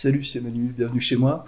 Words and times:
Salut, 0.00 0.22
c'est 0.22 0.40
Manu, 0.40 0.68
bienvenue 0.68 1.00
chez 1.00 1.16
moi. 1.16 1.44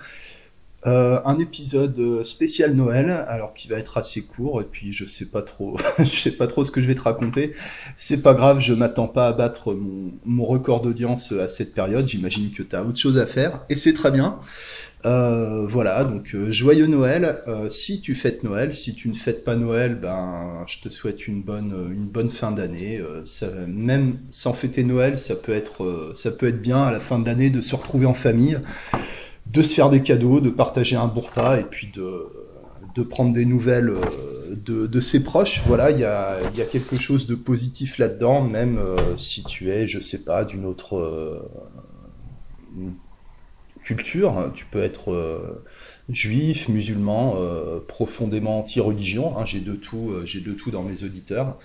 Euh, 0.86 1.20
un 1.26 1.38
épisode 1.38 2.22
spécial 2.22 2.72
Noël, 2.72 3.10
alors 3.28 3.52
qui 3.52 3.68
va 3.68 3.76
être 3.76 3.98
assez 3.98 4.24
court, 4.24 4.62
et 4.62 4.64
puis 4.64 4.92
je 4.92 5.04
sais 5.04 5.26
pas 5.26 5.42
trop, 5.42 5.76
je 5.98 6.04
sais 6.04 6.30
pas 6.30 6.46
trop 6.46 6.64
ce 6.64 6.70
que 6.70 6.80
je 6.80 6.86
vais 6.86 6.94
te 6.94 7.02
raconter. 7.02 7.54
C'est 7.96 8.22
pas 8.22 8.32
grave, 8.32 8.60
je 8.60 8.72
m'attends 8.72 9.08
pas 9.08 9.28
à 9.28 9.32
battre 9.32 9.74
mon, 9.74 10.12
mon 10.24 10.44
record 10.46 10.80
d'audience 10.80 11.32
à 11.32 11.48
cette 11.48 11.74
période. 11.74 12.08
J'imagine 12.08 12.50
que 12.50 12.62
tu 12.62 12.74
as 12.74 12.82
autre 12.82 12.98
chose 12.98 13.18
à 13.18 13.26
faire, 13.26 13.60
et 13.68 13.76
c'est 13.76 13.92
très 13.92 14.10
bien. 14.10 14.38
Euh, 15.06 15.66
voilà, 15.66 16.04
donc 16.04 16.34
euh, 16.34 16.50
joyeux 16.50 16.86
Noël. 16.86 17.38
Euh, 17.48 17.70
si 17.70 18.00
tu 18.00 18.14
fêtes 18.14 18.44
Noël, 18.44 18.74
si 18.74 18.94
tu 18.94 19.08
ne 19.08 19.14
fêtes 19.14 19.44
pas 19.44 19.56
Noël, 19.56 19.94
ben 19.94 20.64
je 20.66 20.80
te 20.82 20.88
souhaite 20.90 21.26
une 21.26 21.42
bonne 21.42 21.90
une 21.92 22.06
bonne 22.06 22.28
fin 22.28 22.50
d'année. 22.52 23.00
ça, 23.24 23.46
même 23.66 24.18
sans 24.30 24.52
fêter 24.52 24.84
Noël, 24.84 25.18
ça 25.18 25.36
peut 25.36 25.52
être 25.52 26.12
ça 26.14 26.30
peut 26.30 26.48
être 26.48 26.60
bien 26.60 26.82
à 26.82 26.92
la 26.92 27.00
fin 27.00 27.18
de 27.18 27.26
l'année 27.26 27.50
de 27.50 27.60
se 27.60 27.74
retrouver 27.74 28.06
en 28.06 28.14
famille, 28.14 28.58
de 29.52 29.62
se 29.62 29.74
faire 29.74 29.90
des 29.90 30.02
cadeaux, 30.02 30.40
de 30.40 30.50
partager 30.50 30.96
un 30.96 31.06
bon 31.06 31.22
et 31.58 31.64
puis 31.64 31.88
de 31.88 32.26
de 32.94 33.02
prendre 33.04 33.32
des 33.32 33.44
nouvelles 33.44 33.92
de, 34.50 34.88
de 34.88 35.00
ses 35.00 35.22
proches. 35.22 35.62
Voilà, 35.64 35.92
il 35.92 36.00
y 36.00 36.04
a, 36.04 36.38
y 36.56 36.60
a 36.60 36.64
quelque 36.64 36.96
chose 36.96 37.28
de 37.28 37.36
positif 37.36 37.98
là-dedans, 37.98 38.42
même 38.42 38.80
si 39.16 39.44
tu 39.44 39.70
es, 39.70 39.86
je 39.86 40.00
sais 40.00 40.24
pas, 40.24 40.44
d'une 40.44 40.66
autre 40.66 41.40
culture. 43.82 44.50
Tu 44.54 44.66
peux 44.66 44.82
être 44.82 45.12
euh, 45.12 45.64
juif, 46.08 46.68
musulman, 46.68 47.36
euh, 47.38 47.80
profondément 47.80 48.58
anti-religion. 48.60 49.38
Hein, 49.38 49.44
j'ai 49.44 49.60
de 49.60 49.74
tout, 49.74 50.10
euh, 50.10 50.26
j'ai 50.26 50.40
de 50.40 50.52
tout 50.52 50.70
dans 50.70 50.82
mes 50.82 51.02
auditeurs. 51.02 51.58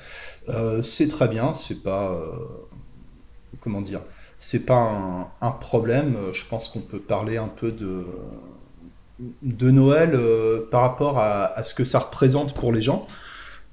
c'est 0.84 1.08
très 1.08 1.28
bien. 1.28 1.54
C'est 1.54 1.84
pas 1.84 2.22
comment 3.60 3.82
dire. 3.82 4.02
C'est 4.48 4.68
pas 4.68 5.28
un, 5.42 5.52
problème. 5.52 6.18
Je 6.32 6.44
pense 6.48 6.68
qu'on 6.68 6.82
peut 6.82 7.00
parler 7.00 7.38
un 7.38 7.48
peu 7.48 7.72
de 7.72 8.06
de 9.42 9.72
Noël 9.72 10.20
par 10.70 10.82
rapport 10.82 11.18
à, 11.18 11.46
à, 11.46 11.64
ce 11.64 11.74
que 11.74 11.84
ça 11.84 11.98
représente 11.98 12.54
pour 12.54 12.72
les 12.72 12.84
gens. 12.84 13.08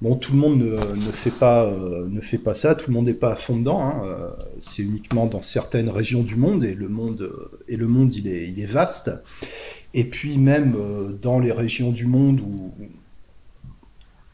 Bon, 0.03 0.17
tout 0.17 0.33
le 0.33 0.37
monde 0.37 0.57
ne, 0.57 0.75
ne 0.75 1.11
fait 1.13 1.31
pas 1.31 1.65
euh, 1.65 2.09
ne 2.09 2.19
fait 2.19 2.37
pas 2.37 2.55
ça, 2.55 2.75
tout 2.75 2.91
le 2.91 2.93
monde 2.93 3.05
n'est 3.05 3.13
pas 3.13 3.31
à 3.31 3.35
fond 3.37 3.55
dedans. 3.55 3.81
Hein. 3.81 4.01
Euh, 4.03 4.29
c'est 4.59 4.83
uniquement 4.83 5.27
dans 5.27 5.41
certaines 5.41 5.89
régions 5.89 6.23
du 6.23 6.35
monde 6.35 6.65
et 6.65 6.73
le 6.73 6.89
monde 6.89 7.31
et 7.69 7.77
le 7.77 7.87
monde 7.87 8.13
il 8.13 8.27
est 8.27 8.49
il 8.49 8.59
est 8.59 8.65
vaste. 8.65 9.11
Et 9.93 10.03
puis 10.03 10.37
même 10.37 10.75
euh, 10.75 11.13
dans 11.21 11.39
les 11.39 11.53
régions 11.53 11.93
du 11.93 12.05
monde 12.05 12.41
où 12.41 12.73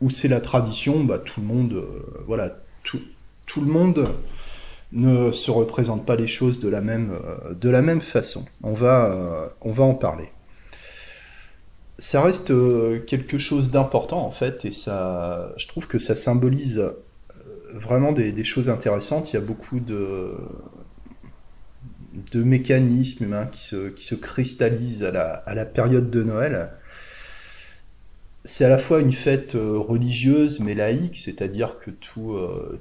où 0.01 0.09
c'est 0.09 0.27
la 0.27 0.41
tradition, 0.41 1.03
bah 1.03 1.19
tout 1.19 1.39
le 1.39 1.45
monde 1.45 1.83
voilà 2.25 2.57
tout 2.83 3.01
tout 3.45 3.61
le 3.61 3.71
monde 3.71 4.07
ne 4.91 5.31
se 5.31 5.51
représente 5.51 6.05
pas 6.05 6.15
les 6.15 6.27
choses 6.27 6.59
de 6.59 6.69
la 6.69 6.81
même 6.81 7.13
de 7.59 7.69
la 7.69 7.81
même 7.81 8.01
façon. 8.01 8.45
On 8.63 8.73
va 8.73 9.51
on 9.61 9.71
va 9.71 9.83
en 9.83 9.93
parler 9.93 10.29
ça 11.99 12.21
reste 12.21 12.51
euh, 12.51 12.99
quelque 12.99 13.37
chose 13.37 13.71
d'important 13.71 14.25
en 14.25 14.31
fait, 14.31 14.65
et 14.65 14.71
ça, 14.71 15.53
je 15.57 15.67
trouve 15.67 15.87
que 15.87 15.99
ça 15.99 16.15
symbolise 16.15 16.79
euh, 16.79 16.91
vraiment 17.73 18.13
des, 18.13 18.43
choses 18.43 18.69
intéressantes. 18.69 19.31
Il 19.31 19.35
y 19.35 19.37
a 19.37 19.41
beaucoup 19.41 19.79
de, 19.79 20.31
de 22.31 22.43
mécanismes 22.43 23.25
humains 23.25 23.45
qui 23.45 23.63
se, 23.63 23.89
qui 23.89 24.05
se 24.05 24.15
cristallisent 24.15 25.03
à 25.03 25.11
la, 25.11 25.25
à 25.45 25.53
la 25.53 25.65
période 25.65 26.09
de 26.09 26.23
Noël. 26.23 26.69
C'est 28.49 28.65
à 28.65 28.69
la 28.69 28.79
fois 28.79 28.99
une 28.99 29.13
fête 29.13 29.55
euh, 29.55 29.77
religieuse 29.77 30.59
mais 30.59 30.73
laïque, 30.73 31.17
c'est-à-dire 31.17 31.79
que 31.79 31.91
tout, 31.91 32.37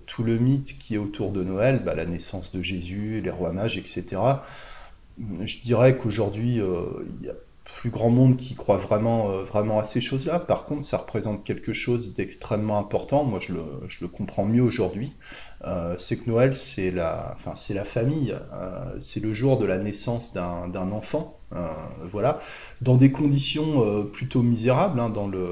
tout 0.07 0.25
le 0.25 0.39
mythe 0.39 0.79
qui 0.79 0.95
est 0.95 0.99
autour 0.99 1.31
de 1.31 1.45
Noël, 1.45 1.83
bah, 1.85 1.95
la 1.95 2.07
naissance 2.07 2.53
de 2.53 2.63
Jésus, 2.63 3.21
les 3.23 3.31
rois 3.31 3.53
mages, 3.53 3.77
etc., 3.77 4.21
je 5.45 5.63
dirais 5.63 5.97
qu'aujourd'hui, 5.97 6.57
il 6.57 7.27
y 7.27 7.29
a 7.29 7.35
plus 7.69 7.91
grand 7.91 8.11
monde 8.11 8.37
qui 8.37 8.55
croit 8.55 8.79
vraiment, 8.79 9.31
euh, 9.31 9.79
à 9.79 9.85
ces 9.85 10.01
choses-là. 10.01 10.41
Par 10.41 10.65
contre, 10.65 10.83
ça 10.83 10.97
représente 10.97 11.45
quelque 11.45 11.73
chose 11.73 12.15
d'extrêmement 12.15 12.79
important. 12.79 13.25
Moi, 13.25 13.41
je 13.41 13.55
le 13.55 14.09
comprends 14.09 14.45
mieux 14.45 14.63
aujourd'hui. 14.63 15.13
Euh, 15.65 15.97
c'est 15.99 16.17
que 16.17 16.31
Noël, 16.31 16.55
c'est 16.55 16.91
la, 16.91 17.33
enfin, 17.35 17.57
c'est 17.57 17.75
la 17.75 17.85
famille. 17.85 18.35
Euh, 18.53 18.97
c'est 18.99 19.21
le 19.21 19.35
jour 19.35 19.59
de 19.59 19.67
la 19.67 19.79
naissance 19.79 20.33
d'un, 20.33 20.93
enfant. 20.93 21.37
Euh, 21.55 21.67
voilà, 22.11 22.41
dans 22.83 22.97
des 22.97 23.11
conditions 23.11 24.05
plutôt 24.13 24.43
misérables. 24.43 25.01
Hein, 25.01 25.11
dans 25.11 25.27
le, 25.27 25.51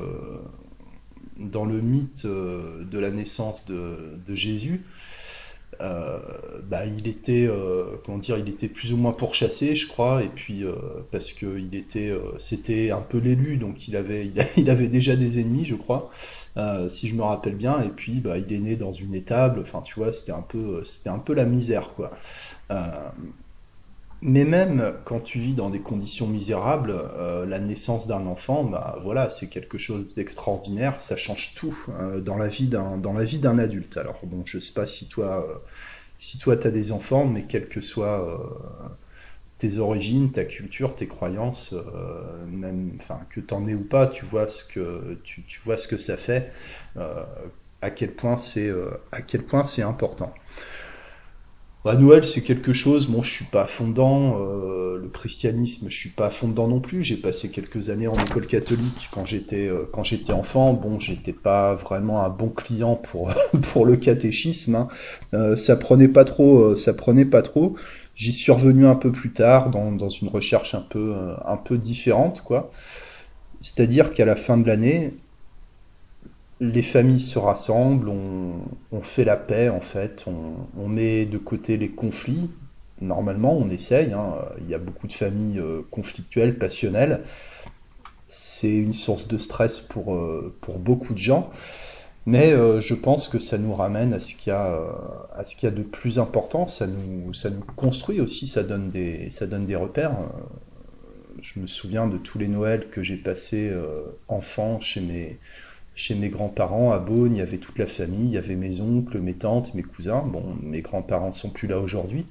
dans 1.38 1.64
le 1.64 1.80
mythe 1.80 2.26
de 2.26 2.98
la 2.98 3.10
naissance 3.10 3.66
de, 3.66 4.18
de 4.26 4.34
Jésus. 4.34 4.84
Bah, 5.78 6.86
il 6.86 7.06
était 7.06 7.50
comment 8.04 8.16
dire 8.16 8.38
il 8.38 8.48
était 8.48 8.68
plus 8.68 8.94
ou 8.94 8.96
moins 8.96 9.12
pourchassé 9.12 9.76
je 9.76 9.86
crois 9.86 10.22
et 10.22 10.28
puis 10.28 10.64
parce 11.12 11.34
que 11.34 11.58
il 11.58 11.74
était 11.74 12.14
c'était 12.38 12.90
un 12.90 13.02
peu 13.02 13.18
l'élu 13.18 13.58
donc 13.58 13.86
il 13.86 13.94
avait 13.94 14.26
il, 14.56 14.70
avait 14.70 14.88
déjà 14.88 15.16
des 15.16 15.38
ennemis 15.38 15.66
je 15.66 15.74
crois 15.74 16.10
si 16.88 17.08
je 17.08 17.14
me 17.14 17.22
rappelle 17.22 17.54
bien 17.54 17.80
et 17.82 17.90
puis 17.90 18.20
bah, 18.20 18.38
il 18.38 18.52
est 18.52 18.58
né 18.58 18.76
dans 18.76 18.92
une 18.92 19.14
étable 19.14 19.60
enfin 19.60 19.82
tu 19.82 19.94
vois 20.00 20.12
c'était 20.12 20.32
un 20.32 20.42
peu 20.42 20.84
c'était 20.84 21.10
un 21.10 21.18
peu 21.18 21.34
la 21.34 21.44
misère 21.44 21.92
quoi 21.94 22.12
mais 24.22 24.44
même 24.44 24.94
quand 25.04 25.20
tu 25.20 25.38
vis 25.38 25.54
dans 25.54 25.70
des 25.70 25.80
conditions 25.80 26.26
misérables, 26.26 26.90
euh, 26.90 27.44
la 27.46 27.58
naissance 27.60 28.06
d'un 28.06 28.26
enfant, 28.26 28.64
bah 28.64 28.98
voilà, 29.02 29.28
c'est 29.28 29.48
quelque 29.48 29.78
chose 29.78 30.14
d'extraordinaire, 30.14 31.00
ça 31.00 31.16
change 31.16 31.54
tout 31.54 31.76
euh, 32.00 32.20
dans 32.20 32.36
la 32.36 32.48
vie 32.48 32.66
d'un 32.66 32.96
dans 32.96 33.12
la 33.12 33.24
vie 33.24 33.38
d'un 33.38 33.58
adulte. 33.58 33.96
Alors 33.98 34.20
bon, 34.24 34.42
je 34.46 34.58
sais 34.58 34.72
pas 34.72 34.86
si 34.86 35.08
toi 35.08 35.46
euh, 35.48 35.58
si 36.18 36.38
toi 36.38 36.56
t'as 36.56 36.70
des 36.70 36.92
enfants, 36.92 37.26
mais 37.26 37.44
quelles 37.44 37.68
que 37.68 37.80
soient 37.80 38.40
tes 39.58 39.78
origines, 39.78 40.30
ta 40.32 40.44
culture, 40.44 40.94
tes 40.94 41.06
croyances, 41.06 41.74
même 42.50 42.92
enfin 42.96 43.20
que 43.30 43.40
t'en 43.40 43.66
aies 43.66 43.74
ou 43.74 43.84
pas, 43.84 44.06
tu 44.06 44.24
vois 44.24 44.48
ce 44.48 44.64
que 44.64 45.18
tu, 45.24 45.42
vois 45.64 45.78
ce 45.78 45.88
que 45.88 45.98
ça 45.98 46.16
fait, 46.16 46.52
à 46.96 47.90
quel 47.90 48.12
point 48.12 48.36
c'est 48.36 48.70
à 49.12 49.22
quel 49.22 49.42
point 49.42 49.64
c'est 49.64 49.82
important. 49.82 50.34
Bah, 51.86 51.94
Noël, 51.94 52.26
c'est 52.26 52.40
quelque 52.40 52.72
chose, 52.72 53.06
bon, 53.06 53.22
je 53.22 53.30
suis 53.30 53.44
pas 53.44 53.66
fondant, 53.66 54.40
euh, 54.40 54.98
le 55.00 55.08
christianisme, 55.08 55.86
je 55.88 55.96
suis 55.96 56.10
pas 56.10 56.30
fondant 56.30 56.66
non 56.66 56.80
plus. 56.80 57.04
J'ai 57.04 57.16
passé 57.16 57.48
quelques 57.48 57.90
années 57.90 58.08
en 58.08 58.14
école 58.14 58.48
catholique 58.48 59.08
quand 59.12 59.24
j'étais 59.24 59.68
euh, 59.68 59.88
quand 59.92 60.02
j'étais 60.02 60.32
enfant. 60.32 60.72
Bon, 60.72 60.98
j'étais 60.98 61.32
pas 61.32 61.76
vraiment 61.76 62.24
un 62.24 62.28
bon 62.28 62.48
client 62.48 62.96
pour 62.96 63.32
pour 63.72 63.86
le 63.86 63.96
catéchisme. 63.96 64.74
Hein. 64.74 64.88
Euh, 65.32 65.54
ça 65.54 65.76
prenait 65.76 66.08
pas 66.08 66.24
trop, 66.24 66.58
euh, 66.58 66.76
ça 66.76 66.92
prenait 66.92 67.24
pas 67.24 67.42
trop. 67.42 67.76
J'y 68.16 68.32
suis 68.32 68.50
revenu 68.50 68.86
un 68.86 68.94
peu 68.94 69.12
plus 69.12 69.32
tard 69.32 69.70
dans, 69.70 69.92
dans 69.92 70.08
une 70.08 70.28
recherche 70.28 70.74
un 70.74 70.80
peu 70.80 71.14
un 71.44 71.56
peu 71.56 71.78
différente, 71.78 72.42
quoi. 72.42 72.70
C'est-à-dire 73.60 74.12
qu'à 74.12 74.24
la 74.24 74.36
fin 74.36 74.56
de 74.56 74.66
l'année, 74.66 75.12
les 76.60 76.82
familles 76.82 77.20
se 77.20 77.38
rassemblent, 77.38 78.08
on, 78.08 79.00
fait 79.02 79.24
la 79.24 79.36
paix 79.36 79.68
en 79.68 79.80
fait, 79.80 80.24
on, 80.26 80.88
met 80.88 81.26
de 81.26 81.38
côté 81.38 81.76
les 81.76 81.90
conflits. 81.90 82.50
Normalement, 83.02 83.56
on 83.56 83.68
essaye. 83.68 84.12
Hein. 84.12 84.34
Il 84.62 84.70
y 84.70 84.74
a 84.74 84.78
beaucoup 84.78 85.06
de 85.06 85.12
familles 85.12 85.58
euh, 85.58 85.82
conflictuelles, 85.90 86.56
passionnelles. 86.56 87.20
C'est 88.26 88.74
une 88.74 88.94
source 88.94 89.28
de 89.28 89.36
stress 89.36 89.80
pour, 89.80 90.14
euh, 90.14 90.56
pour 90.62 90.78
beaucoup 90.78 91.12
de 91.12 91.18
gens. 91.18 91.50
Mais 92.26 92.52
euh, 92.52 92.80
je 92.80 92.94
pense 92.94 93.28
que 93.28 93.38
ça 93.38 93.56
nous 93.56 93.72
ramène 93.72 94.12
à 94.12 94.20
ce 94.20 94.34
qu'il 94.34 94.50
y 94.50 94.56
a, 94.56 94.82
à 95.34 95.44
ce 95.44 95.54
qu'il 95.54 95.68
y 95.68 95.72
a 95.72 95.74
de 95.74 95.82
plus 95.82 96.18
important. 96.18 96.66
Ça 96.66 96.86
nous, 96.86 97.32
ça 97.32 97.50
nous 97.50 97.62
construit 97.76 98.20
aussi, 98.20 98.48
ça 98.48 98.62
donne 98.62 98.90
des, 98.90 99.30
ça 99.30 99.46
donne 99.46 99.66
des 99.66 99.76
repères. 99.76 100.16
Je 101.40 101.60
me 101.60 101.66
souviens 101.66 102.08
de 102.08 102.18
tous 102.18 102.38
les 102.38 102.48
Noëls 102.48 102.88
que 102.90 103.02
j'ai 103.02 103.16
passés 103.16 103.72
enfant 104.26 104.80
chez 104.80 105.00
mes, 105.00 105.38
chez 105.96 106.14
mes 106.14 106.28
grands-parents 106.28 106.92
à 106.92 106.98
Beaune, 106.98 107.34
il 107.34 107.38
y 107.38 107.42
avait 107.42 107.56
toute 107.56 107.78
la 107.78 107.86
famille, 107.86 108.26
il 108.26 108.32
y 108.32 108.38
avait 108.38 108.54
mes 108.54 108.80
oncles, 108.82 109.18
mes 109.18 109.34
tantes, 109.34 109.74
mes 109.74 109.82
cousins. 109.82 110.22
Bon, 110.26 110.56
mes 110.62 110.82
grands-parents 110.82 111.32
sont 111.32 111.50
plus 111.50 111.66
là 111.66 111.78
aujourd'hui. 111.78 112.26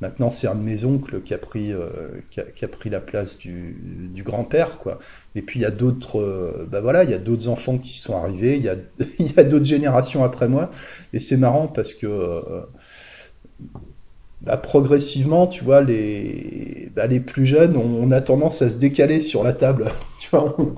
Maintenant, 0.00 0.30
c'est 0.30 0.46
un 0.46 0.54
de 0.54 0.62
mes 0.62 0.84
oncles 0.86 1.20
qui 1.20 1.34
a 1.34 1.38
pris, 1.38 1.72
euh, 1.72 1.88
qui, 2.30 2.40
a, 2.40 2.68
pris 2.68 2.88
la 2.88 3.00
place 3.00 3.36
du, 3.36 4.22
grand-père, 4.24 4.78
quoi. 4.78 4.98
Et 5.34 5.42
puis 5.42 5.60
il 5.60 5.62
y 5.62 5.66
a 5.66 5.70
d'autres, 5.70 6.18
euh, 6.20 6.66
bah 6.70 6.80
voilà, 6.80 7.04
il 7.04 7.10
y 7.10 7.14
a 7.14 7.18
d'autres 7.18 7.48
enfants 7.48 7.76
qui 7.76 7.98
sont 7.98 8.16
arrivés. 8.16 8.56
Il 8.56 8.62
y 8.64 8.70
a, 8.70 8.76
il 9.18 9.32
y 9.32 9.38
a 9.38 9.44
d'autres 9.44 9.66
générations 9.66 10.24
après 10.24 10.48
moi. 10.48 10.70
Et 11.12 11.20
c'est 11.20 11.36
marrant 11.36 11.66
parce 11.66 11.92
que 11.92 12.06
euh, 12.06 12.62
bah, 14.40 14.56
progressivement, 14.56 15.46
tu 15.46 15.64
vois, 15.64 15.82
les, 15.82 16.90
bah, 16.96 17.06
les 17.06 17.20
plus 17.20 17.44
jeunes, 17.44 17.76
on, 17.76 18.02
on, 18.02 18.10
a 18.10 18.22
tendance 18.22 18.62
à 18.62 18.70
se 18.70 18.78
décaler 18.78 19.20
sur 19.20 19.44
la 19.44 19.52
table. 19.52 19.92
tu 20.18 20.30
vois, 20.30 20.56
on, 20.58 20.74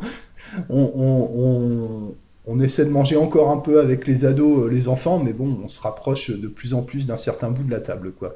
on, 0.69 2.15
on 2.45 2.59
essaie 2.61 2.85
de 2.85 2.91
manger 2.91 3.17
encore 3.17 3.51
un 3.51 3.59
peu 3.59 3.81
avec 3.81 4.07
les 4.07 4.25
ados, 4.25 4.67
euh, 4.67 4.71
les 4.71 4.89
enfants, 4.89 5.19
mais 5.19 5.33
bon, 5.33 5.61
on 5.63 5.69
se 5.69 5.81
rapproche 5.81 6.31
de 6.31 6.49
plus 6.49 6.75
en 6.75 6.83
plus 6.83 7.07
d'un 7.07 7.17
certain 7.17 7.51
bout 7.51 7.63
de 7.63 7.71
la 7.71 7.81
table, 7.81 8.13
quoi. 8.13 8.35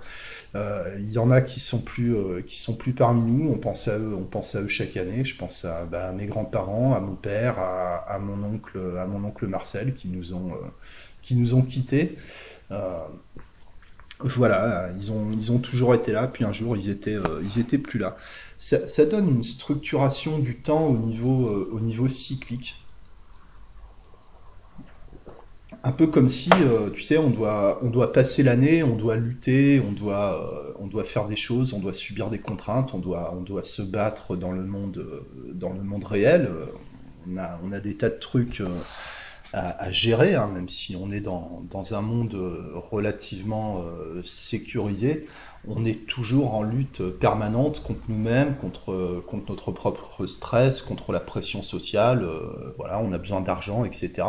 Euh, 0.54 0.96
il 1.00 1.12
y 1.12 1.18
en 1.18 1.30
a 1.30 1.40
qui 1.40 1.58
sont 1.58 1.80
plus, 1.80 2.14
euh, 2.14 2.40
qui 2.46 2.56
sont 2.56 2.74
plus 2.74 2.92
parmi 2.92 3.20
nous. 3.30 3.50
On 3.50 3.58
pense 3.58 3.88
à 3.88 3.98
eux, 3.98 4.14
on 4.16 4.24
pense 4.24 4.54
à 4.54 4.62
eux 4.62 4.68
chaque 4.68 4.96
année. 4.96 5.24
Je 5.24 5.36
pense 5.36 5.64
à, 5.64 5.84
bah, 5.84 6.12
mes 6.12 6.26
grands-parents, 6.26 6.94
à 6.94 7.00
mon 7.00 7.16
père, 7.16 7.58
à, 7.58 8.18
mon 8.20 8.42
oncle, 8.46 8.78
à 8.98 9.06
mon 9.06 9.26
oncle 9.26 9.46
Marcel, 9.48 9.94
qui 9.94 10.08
nous 10.08 10.34
ont, 10.34 10.52
qui 11.20 11.34
nous 11.34 11.54
ont 11.54 11.62
quittés. 11.62 12.16
Voilà, 14.20 14.88
ils 14.98 15.12
ont, 15.12 15.30
ils 15.32 15.52
ont 15.52 15.58
toujours 15.58 15.94
été 15.94 16.10
là, 16.10 16.26
puis 16.26 16.44
un 16.44 16.52
jour 16.52 16.74
ils 16.74 16.88
étaient, 16.88 17.18
ils 17.42 17.60
étaient 17.60 17.76
plus 17.76 17.98
là. 17.98 18.16
Ça, 18.56 18.88
ça 18.88 19.04
donne 19.04 19.28
une 19.28 19.44
structuration 19.44 20.38
du 20.38 20.56
temps 20.56 20.86
au 20.86 20.96
niveau, 20.96 21.68
au 21.70 21.80
niveau 21.80 22.08
cyclique. 22.08 22.76
Un 25.86 25.92
peu 25.92 26.08
comme 26.08 26.28
si, 26.28 26.50
euh, 26.52 26.90
tu 26.90 27.00
sais, 27.00 27.16
on 27.16 27.30
doit, 27.30 27.78
on 27.80 27.90
doit 27.90 28.12
passer 28.12 28.42
l'année, 28.42 28.82
on 28.82 28.96
doit 28.96 29.14
lutter, 29.14 29.80
on 29.80 29.92
doit, 29.92 30.34
euh, 30.34 30.72
on 30.80 30.88
doit 30.88 31.04
faire 31.04 31.26
des 31.26 31.36
choses, 31.36 31.74
on 31.74 31.78
doit 31.78 31.92
subir 31.92 32.28
des 32.28 32.40
contraintes, 32.40 32.92
on 32.92 32.98
doit, 32.98 33.32
on 33.38 33.42
doit 33.42 33.62
se 33.62 33.82
battre 33.82 34.34
dans 34.34 34.50
le 34.50 34.64
monde, 34.64 34.98
euh, 34.98 35.52
dans 35.54 35.72
le 35.72 35.84
monde 35.84 36.02
réel. 36.02 36.50
On 37.30 37.36
a, 37.36 37.60
on 37.62 37.70
a 37.70 37.78
des 37.78 37.96
tas 37.96 38.10
de 38.10 38.18
trucs 38.18 38.60
à, 39.52 39.92
gérer, 39.92 40.34
hein, 40.34 40.50
même 40.52 40.68
si 40.68 40.96
on 40.96 41.12
est 41.12 41.20
dans, 41.20 41.62
dans 41.70 41.94
un 41.94 42.02
monde 42.02 42.36
relativement 42.90 43.84
sécurisé, 44.24 45.28
on 45.68 45.84
est 45.84 46.06
toujours 46.06 46.54
en 46.54 46.62
lutte 46.62 47.02
permanente 47.02 47.82
contre 47.82 48.00
nous-mêmes, 48.08 48.56
contre, 48.56 49.22
contre 49.26 49.50
notre 49.50 49.72
propre 49.72 50.26
stress, 50.26 50.80
contre 50.80 51.12
la 51.12 51.20
pression 51.20 51.62
sociale. 51.62 52.22
euh, 52.22 52.72
voilà, 52.78 53.00
on 53.00 53.12
a 53.12 53.18
besoin 53.18 53.40
d'argent, 53.40 53.84
etc. 53.84 54.28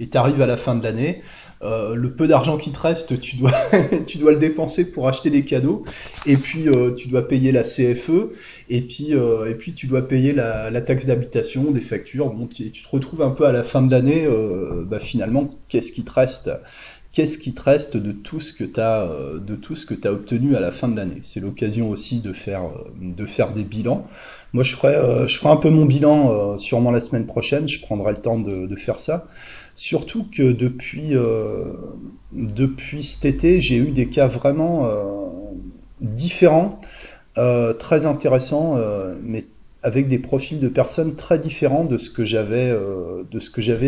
Et 0.00 0.08
tu 0.08 0.18
arrives 0.18 0.42
à 0.42 0.46
la 0.46 0.56
fin 0.56 0.74
de 0.74 0.82
l'année, 0.82 1.22
euh, 1.62 1.94
le 1.94 2.12
peu 2.14 2.26
d'argent 2.28 2.56
qui 2.56 2.72
te 2.72 2.78
reste, 2.80 3.20
tu 3.20 3.36
dois, 3.36 3.52
tu 4.06 4.18
dois 4.18 4.32
le 4.32 4.38
dépenser 4.38 4.90
pour 4.90 5.08
acheter 5.08 5.30
des 5.30 5.44
cadeaux, 5.44 5.84
et 6.26 6.36
puis 6.36 6.68
euh, 6.68 6.92
tu 6.92 7.08
dois 7.08 7.26
payer 7.26 7.52
la 7.52 7.62
CFE, 7.62 8.32
et 8.68 8.82
puis, 8.82 9.14
euh, 9.14 9.48
et 9.50 9.54
puis 9.54 9.72
tu 9.74 9.86
dois 9.86 10.02
payer 10.06 10.32
la, 10.32 10.70
la 10.70 10.80
taxe 10.80 11.06
d'habitation, 11.06 11.70
des 11.70 11.80
factures. 11.80 12.30
Bon, 12.32 12.46
tu, 12.46 12.70
tu 12.70 12.82
te 12.82 12.88
retrouves 12.88 13.22
un 13.22 13.30
peu 13.30 13.46
à 13.46 13.52
la 13.52 13.62
fin 13.62 13.82
de 13.82 13.90
l'année, 13.90 14.26
euh, 14.26 14.84
bah, 14.86 14.98
finalement, 14.98 15.50
qu'est-ce 15.68 15.92
qui 15.92 16.04
te 16.04 16.12
reste? 16.12 16.50
Qu'est-ce 17.14 17.38
qui 17.38 17.54
te 17.54 17.62
reste 17.62 17.96
de 17.96 18.10
tout 18.10 18.40
ce 18.40 18.52
que 18.52 18.64
tu 18.64 18.80
as, 18.80 19.08
de 19.38 19.54
tout 19.54 19.76
ce 19.76 19.86
que 19.86 20.08
obtenu 20.08 20.56
à 20.56 20.60
la 20.60 20.72
fin 20.72 20.88
de 20.88 20.96
l'année? 20.96 21.20
C'est 21.22 21.38
l'occasion 21.38 21.88
aussi 21.88 22.18
de 22.18 22.32
faire, 22.32 22.64
euh, 22.64 22.90
de 23.00 23.24
faire 23.24 23.52
des 23.52 23.62
bilans. 23.62 24.04
Moi, 24.52 24.64
je 24.64 24.74
ferai, 24.74 24.96
euh, 24.96 25.28
je 25.28 25.38
ferai 25.38 25.52
un 25.52 25.56
peu 25.56 25.70
mon 25.70 25.84
bilan 25.84 26.32
euh, 26.32 26.56
sûrement 26.58 26.90
la 26.90 27.00
semaine 27.00 27.26
prochaine. 27.26 27.68
Je 27.68 27.80
prendrai 27.80 28.12
le 28.12 28.18
temps 28.18 28.40
de, 28.40 28.74
faire 28.74 28.98
ça. 28.98 29.28
Surtout 29.76 30.26
que 30.32 30.50
depuis, 30.50 31.14
euh, 31.14 31.72
depuis 32.32 33.04
cet 33.04 33.24
été, 33.24 33.60
j'ai 33.60 33.76
eu 33.76 33.92
des 33.92 34.08
cas 34.08 34.26
vraiment 34.26 34.86
euh, 34.86 35.04
différents, 36.00 36.80
euh, 37.38 37.74
très 37.74 38.06
intéressants, 38.06 38.74
euh, 38.76 39.14
mais 39.22 39.44
avec 39.84 40.08
des 40.08 40.18
profils 40.18 40.58
de 40.58 40.68
personnes 40.68 41.14
très 41.14 41.38
différents 41.38 41.84
de 41.84 41.98
ce 41.98 42.08
que 42.08 42.24
j'avais 42.24 42.70
euh, 42.70 43.22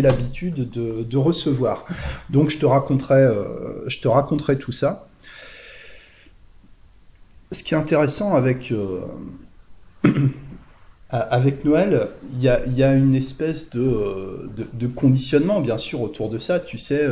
l'habitude 0.02 0.70
de, 0.70 1.16
recevoir. 1.16 1.86
Donc 2.28 2.50
je 2.50 2.58
te 2.58 2.66
raconterai 2.66 3.22
euh, 3.22 3.88
je 3.88 4.00
te 4.00 4.06
raconterai 4.06 4.58
tout 4.58 4.72
ça. 4.72 5.08
Ce 7.50 7.62
qui 7.62 7.72
est 7.72 7.78
intéressant 7.78 8.34
avec 8.34 8.72
euh, 8.72 9.00
Noël, 11.64 12.08
il 12.34 12.42
y 12.42 12.48
a, 12.82 12.94
une 12.94 13.14
espèce 13.14 13.70
de, 13.70 14.86
conditionnement, 14.94 15.60
bien 15.60 15.78
sûr, 15.78 16.02
autour 16.02 16.28
de 16.28 16.36
ça. 16.36 16.60
Tu 16.60 16.76
sais, 16.76 17.08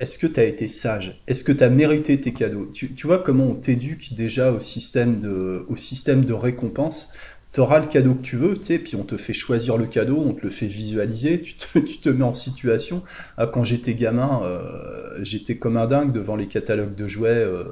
est-ce 0.00 0.18
que 0.18 0.26
tu 0.26 0.40
as 0.40 0.44
été 0.44 0.68
sage? 0.68 1.20
Est-ce 1.28 1.44
que 1.44 1.52
tu 1.52 1.62
as 1.62 1.68
mérité 1.68 2.20
tes 2.20 2.32
cadeaux? 2.32 2.68
Tu, 2.74 2.96
vois 3.04 3.18
comment 3.18 3.44
on 3.44 3.54
t'éduque 3.54 4.14
déjà 4.14 4.50
au 4.50 4.58
système 4.58 5.20
de 5.20 6.32
récompense? 6.32 7.12
Tu 7.52 7.60
auras 7.60 7.78
le 7.80 7.86
cadeau 7.86 8.14
que 8.14 8.22
tu 8.22 8.36
veux, 8.36 8.58
tu 8.58 8.78
puis 8.78 8.94
on 8.96 9.04
te 9.04 9.16
fait 9.16 9.32
choisir 9.32 9.78
le 9.78 9.86
cadeau, 9.86 10.18
on 10.18 10.34
te 10.34 10.42
le 10.42 10.50
fait 10.50 10.66
visualiser, 10.66 11.40
tu 11.40 11.54
te, 11.54 11.78
tu 11.86 11.98
te 11.98 12.08
mets 12.10 12.24
en 12.24 12.34
situation. 12.34 13.02
Ah, 13.38 13.46
quand 13.46 13.64
j'étais 13.64 13.94
gamin, 13.94 14.42
euh, 14.44 15.18
j'étais 15.22 15.56
comme 15.56 15.76
un 15.76 15.86
dingue 15.86 16.12
devant 16.12 16.36
les 16.36 16.46
catalogues 16.46 16.94
de 16.94 17.08
jouets. 17.08 17.30
euh, 17.30 17.64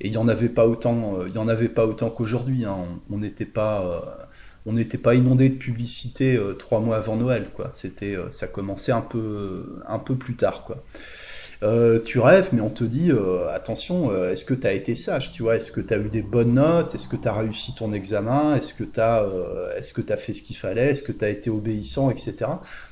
et 0.00 0.08
il 0.08 0.12
y 0.14 0.16
en 0.16 0.28
avait 0.28 0.48
pas 0.48 0.66
autant, 0.66 1.18
euh, 1.20 1.28
il 1.28 1.50
avait 1.50 1.68
pas 1.68 1.86
autant 1.86 2.08
qu'aujourd'hui. 2.10 2.64
Hein. 2.64 2.78
On 3.10 3.18
n'était 3.18 3.44
pas, 3.44 4.28
on 4.64 4.72
n'était 4.72 4.98
pas 4.98 5.14
inondé 5.14 5.48
de 5.48 5.56
publicité 5.56 6.40
trois 6.58 6.80
mois 6.80 6.96
avant 6.96 7.16
Noël, 7.16 7.48
quoi. 7.54 7.70
Ça 8.30 8.46
commençait 8.48 8.92
un 8.92 9.00
peu, 9.00 9.80
un 9.88 9.98
peu 9.98 10.14
plus 10.16 10.36
tard, 10.36 10.64
quoi. 10.64 10.84
Euh, 11.64 11.98
tu 12.04 12.20
rêves, 12.20 12.50
mais 12.52 12.60
on 12.60 12.70
te 12.70 12.84
dit 12.84 13.10
euh, 13.10 13.50
attention, 13.50 14.12
euh, 14.12 14.30
est-ce 14.30 14.44
que 14.44 14.54
tu 14.54 14.64
as 14.64 14.72
été 14.72 14.94
sage, 14.94 15.32
tu 15.32 15.42
vois, 15.42 15.56
est-ce 15.56 15.72
que 15.72 15.80
tu 15.80 15.92
as 15.92 15.96
eu 15.96 16.08
des 16.08 16.22
bonnes 16.22 16.54
notes, 16.54 16.94
est-ce 16.94 17.08
que 17.08 17.16
tu 17.16 17.26
as 17.26 17.32
réussi 17.32 17.74
ton 17.74 17.92
examen, 17.92 18.54
est-ce 18.54 18.74
que 18.74 18.84
tu 18.84 19.00
as, 19.00 19.26
est-ce 19.76 19.92
que 19.92 20.02
fait 20.16 20.34
ce 20.34 20.42
qu'il 20.42 20.56
fallait, 20.56 20.90
est-ce 20.90 21.02
que 21.02 21.10
tu 21.10 21.24
as 21.24 21.30
été 21.30 21.50
obéissant, 21.50 22.10
etc. 22.10 22.36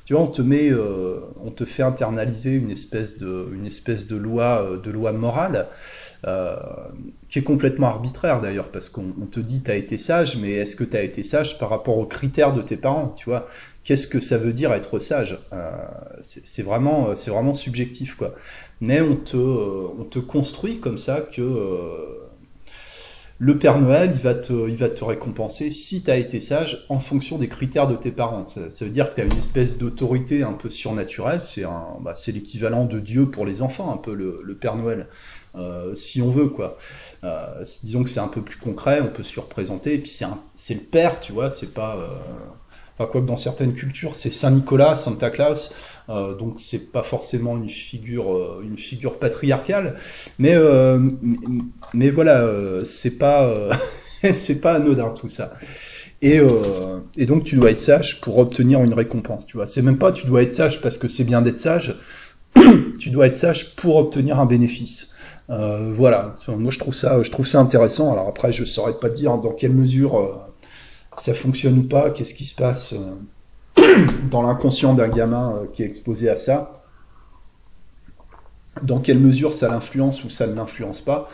Tu 0.03 0.13
vois, 0.13 0.23
on 0.23 0.27
te 0.27 0.41
met, 0.41 0.71
on 0.73 1.51
te 1.51 1.63
fait 1.63 1.83
internaliser 1.83 2.55
une 2.55 2.69
espèce 2.69 3.17
de, 3.17 3.47
une 3.53 3.65
espèce 3.65 4.07
de 4.07 4.17
loi, 4.17 4.77
de 4.83 4.91
loi 4.91 5.13
morale 5.13 5.67
qui 7.29 7.39
est 7.39 7.43
complètement 7.43 7.87
arbitraire 7.87 8.41
d'ailleurs, 8.41 8.69
parce 8.69 8.89
qu'on 8.89 9.13
on 9.21 9.25
te 9.25 9.39
dit 9.39 9.61
tu 9.63 9.71
as 9.71 9.75
été 9.75 9.97
sage, 9.97 10.37
mais 10.37 10.51
est-ce 10.51 10.75
que 10.75 10.83
tu 10.83 10.97
as 10.97 11.03
été 11.03 11.23
sage 11.23 11.57
par 11.57 11.69
rapport 11.69 11.97
aux 11.97 12.05
critères 12.05 12.53
de 12.53 12.61
tes 12.61 12.77
parents, 12.77 13.13
tu 13.17 13.29
vois? 13.29 13.47
Qu'est-ce 13.87 14.09
que 14.09 14.19
ça 14.19 14.37
veut 14.37 14.51
dire 14.51 14.73
être 14.73 14.99
sage? 14.99 15.39
Euh, 15.53 15.71
C'est 16.21 16.61
vraiment, 16.61 17.15
c'est 17.15 17.31
vraiment 17.31 17.53
subjectif, 17.53 18.15
quoi. 18.15 18.35
Mais 18.81 18.99
on 18.99 19.15
te, 19.15 19.37
euh, 19.37 19.87
on 19.97 20.03
te 20.03 20.19
construit 20.19 20.79
comme 20.81 20.97
ça 20.97 21.21
que 21.21 21.41
euh, 21.41 22.27
le 23.39 23.57
Père 23.57 23.79
Noël, 23.79 24.11
il 24.13 24.19
va 24.19 24.33
te, 24.33 24.67
il 24.67 24.75
va 24.75 24.89
te 24.89 25.05
récompenser 25.05 25.71
si 25.71 26.03
tu 26.03 26.11
as 26.11 26.17
été 26.17 26.41
sage 26.41 26.85
en 26.89 26.99
fonction 26.99 27.37
des 27.37 27.47
critères 27.47 27.87
de 27.87 27.95
tes 27.95 28.11
parents. 28.11 28.43
Ça, 28.43 28.67
veut 28.81 28.91
dire 28.91 29.09
que 29.11 29.15
tu 29.15 29.21
as 29.21 29.23
une 29.23 29.37
espèce 29.37 29.77
d'autorité 29.77 30.43
un 30.43 30.51
peu 30.51 30.69
surnaturelle, 30.69 31.39
bah, 32.01 32.13
c'est 32.13 32.33
l'équivalent 32.33 32.83
de 32.83 32.99
Dieu 32.99 33.27
pour 33.29 33.45
les 33.45 33.61
enfants, 33.61 33.93
un 33.93 33.97
peu 33.97 34.13
le, 34.13 34.57
Père 34.59 34.75
Noël, 34.75 35.07
euh, 35.55 35.95
si 35.95 36.21
on 36.21 36.29
veut, 36.29 36.49
quoi. 36.49 36.77
Euh, 37.23 37.63
disons 37.83 38.03
que 38.03 38.09
c'est 38.09 38.19
un 38.19 38.27
peu 38.27 38.41
plus 38.41 38.57
concret, 38.57 38.99
on 38.99 39.07
peut 39.13 39.23
se 39.23 39.35
le 39.35 39.43
représenter, 39.43 39.93
et 39.93 39.99
puis 39.99 40.11
c'est 40.55 40.73
le 40.73 40.81
Père, 40.81 41.21
tu 41.21 41.31
vois, 41.31 41.49
c'est 41.49 41.73
pas... 41.73 41.95
euh, 41.95 42.07
Enfin, 42.97 43.09
quoique 43.11 43.27
dans 43.27 43.37
certaines 43.37 43.73
cultures, 43.73 44.15
c'est 44.15 44.31
Saint 44.31 44.49
Nicolas, 44.49 44.95
Santa 44.95 45.29
Claus, 45.29 45.71
euh, 46.09 46.33
donc 46.35 46.55
c'est 46.57 46.91
pas 46.91 47.03
forcément 47.03 47.55
une 47.55 47.69
figure, 47.69 48.33
euh, 48.35 48.63
une 48.63 48.77
figure 48.77 49.19
patriarcale, 49.19 49.97
mais 50.39 50.55
euh, 50.55 50.97
mais, 51.21 51.37
mais 51.93 52.09
voilà, 52.09 52.41
euh, 52.41 52.83
c'est 52.83 53.17
pas, 53.19 53.47
euh, 53.47 53.73
c'est 54.33 54.61
pas 54.61 54.73
anodin 54.73 55.09
tout 55.09 55.27
ça. 55.27 55.53
Et, 56.23 56.39
euh, 56.39 56.99
et 57.17 57.27
donc 57.27 57.43
tu 57.43 57.55
dois 57.55 57.69
être 57.69 57.79
sage 57.79 58.19
pour 58.21 58.39
obtenir 58.39 58.81
une 58.83 58.93
récompense, 58.95 59.45
tu 59.45 59.57
vois. 59.57 59.67
C'est 59.67 59.83
même 59.83 59.99
pas 59.99 60.11
tu 60.11 60.25
dois 60.25 60.41
être 60.41 60.53
sage 60.53 60.81
parce 60.81 60.97
que 60.97 61.07
c'est 61.07 61.23
bien 61.23 61.43
d'être 61.43 61.59
sage, 61.59 61.99
tu 62.99 63.11
dois 63.11 63.27
être 63.27 63.35
sage 63.35 63.75
pour 63.75 63.97
obtenir 63.97 64.39
un 64.39 64.45
bénéfice. 64.47 65.13
Voilà, 65.49 66.35
moi 66.49 66.71
je 66.71 66.79
trouve 66.79 66.93
ça, 66.93 67.23
je 67.23 67.31
trouve 67.31 67.47
ça 67.47 67.59
intéressant. 67.59 68.11
Alors 68.11 68.27
après, 68.27 68.51
je 68.51 68.65
saurais 68.65 68.99
pas 68.99 69.09
dire 69.09 69.37
dans 69.37 69.51
quelle 69.51 69.71
mesure 69.71 70.46
ça 71.17 71.33
fonctionne 71.33 71.79
ou 71.79 71.83
pas, 71.83 72.11
qu'est-ce 72.11 72.33
qui 72.33 72.45
se 72.45 72.55
passe 72.55 72.93
euh, 72.93 74.05
dans 74.31 74.43
l'inconscient 74.43 74.93
d'un 74.93 75.09
gamin 75.09 75.55
euh, 75.55 75.65
qui 75.73 75.83
est 75.83 75.85
exposé 75.85 76.29
à 76.29 76.37
ça, 76.37 76.83
dans 78.83 78.99
quelle 78.99 79.19
mesure 79.19 79.53
ça 79.53 79.67
l'influence 79.69 80.23
ou 80.23 80.29
ça 80.29 80.47
ne 80.47 80.53
l'influence 80.53 81.01
pas. 81.01 81.29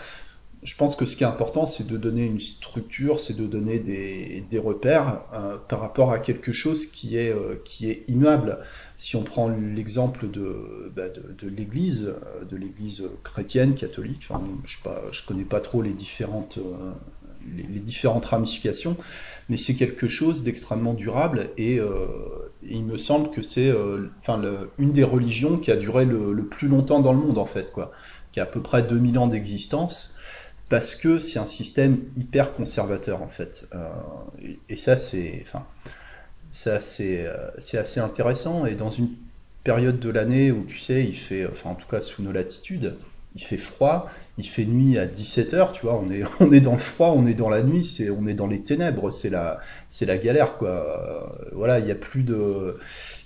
Je 0.64 0.78
pense 0.78 0.96
que 0.96 1.06
ce 1.06 1.18
qui 1.18 1.26
est 1.26 1.28
important, 1.28 1.66
c'est 1.66 1.86
de 1.88 1.98
donner 1.98 2.26
une 2.26 2.40
structure, 2.40 3.20
c'est 3.20 3.36
de 3.36 3.46
donner 3.46 3.80
des, 3.80 4.60
repères 4.60 5.20
euh, 5.34 5.58
par 5.68 5.82
rapport 5.82 6.14
à 6.14 6.20
quelque 6.20 6.54
chose 6.54 6.86
qui 6.86 7.18
est, 7.18 7.36
qui 7.66 7.92
est 7.92 8.08
immuable. 8.08 8.60
Si 8.96 9.18
on 9.18 9.24
prend 9.24 9.50
l'exemple 9.50 10.32
de, 10.32 10.90
bah, 10.96 11.10
de, 11.10 11.50
l'Église, 11.50 12.14
de 12.50 12.56
l'Église 12.56 13.10
chrétienne, 13.26 13.76
catholique, 13.76 14.22
je 14.22 14.32
ne 14.88 15.28
connais 15.28 15.44
pas 15.44 15.60
trop 15.60 15.82
les 15.82 15.92
différentes, 15.92 16.60
les 17.58 17.80
différentes 17.82 18.28
ramifications, 18.28 18.96
mais 19.50 19.58
c'est 19.58 19.76
quelque 19.76 20.08
chose 20.08 20.44
d'extrêmement 20.44 20.94
durable 20.94 21.50
et, 21.58 21.80
euh, 21.80 22.08
il 22.66 22.86
me 22.86 22.98
semble 22.98 23.30
que 23.30 23.42
c'est 23.42 23.68
euh, 23.68 24.10
une 24.80 24.94
des 24.94 25.04
religions 25.04 25.58
qui 25.58 25.70
a 25.72 25.76
duré 25.76 26.06
le, 26.06 26.46
plus 26.46 26.70
longtemps 26.70 27.02
dans 27.02 27.12
le 27.12 27.20
monde 27.20 27.38
en 27.38 27.46
fait, 27.46 27.72
quoi, 27.72 27.92
qui 28.32 28.40
a 28.40 28.44
à 28.44 28.46
peu 28.46 28.62
près 28.62 28.84
2000 28.84 29.18
ans 29.18 29.28
d'existence 29.28 30.16
parce 30.70 30.96
que 30.96 31.20
c'est 31.20 31.40
un 31.40 31.46
système 31.46 32.00
hyper 32.16 32.54
conservateur 32.54 33.22
en 33.22 33.28
fait. 33.28 33.68
Euh, 33.76 33.90
et, 34.70 34.78
ça 34.78 34.96
c'est 34.96 35.46
assez 37.78 38.00
intéressant 38.00 38.66
et 38.66 38.76
dans 38.76 38.90
une 38.90 39.10
période 39.64 40.00
de 40.00 40.10
l'année 40.10 40.52
où 40.52 40.66
tu 40.66 40.78
sais 40.78 41.04
il 41.04 41.16
fait 41.16 41.46
enfin 41.46 41.72
en 41.72 41.76
tout 41.76 41.88
cas 41.88 42.02
sous 42.02 42.22
nos 42.22 42.32
latitudes 42.32 42.96
il 43.36 43.44
fait 43.44 43.58
froid 43.58 44.10
il 44.38 44.48
fait 44.48 44.66
nuit 44.66 44.98
à 44.98 45.06
17 45.06 45.54
heures 45.54 45.72
tu 45.72 45.84
vois 45.84 46.02
on 46.04 46.12
est 46.12 46.24
on 46.40 46.52
est 46.52 46.60
dans 46.60 46.74
le 46.74 46.80
froid 46.80 47.14
on 47.16 47.28
est 47.28 47.34
dans 47.34 47.50
la 47.50 47.64
nuit 47.64 47.86
c'est 47.86 48.10
on 48.10 48.28
est 48.28 48.34
dans 48.34 48.48
les 48.48 48.62
ténèbres 48.62 49.12
c'est 49.12 49.30
la 49.30 49.60
c'est 49.90 50.06
la 50.06 50.18
galère 50.18 50.58
quoi. 50.58 50.70
Euh, 50.70 51.48
voilà 51.54 51.80
il 51.80 51.88
y 51.88 51.92
a 51.92 51.96
plus 51.96 52.24
de 52.24 52.78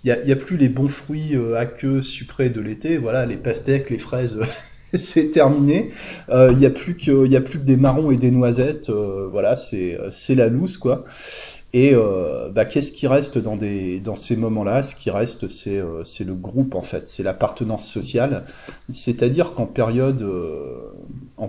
il 0.03 0.07
y 0.09 0.11
a, 0.11 0.23
y 0.23 0.31
a 0.31 0.35
plus 0.35 0.57
les 0.57 0.69
bons 0.69 0.87
fruits 0.87 1.35
euh, 1.35 1.55
aqueux 1.55 2.01
sucrés 2.01 2.49
de 2.49 2.61
l'été 2.61 2.97
voilà 2.97 3.25
les 3.25 3.37
pastèques 3.37 3.89
les 3.89 3.97
fraises 3.97 4.39
c'est 4.93 5.31
terminé. 5.31 5.91
Euh, 6.29 6.51
il 6.53 6.59
y 6.59 6.65
a 6.65 6.69
plus 6.69 6.95
que 6.95 7.25
il 7.25 7.31
y 7.31 7.35
a 7.35 7.41
plus 7.41 7.59
que 7.59 7.65
des 7.65 7.75
marrons 7.75 8.11
et 8.11 8.17
des 8.17 8.31
noisettes 8.31 8.89
euh, 8.89 9.27
voilà 9.29 9.55
c'est 9.55 9.97
c'est 10.11 10.35
la 10.35 10.47
loose 10.47 10.77
quoi 10.77 11.05
et 11.73 11.91
euh, 11.93 12.49
bah, 12.49 12.63
qu'est-ce 12.63 12.93
qui 12.93 13.07
reste 13.07 13.37
dans, 13.37 13.57
des, 13.57 13.99
dans 13.99 14.15
ces 14.15 14.37
moments-là? 14.37 14.83
Ce 14.83 14.95
qui 14.95 15.11
reste, 15.11 15.49
c'est 15.49 15.77
euh, 15.77 16.03
le 16.25 16.33
groupe, 16.33 16.75
en 16.75 16.81
fait, 16.81 17.09
c'est 17.09 17.23
l'appartenance 17.23 17.85
sociale. 17.85 18.45
C'est-à-dire 18.91 19.53
qu'en 19.53 19.65
période, 19.65 20.21
euh, 20.21 20.93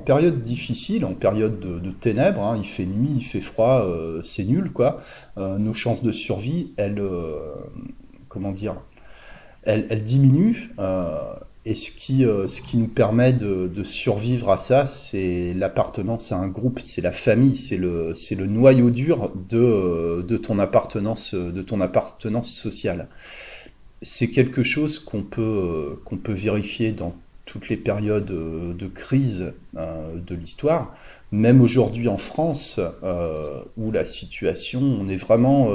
période 0.05 0.41
difficile, 0.41 1.05
en 1.05 1.15
période 1.15 1.61
de, 1.61 1.91
ténèbres, 1.93 2.43
hein, 2.43 2.57
il 2.59 2.67
fait 2.67 2.85
nuit, 2.85 3.11
il 3.17 3.25
fait 3.25 3.41
froid, 3.41 3.87
c'est 4.25 4.45
nul, 4.45 4.73
quoi. 4.73 5.01
Nos 5.37 5.73
chances 5.73 6.03
de 6.03 6.13
survie, 6.13 6.73
elles, 6.77 7.03
comment 8.29 8.53
dire, 8.53 8.75
elles, 9.63 10.03
diminuent. 10.03 10.71
Et 11.71 11.75
ce 11.75 11.91
qui, 11.91 12.23
ce 12.23 12.61
qui 12.63 12.79
nous 12.79 12.87
permet 12.87 13.33
de, 13.33 13.83
survivre 13.85 14.51
à 14.51 14.57
ça, 14.57 14.87
c'est 14.87 15.53
l'appartenance 15.55 16.33
à 16.33 16.37
un 16.37 16.49
groupe, 16.49 16.81
c'est 16.81 17.03
la 17.03 17.13
famille, 17.13 17.57
c'est 17.57 17.77
le, 17.77 18.13
le 18.13 18.47
noyau 18.47 18.91
dur 18.91 19.31
de, 19.51 20.25
de, 20.27 20.37
ton 20.39 20.59
appartenance, 20.59 21.35
de 21.35 21.63
ton 21.63 21.81
appartenance 21.81 22.51
sociale. 22.51 23.09
C'est 24.01 24.29
quelque 24.29 24.63
chose 24.63 24.99
qu'on 24.99 25.23
peut, 25.23 26.01
qu'on 26.05 26.17
peut 26.17 26.33
vérifier 26.33 26.93
dans 26.93 27.15
toutes 27.49 27.69
les 27.69 27.77
périodes 27.77 28.31
euh, 28.31 28.75
de 28.75 28.87
crise 28.87 29.55
euh, 29.77 30.19
de 30.19 30.35
l'histoire, 30.35 30.95
même 31.31 31.61
aujourd'hui 31.61 32.09
en 32.09 32.17
France, 32.17 32.81
euh, 33.03 33.61
où 33.77 33.91
la 33.91 34.05
situation, 34.05 34.81
on 34.81 35.09
est 35.09 35.17
vraiment, 35.17 35.71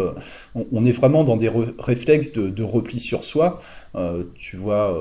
on, 0.55 0.86
est 0.86 0.91
vraiment 0.91 1.24
dans 1.24 1.38
des 1.38 1.51
réflexes 1.79 2.33
de, 2.33 2.63
repli 2.63 3.00
sur 3.00 3.24
soi. 3.24 3.62
tu 4.36 4.57
vois, 4.57 4.98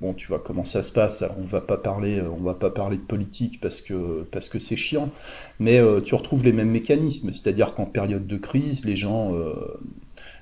bon, 0.00 0.14
tu 0.14 0.26
vois 0.28 0.38
comment 0.38 0.64
ça 0.64 0.82
se 0.82 0.90
passe. 0.90 1.24
on 1.38 1.44
va 1.44 1.60
pas 1.60 1.76
parler, 1.76 2.20
on 2.20 2.42
va 2.42 2.54
pas 2.54 2.70
parler 2.70 2.96
de 2.96 3.02
politique 3.02 3.60
parce 3.60 3.82
que 3.82 4.26
parce 4.30 4.48
que 4.48 4.58
c'est 4.58 4.76
chiant, 4.76 5.10
mais 5.58 5.80
tu 6.04 6.14
retrouves 6.14 6.44
les 6.44 6.52
mêmes 6.52 6.70
mécanismes. 6.70 7.32
C'est-à-dire 7.32 7.74
qu'en 7.74 7.86
période 7.86 8.26
de 8.26 8.36
crise, 8.36 8.84
les 8.86 8.96
gens 8.96 9.34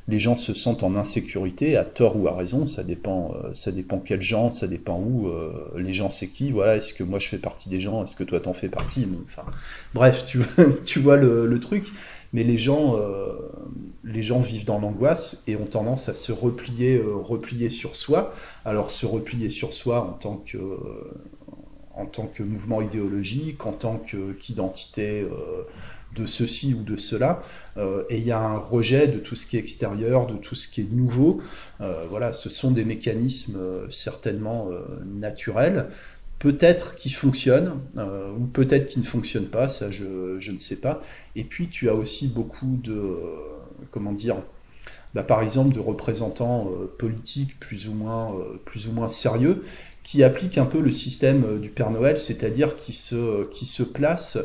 les 0.09 0.19
gens 0.19 0.37
se 0.37 0.55
sentent 0.55 0.83
en 0.83 0.97
insécurité, 0.97 1.77
à 1.77 1.85
tort 1.85 2.17
ou 2.17 2.27
à 2.29 2.35
raison, 2.35 2.67
ça 2.67 2.83
dépend, 2.83 3.35
euh, 3.35 3.53
ça 3.53 3.71
dépend 3.71 3.99
quel 3.99 4.23
gens, 4.23 4.50
ça 4.50 4.67
dépend 4.67 4.99
où, 4.99 5.29
euh, 5.29 5.53
les 5.77 5.93
gens 5.93 6.09
c'est 6.09 6.29
qui, 6.29 6.50
voilà, 6.50 6.77
est-ce 6.77 6.95
que 6.95 7.05
moi 7.05 7.19
je 7.19 7.29
fais 7.29 7.38
partie 7.38 7.69
des 7.69 7.81
gens, 7.81 8.03
est-ce 8.03 8.17
que 8.17 8.25
toi 8.25 8.41
t'en 8.41 8.55
fais 8.55 8.71
partie, 8.71 9.07
enfin, 9.25 9.45
bref, 9.93 10.25
tu, 10.27 10.99
vois 10.99 11.17
le, 11.19 11.61
truc, 11.61 11.85
mais 12.33 12.43
les 12.43 12.57
gens, 12.57 12.97
euh, 12.97 13.35
les 14.03 14.23
gens 14.23 14.41
vivent 14.41 14.65
dans 14.65 14.81
l'angoisse 14.81 15.45
et 15.47 15.57
ont 15.57 15.67
tendance 15.67 16.09
à 16.09 16.15
se 16.15 16.33
replier, 16.33 16.99
replier 17.05 17.69
sur 17.69 17.95
soi, 17.95 18.35
alors 18.65 18.91
se 18.91 19.05
replier 19.05 19.50
sur 19.50 19.75
soi 19.75 20.00
en 20.00 20.12
tant 20.12 20.37
que, 20.37 20.59
en 21.95 22.07
tant 22.07 22.29
que 22.29 22.43
mouvement 22.43 22.81
idéologique, 22.81 23.67
en 23.67 23.73
tant 23.73 24.03
qu'identité 24.38 25.27
de 26.15 26.27
ceci 26.27 26.75
ou 26.75 26.83
de 26.83 26.97
cela, 26.97 27.43
euh, 27.77 28.03
et 28.09 28.19
il 28.19 28.27
y 28.27 28.33
a 28.33 28.41
un 28.41 28.57
rejet 28.57 29.09
de 29.09 29.19
tout 29.19 29.37
ce 29.37 29.47
qui 29.47 29.57
est 29.57 29.61
extérieur, 29.61 30.27
de 30.27 30.35
tout 30.35 30.55
ce 30.55 30.69
qui 30.69 30.81
est 30.81 30.93
nouveau. 30.93 31.41
Euh, 31.81 32.05
voilà, 32.09 32.33
ce 32.33 32.50
sont 32.50 32.71
des 32.71 32.85
mécanismes 32.85 33.57
euh, 33.57 33.91
certainement 33.91 34.69
naturels, 35.05 35.87
peut-être 36.38 36.95
qui 36.95 37.11
fonctionnent, 37.11 37.75
ou 37.97 38.45
peut-être 38.47 38.88
qui 38.88 39.00
ne 39.00 39.05
fonctionnent 39.05 39.49
pas, 39.49 39.69
ça 39.69 39.91
je, 39.91 40.50
ne 40.50 40.59
sais 40.59 40.77
pas. 40.77 41.03
Et 41.37 41.45
puis 41.45 41.69
tu 41.69 41.88
as 41.88 41.95
aussi 41.95 42.29
beaucoup 42.29 42.79
de, 42.83 43.17
comment 43.91 44.12
dire, 44.12 44.37
bah, 45.15 45.23
par 45.23 45.43
exemple 45.43 45.75
de 45.75 45.81
représentants 45.81 46.71
politiques 46.99 47.59
plus 47.59 47.88
ou 47.88 47.93
moins 47.93 49.09
sérieux, 49.09 49.65
qui 50.09 50.23
applique 50.25 50.57
un 50.57 50.65
peu 50.65 50.81
le 50.81 50.91
système 50.91 51.45
euh, 51.45 51.59
du 51.59 51.69
Père 51.69 51.91
Noël, 51.91 52.19
c'est-à-dire 52.19 52.77
qui 52.77 52.95
se, 52.95 53.45
qui 53.50 53.67
se 53.67 53.83
place 53.83 54.38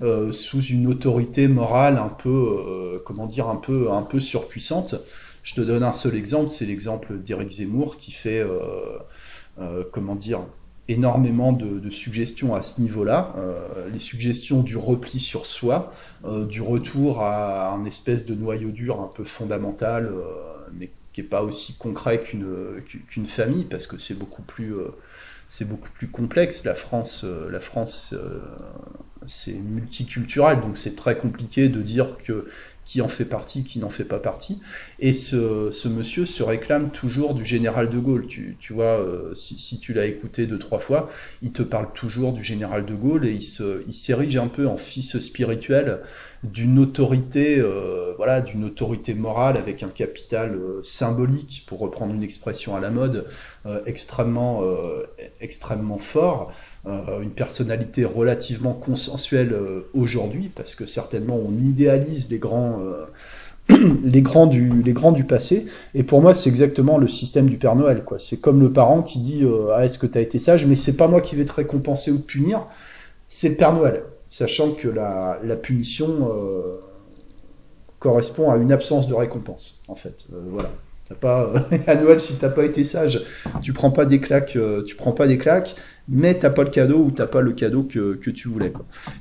euh, 0.00 0.32
sous 0.32 0.62
une 0.62 0.86
autorité 0.86 1.46
morale 1.46 1.98
un 1.98 2.08
peu, 2.08 2.30
euh, 2.30 3.02
comment 3.04 3.26
dire, 3.26 3.48
un 3.48 3.56
peu, 3.56 3.90
un 3.90 4.00
peu 4.00 4.18
surpuissante. 4.18 4.94
Je 5.42 5.54
te 5.54 5.60
donne 5.60 5.82
un 5.82 5.92
seul 5.92 6.14
exemple, 6.14 6.48
c'est 6.48 6.64
l'exemple 6.64 7.18
d'Éric 7.18 7.50
Zemmour 7.50 7.98
qui 7.98 8.12
fait, 8.12 8.44
comment 9.90 10.14
dire, 10.14 10.40
énormément 10.86 11.54
de, 11.54 11.88
suggestions 11.90 12.54
à 12.54 12.60
ce 12.60 12.82
niveau-là, 12.82 13.34
les 13.90 13.98
suggestions 13.98 14.60
du 14.60 14.76
repli 14.76 15.18
sur 15.18 15.46
soi, 15.46 15.94
du 16.46 16.60
retour 16.60 17.22
à 17.22 17.72
un 17.72 17.86
espèce 17.86 18.26
de 18.26 18.34
noyau 18.34 18.68
dur 18.68 19.00
un 19.00 19.08
peu 19.08 19.24
fondamental, 19.24 20.12
mais 20.74 20.90
qui 21.14 21.22
n'est 21.22 21.26
pas 21.26 21.42
aussi 21.42 21.72
concret 21.78 22.20
qu'une 22.20 23.26
famille, 23.26 23.64
parce 23.64 23.86
que 23.86 23.96
c'est 23.96 24.18
beaucoup 24.18 24.42
plus 24.42 24.74
c'est 25.50 25.64
beaucoup 25.66 25.90
plus 25.90 26.06
complexe. 26.06 26.64
La 26.64 26.74
France, 26.74 27.24
euh, 27.24 27.50
la 27.50 27.60
France, 27.60 28.14
euh, 28.16 28.40
c'est 29.26 29.52
multiculturel, 29.54 30.60
donc 30.60 30.78
c'est 30.78 30.96
très 30.96 31.18
compliqué 31.18 31.68
de 31.68 31.82
dire 31.82 32.16
que 32.24 32.48
qui 32.90 33.00
en 33.00 33.06
fait 33.06 33.24
partie, 33.24 33.62
qui 33.62 33.78
n'en 33.78 33.88
fait 33.88 34.02
pas 34.02 34.18
partie. 34.18 34.58
Et 34.98 35.14
ce, 35.14 35.86
monsieur 35.86 36.26
se 36.26 36.42
réclame 36.42 36.90
toujours 36.90 37.34
du 37.34 37.46
général 37.46 37.88
de 37.88 38.00
Gaulle. 38.00 38.26
Tu, 38.26 38.72
vois, 38.72 38.98
euh, 38.98 39.32
si, 39.32 39.78
tu 39.78 39.92
l'as 39.92 40.06
écouté 40.06 40.48
deux, 40.48 40.58
trois 40.58 40.80
fois, 40.80 41.08
il 41.40 41.52
te 41.52 41.62
parle 41.62 41.92
toujours 41.92 42.32
du 42.32 42.42
général 42.42 42.84
de 42.84 42.94
Gaulle 42.94 43.26
et 43.26 43.32
il 43.32 43.94
s'érige 43.94 44.36
un 44.38 44.48
peu 44.48 44.66
en 44.66 44.76
fils 44.76 45.20
spirituel 45.20 46.00
d'une 46.42 46.80
autorité, 46.80 47.60
euh, 47.60 48.12
voilà, 48.16 48.40
d'une 48.40 48.64
autorité 48.64 49.14
morale 49.14 49.56
avec 49.56 49.84
un 49.84 49.90
capital 49.90 50.56
euh, 50.56 50.82
symbolique, 50.82 51.62
pour 51.68 51.78
reprendre 51.78 52.12
une 52.12 52.24
expression 52.24 52.74
à 52.74 52.80
la 52.80 52.90
mode, 52.90 53.26
extrêmement, 53.86 54.64
extrêmement 55.40 55.98
fort. 55.98 56.52
Euh, 56.86 57.20
une 57.20 57.32
personnalité 57.32 58.06
relativement 58.06 58.72
consensuelle 58.72 59.52
euh, 59.52 59.90
aujourd'hui, 59.92 60.50
parce 60.54 60.74
que 60.74 60.86
certainement 60.86 61.36
on 61.36 61.52
idéalise 61.62 62.30
les 62.30 62.38
grands, 62.38 62.78
euh, 62.80 63.76
les, 64.02 64.22
grands 64.22 64.46
du, 64.46 64.82
les 64.82 64.94
grands 64.94 65.12
du 65.12 65.24
passé, 65.24 65.66
et 65.92 66.04
pour 66.04 66.22
moi 66.22 66.32
c'est 66.32 66.48
exactement 66.48 66.96
le 66.96 67.06
système 67.06 67.50
du 67.50 67.58
Père 67.58 67.76
Noël. 67.76 68.02
quoi. 68.02 68.18
C'est 68.18 68.40
comme 68.40 68.62
le 68.62 68.72
parent 68.72 69.02
qui 69.02 69.18
dit 69.18 69.44
Ah, 69.74 69.84
est-ce 69.84 69.98
que 69.98 70.06
tu 70.06 70.16
as 70.16 70.22
été 70.22 70.38
sage? 70.38 70.64
Mais 70.64 70.74
c'est 70.74 70.96
pas 70.96 71.06
moi 71.06 71.20
qui 71.20 71.36
vais 71.36 71.44
te 71.44 71.52
récompenser 71.52 72.12
ou 72.12 72.16
te 72.16 72.26
punir, 72.26 72.66
c'est 73.28 73.50
le 73.50 73.56
Père 73.56 73.74
Noël, 73.74 74.02
sachant 74.30 74.72
que 74.72 74.88
la, 74.88 75.38
la 75.44 75.56
punition 75.56 76.30
correspond 77.98 78.50
à 78.50 78.56
une 78.56 78.72
absence 78.72 79.06
de 79.06 79.12
récompense, 79.12 79.82
en 79.86 79.96
fait. 79.96 80.24
voilà. 80.48 80.70
Pas, 81.14 81.52
à 81.86 81.94
Noël, 81.94 82.20
si 82.20 82.36
t'as 82.36 82.48
pas 82.48 82.64
été 82.64 82.84
sage, 82.84 83.22
tu 83.62 83.72
prends 83.72 83.90
pas 83.90 84.06
des 84.06 84.20
claques, 84.20 84.58
tu 84.86 84.96
prends 84.96 85.12
pas 85.12 85.26
des 85.26 85.38
claques 85.38 85.76
mais 86.10 86.34
t'as 86.34 86.50
pas 86.50 86.64
le 86.64 86.70
cadeau 86.70 86.98
ou 86.98 87.10
t'as 87.12 87.28
pas 87.28 87.40
le 87.40 87.52
cadeau 87.52 87.84
que, 87.84 88.14
tu 88.30 88.48
voulais. 88.48 88.72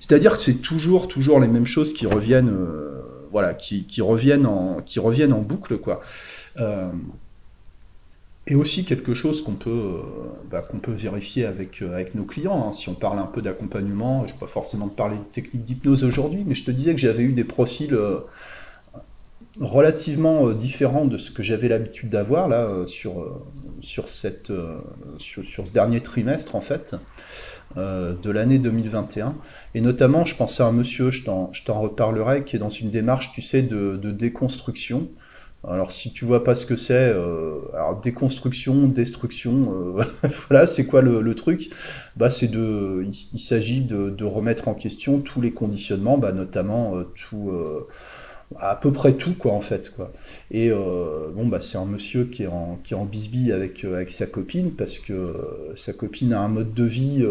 C'est-à-dire 0.02 0.34
que 0.34 0.40
c'est 0.40 0.56
toujours, 0.56 1.08
toujours 1.08 1.40
les 1.40 1.48
mêmes 1.48 1.68
choses 1.68 1.94
qui 1.94 2.08
reviennent, 2.08 2.50
euh, 2.50 3.02
voilà, 3.32 3.54
qui, 3.54 3.86
reviennent 4.02 4.48
en, 4.48 4.82
qui 4.86 5.00
reviennent 5.00 5.34
en 5.34 5.42
boucle, 5.42 5.78
quoi. 5.78 6.02
Euh, 6.60 6.90
et 8.48 8.56
aussi 8.56 8.84
quelque 8.84 9.14
chose 9.14 9.44
qu'on 9.44 9.54
peut, 9.54 9.70
euh, 9.70 10.02
bah, 10.50 10.68
vérifier 10.88 11.46
avec, 11.46 11.84
nos 12.16 12.24
clients. 12.24 12.68
Hein. 12.68 12.72
Si 12.72 12.90
on 12.90 12.96
parle 12.96 13.20
un 13.20 13.28
peu 13.28 13.44
d'accompagnement, 13.44 14.22
je 14.22 14.30
ne 14.30 14.34
vais 14.34 14.40
pas 14.40 14.48
forcément 14.48 14.88
te 14.88 14.96
parler 14.96 15.18
de 15.18 15.24
techniques 15.24 15.66
d'hypnose 15.66 16.04
aujourd'hui, 16.04 16.44
mais 16.48 16.56
je 16.56 16.66
te 16.66 16.72
disais 16.72 16.94
que 16.94 17.00
j'avais 17.00 17.22
eu 17.22 17.34
des 17.34 17.44
profils 17.44 17.96
relativement 19.60 20.50
différents 20.52 21.06
de 21.06 21.18
ce 21.18 21.32
que 21.32 21.44
j'avais 21.44 21.68
l'habitude 21.68 22.10
d'avoir 22.10 22.48
là 22.48 22.68
sur, 22.86 23.26
sur, 23.82 24.08
cette, 24.08 24.50
euh, 24.50 24.78
sur, 25.18 25.44
ce 25.46 25.72
dernier 25.72 26.02
trimestre, 26.02 26.56
en 26.56 26.62
fait, 26.62 26.96
euh, 27.78 28.14
de 28.22 28.32
l'année 28.32 28.60
2021. 28.60 29.36
Et 29.76 29.82
notamment, 29.82 30.26
je 30.26 30.36
pensais 30.36 30.64
à 30.64 30.68
un 30.68 30.72
monsieur, 30.72 31.12
je 31.12 31.24
t'en 31.24 31.52
reparlerai, 31.82 32.44
qui 32.44 32.56
est 32.56 32.60
dans 32.60 32.70
une 32.70 32.90
démarche, 32.90 33.32
tu 33.34 33.42
sais, 33.42 33.62
de, 33.62 33.98
déconstruction. 34.12 35.08
Alors, 35.68 35.92
si 35.92 36.14
tu 36.14 36.24
vois 36.24 36.46
pas 36.46 36.56
ce 36.56 36.66
que 36.66 36.78
c'est, 36.78 37.12
euh, 37.14 37.56
alors 37.74 38.00
déconstruction, 38.00 38.88
destruction, 38.88 39.94
voilà, 40.48 40.66
c'est 40.66 40.86
quoi 40.86 41.02
le, 41.02 41.36
truc? 41.36 41.70
Bah, 42.16 42.30
c'est 42.30 42.48
de, 42.48 43.06
il, 43.34 43.40
s'agit 43.40 43.84
de, 43.84 44.10
de, 44.10 44.24
remettre 44.24 44.70
en 44.70 44.74
question 44.74 45.20
tous 45.20 45.42
les 45.42 45.52
conditionnements, 45.52 46.18
bah, 46.18 46.32
notamment 46.32 46.94
tout 47.14 47.52
à 48.58 48.76
peu 48.76 48.92
près 48.92 49.14
tout 49.14 49.34
quoi 49.38 49.54
en 49.54 49.62
fait 49.62 49.94
quoi. 49.96 50.12
Et 50.52 50.72
euh, 50.72 51.30
bon 51.34 51.46
bah 51.46 51.60
c'est 51.62 51.78
un 51.78 51.86
monsieur 51.86 52.26
qui 52.26 52.44
est 52.44 52.48
en 52.48 52.80
qui 52.84 52.94
est 52.94 52.98
en 52.98 53.06
bisbille 53.06 53.52
avec 53.52 53.86
euh, 53.86 54.04
sa 54.10 54.26
copine 54.26 54.72
parce 54.72 54.98
que 54.98 55.14
euh, 55.14 55.76
sa 55.76 55.94
copine 55.94 56.34
a 56.34 56.40
un 56.40 56.48
mode 56.48 56.74
de 56.74 56.84
vie 56.84 57.24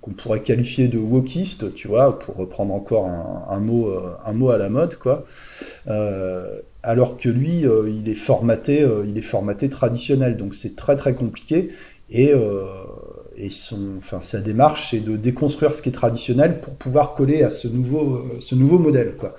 qu'on 0.00 0.10
pourrait 0.12 0.42
qualifier 0.42 0.88
de 0.88 0.98
wokiste, 0.98 1.74
tu 1.74 1.88
vois, 1.88 2.18
pour 2.18 2.36
reprendre 2.36 2.74
encore 2.74 3.06
un, 3.06 3.58
mot 3.58 3.92
un 4.24 4.32
mot 4.32 4.50
à 4.50 4.58
la 4.58 4.68
mode 4.68 4.96
quoi. 4.96 5.26
alors 6.82 7.18
que 7.18 7.28
lui 7.28 7.64
il 7.64 8.08
est 8.08 8.14
formaté 8.14 8.86
il 9.06 9.18
est 9.18 9.22
formaté 9.22 9.68
traditionnel 9.68 10.36
donc 10.36 10.54
c'est 10.54 10.76
très 10.76 10.96
très 10.96 11.14
compliqué 11.14 11.70
et 12.10 12.32
et 13.38 13.50
son, 13.50 13.96
enfin, 13.98 14.20
sa 14.20 14.40
démarche, 14.40 14.90
c'est 14.90 15.00
de 15.00 15.16
déconstruire 15.16 15.74
ce 15.74 15.80
qui 15.80 15.88
est 15.88 15.92
traditionnel 15.92 16.60
pour 16.60 16.74
pouvoir 16.74 17.14
coller 17.14 17.42
à 17.42 17.50
ce 17.50 17.68
nouveau, 17.68 18.16
euh, 18.16 18.40
ce 18.40 18.54
nouveau 18.54 18.78
modèle. 18.78 19.14
Quoi. 19.16 19.36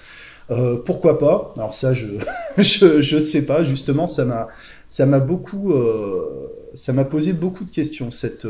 Euh, 0.51 0.77
pourquoi 0.77 1.19
pas? 1.19 1.53
Alors 1.57 1.73
ça, 1.73 1.93
je, 1.93 2.07
je, 2.57 3.01
je 3.01 3.19
sais 3.19 3.45
pas. 3.45 3.63
Justement, 3.63 4.07
ça 4.07 4.23
m'a, 4.25 4.47
ça 4.87 5.05
m'a 5.05 5.19
beaucoup, 5.19 5.73
euh, 5.73 6.47
ça 6.73 6.93
m'a 6.93 7.03
posé 7.03 7.33
beaucoup 7.33 7.65
de 7.65 7.71
questions 7.71 8.09
cette, 8.09 8.47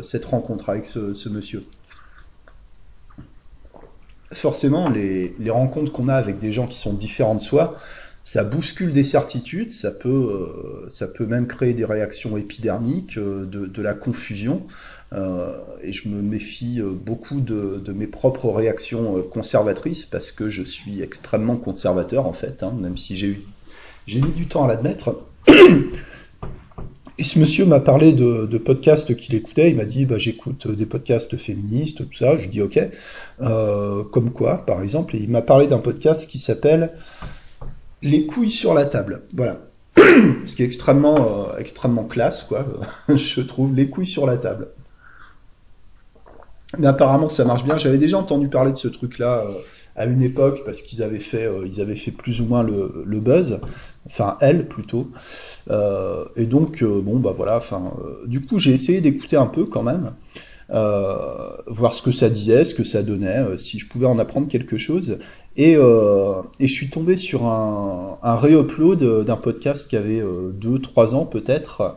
cette 0.00 0.24
rencontre 0.24 0.70
avec 0.70 0.86
ce, 0.86 1.12
ce 1.12 1.28
monsieur. 1.28 1.64
Forcément, 4.32 4.88
les, 4.88 5.36
les 5.38 5.50
rencontres 5.50 5.92
qu'on 5.92 6.08
a 6.08 6.14
avec 6.14 6.38
des 6.38 6.52
gens 6.52 6.66
qui 6.66 6.78
sont 6.78 6.94
différents 6.94 7.36
de 7.36 7.40
soi, 7.40 7.76
ça 8.26 8.42
bouscule 8.42 8.92
des 8.92 9.04
certitudes, 9.04 9.70
ça 9.70 9.92
peut, 9.92 10.08
euh, 10.08 10.88
ça 10.88 11.06
peut 11.06 11.26
même 11.26 11.46
créer 11.46 11.74
des 11.74 11.84
réactions 11.84 12.36
épidermiques, 12.36 13.18
euh, 13.18 13.46
de, 13.46 13.82
la 13.82 13.94
confusion. 13.94 14.66
Euh, 15.12 15.52
et 15.80 15.92
je 15.92 16.08
me 16.08 16.20
méfie 16.20 16.80
beaucoup 16.82 17.40
de, 17.40 17.80
mes 17.92 18.08
propres 18.08 18.50
réactions 18.50 19.22
conservatrices 19.30 20.04
parce 20.04 20.32
que 20.32 20.50
je 20.50 20.64
suis 20.64 21.02
extrêmement 21.02 21.54
conservateur 21.54 22.26
en 22.26 22.32
fait, 22.32 22.64
hein, 22.64 22.74
même 22.76 22.98
si 22.98 23.16
j'ai 23.16 23.28
eu 23.28 23.42
j'ai 24.08 24.20
mis 24.20 24.32
du 24.32 24.46
temps 24.46 24.64
à 24.64 24.68
l'admettre. 24.68 25.22
Et 27.18 27.24
ce 27.24 27.38
monsieur 27.38 27.64
m'a 27.64 27.80
parlé 27.80 28.12
de, 28.12 28.58
podcasts 28.58 29.16
qu'il 29.16 29.36
écoutait. 29.36 29.70
Il 29.70 29.76
m'a 29.76 29.84
dit 29.84 30.04
bah, 30.04 30.18
j'écoute 30.18 30.66
des 30.66 30.86
podcasts 30.86 31.36
féministes, 31.36 31.98
tout 31.98 32.16
ça. 32.16 32.38
Je 32.38 32.48
dis 32.48 32.60
ok. 32.60 32.80
Comme 33.38 34.32
quoi, 34.32 34.66
par 34.66 34.82
exemple, 34.82 35.14
et 35.14 35.20
il 35.20 35.30
m'a 35.30 35.42
parlé 35.42 35.68
d'un 35.68 35.78
podcast 35.78 36.28
qui 36.28 36.40
s'appelle 36.40 36.90
Les 38.06 38.24
couilles 38.24 38.50
sur 38.50 38.72
la 38.72 38.84
table. 38.84 39.22
Voilà. 39.34 39.58
ce 39.96 40.54
qui 40.54 40.62
est 40.62 40.66
extrêmement, 40.66 41.16
euh, 41.16 41.58
extrêmement 41.58 42.04
classe, 42.04 42.44
quoi. 42.44 42.64
je 43.08 43.40
trouve 43.40 43.74
les 43.74 43.88
couilles 43.88 44.06
sur 44.06 44.26
la 44.26 44.36
table. 44.36 44.68
Mais 46.78 46.86
apparemment, 46.86 47.28
ça 47.28 47.44
marche 47.44 47.64
bien. 47.64 47.78
J'avais 47.78 47.98
déjà 47.98 48.16
entendu 48.16 48.46
parler 48.48 48.70
de 48.70 48.76
ce 48.76 48.88
truc-là. 48.88 49.42
Euh, 49.44 49.52
à 49.98 50.04
une 50.04 50.22
époque 50.22 50.60
parce 50.66 50.82
qu'ils 50.82 51.02
avaient 51.02 51.20
fait 51.20 51.46
euh, 51.46 51.66
avaient 51.80 51.96
fait 51.96 52.10
plus 52.10 52.42
ou 52.42 52.44
moins 52.44 52.62
le, 52.62 53.18
buzz 53.18 53.60
enfin 54.04 54.36
elle 54.42 54.68
plutôt 54.68 55.10
et 55.70 56.44
donc 56.44 56.84
bon 56.84 57.16
bah 57.18 57.32
voilà 57.34 57.56
enfin 57.56 57.94
du 58.26 58.42
coup 58.42 58.58
j'ai 58.58 58.74
essayé 58.74 59.00
d'écouter 59.00 59.36
un 59.36 59.46
peu 59.46 59.64
quand 59.64 59.82
même 59.82 60.12
voir 60.68 61.94
ce 61.94 62.02
que 62.02 62.12
ça 62.12 62.28
disait 62.28 62.66
ce 62.66 62.74
que 62.74 62.84
ça 62.84 63.02
donnait 63.02 63.56
si 63.56 63.78
je 63.78 63.88
pouvais 63.88 64.04
en 64.04 64.18
apprendre 64.18 64.48
quelque 64.48 64.76
chose 64.76 65.16
et, 65.56 65.72
et 65.72 66.68
je 66.68 66.72
suis 66.72 66.90
tombé 66.90 67.16
sur 67.16 67.46
un, 67.46 68.18
re-upload 68.22 69.24
d'un 69.24 69.36
podcast 69.36 69.88
qui 69.88 69.96
avait 69.96 70.20
2-3 70.22 71.14
ans 71.14 71.26
peut-être 71.26 71.96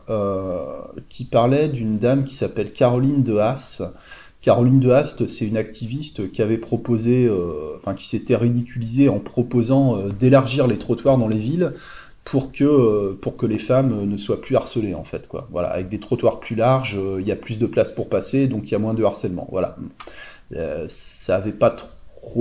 qui 1.10 1.25
parlait 1.25 1.68
d'une 1.68 1.98
dame 1.98 2.24
qui 2.24 2.36
s'appelle 2.36 2.72
Caroline 2.72 3.24
de 3.24 3.38
Haas 3.38 3.82
Caroline 4.42 4.80
de 4.80 4.89
Hast, 4.89 5.28
c'est 5.28 5.46
une 5.46 5.58
activiste 5.58 6.32
qui 6.32 6.42
avait 6.42 6.58
proposé, 6.58 7.25
euh, 7.25 7.75
enfin 7.78 7.94
qui 7.94 8.08
s'était 8.08 8.38
ridiculisée 8.38 9.10
en 9.10 9.20
proposant 9.20 9.98
euh, 9.98 10.10
d'élargir 10.10 10.66
les 10.66 10.78
trottoirs 10.78 11.18
dans 11.18 11.28
les 11.28 11.38
villes 11.38 11.74
pour 12.24 12.54
que 12.54 12.63
euh, 12.63 13.18
pour 13.22 13.36
que 13.36 13.46
les 13.46 13.60
femmes 13.60 14.06
ne 14.06 14.18
soient 14.18 14.39
plus 14.39 14.56
harcelées 14.56 14.96
en 14.96 15.04
fait 15.04 15.28
quoi. 15.28 15.50
Voilà, 15.51 15.70
avec 15.70 15.89
des 15.89 16.00
trottoirs 16.00 16.39
plus 16.39 16.56
larges, 16.56 16.98
il 17.20 17.28
y 17.28 17.34
a 17.34 17.36
plus 17.36 17.60
de 17.60 17.66
place 17.66 17.92
pour 17.92 18.08
passer, 18.08 18.48
donc 18.48 18.70
il 18.70 18.72
y 18.72 18.75
a 18.75 18.80
moins 18.80 18.94
de 18.94 19.04
harcèlement. 19.04 19.48
Voilà, 19.51 19.75
ça 20.88 21.36
avait 21.36 21.51
pas 21.51 21.72
trop 21.72 21.89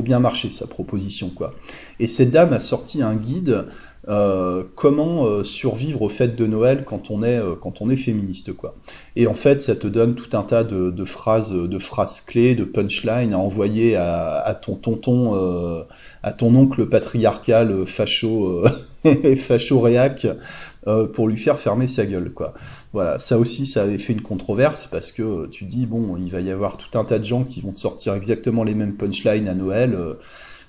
bien 0.02 0.20
marché 0.20 0.50
sa 0.50 0.66
proposition 0.66 1.30
quoi. 1.30 1.54
Et 2.00 2.08
cette 2.08 2.30
dame 2.30 2.52
a 2.52 2.60
sorti 2.60 3.02
un 3.02 3.14
guide 3.14 3.64
euh, 4.08 4.62
comment 4.74 5.26
euh, 5.26 5.44
survivre 5.44 6.00
aux 6.00 6.08
fêtes 6.08 6.34
de 6.34 6.46
Noël 6.46 6.84
quand 6.86 7.10
on 7.10 7.22
est 7.22 7.38
euh, 7.38 7.54
quand 7.60 7.82
on 7.82 7.90
est 7.90 7.96
féministe 7.96 8.54
quoi. 8.54 8.74
Et 9.16 9.26
en 9.26 9.34
fait, 9.34 9.60
ça 9.60 9.76
te 9.76 9.86
donne 9.86 10.14
tout 10.14 10.34
un 10.34 10.44
tas 10.44 10.64
de, 10.64 10.90
de 10.90 11.04
phrases 11.04 11.52
de 11.52 11.78
phrases 11.78 12.22
clés, 12.22 12.54
de 12.54 12.64
punchlines 12.64 13.34
à 13.34 13.38
envoyer 13.38 13.96
à, 13.96 14.38
à 14.38 14.54
ton 14.54 14.76
tonton, 14.76 15.84
à 16.22 16.32
ton 16.32 16.54
oncle 16.54 16.86
patriarcal 16.86 17.84
facho 17.84 18.64
facho 19.36 19.80
réac 19.80 20.26
pour 21.14 21.28
lui 21.28 21.36
faire 21.36 21.58
fermer 21.58 21.88
sa 21.88 22.06
gueule 22.06 22.32
quoi. 22.32 22.54
Voilà, 22.92 23.18
ça 23.18 23.38
aussi, 23.38 23.66
ça 23.66 23.82
avait 23.82 23.98
fait 23.98 24.14
une 24.14 24.22
controverse 24.22 24.86
parce 24.86 25.12
que 25.12 25.46
tu 25.48 25.64
dis 25.64 25.84
bon, 25.84 26.16
il 26.18 26.30
va 26.30 26.40
y 26.40 26.50
avoir 26.50 26.78
tout 26.78 26.98
un 26.98 27.04
tas 27.04 27.18
de 27.18 27.24
gens 27.24 27.44
qui 27.44 27.60
vont 27.60 27.72
te 27.72 27.78
sortir 27.78 28.14
exactement 28.14 28.64
les 28.64 28.74
mêmes 28.74 28.94
punchlines 28.94 29.46
à 29.46 29.54
Noël, 29.54 29.96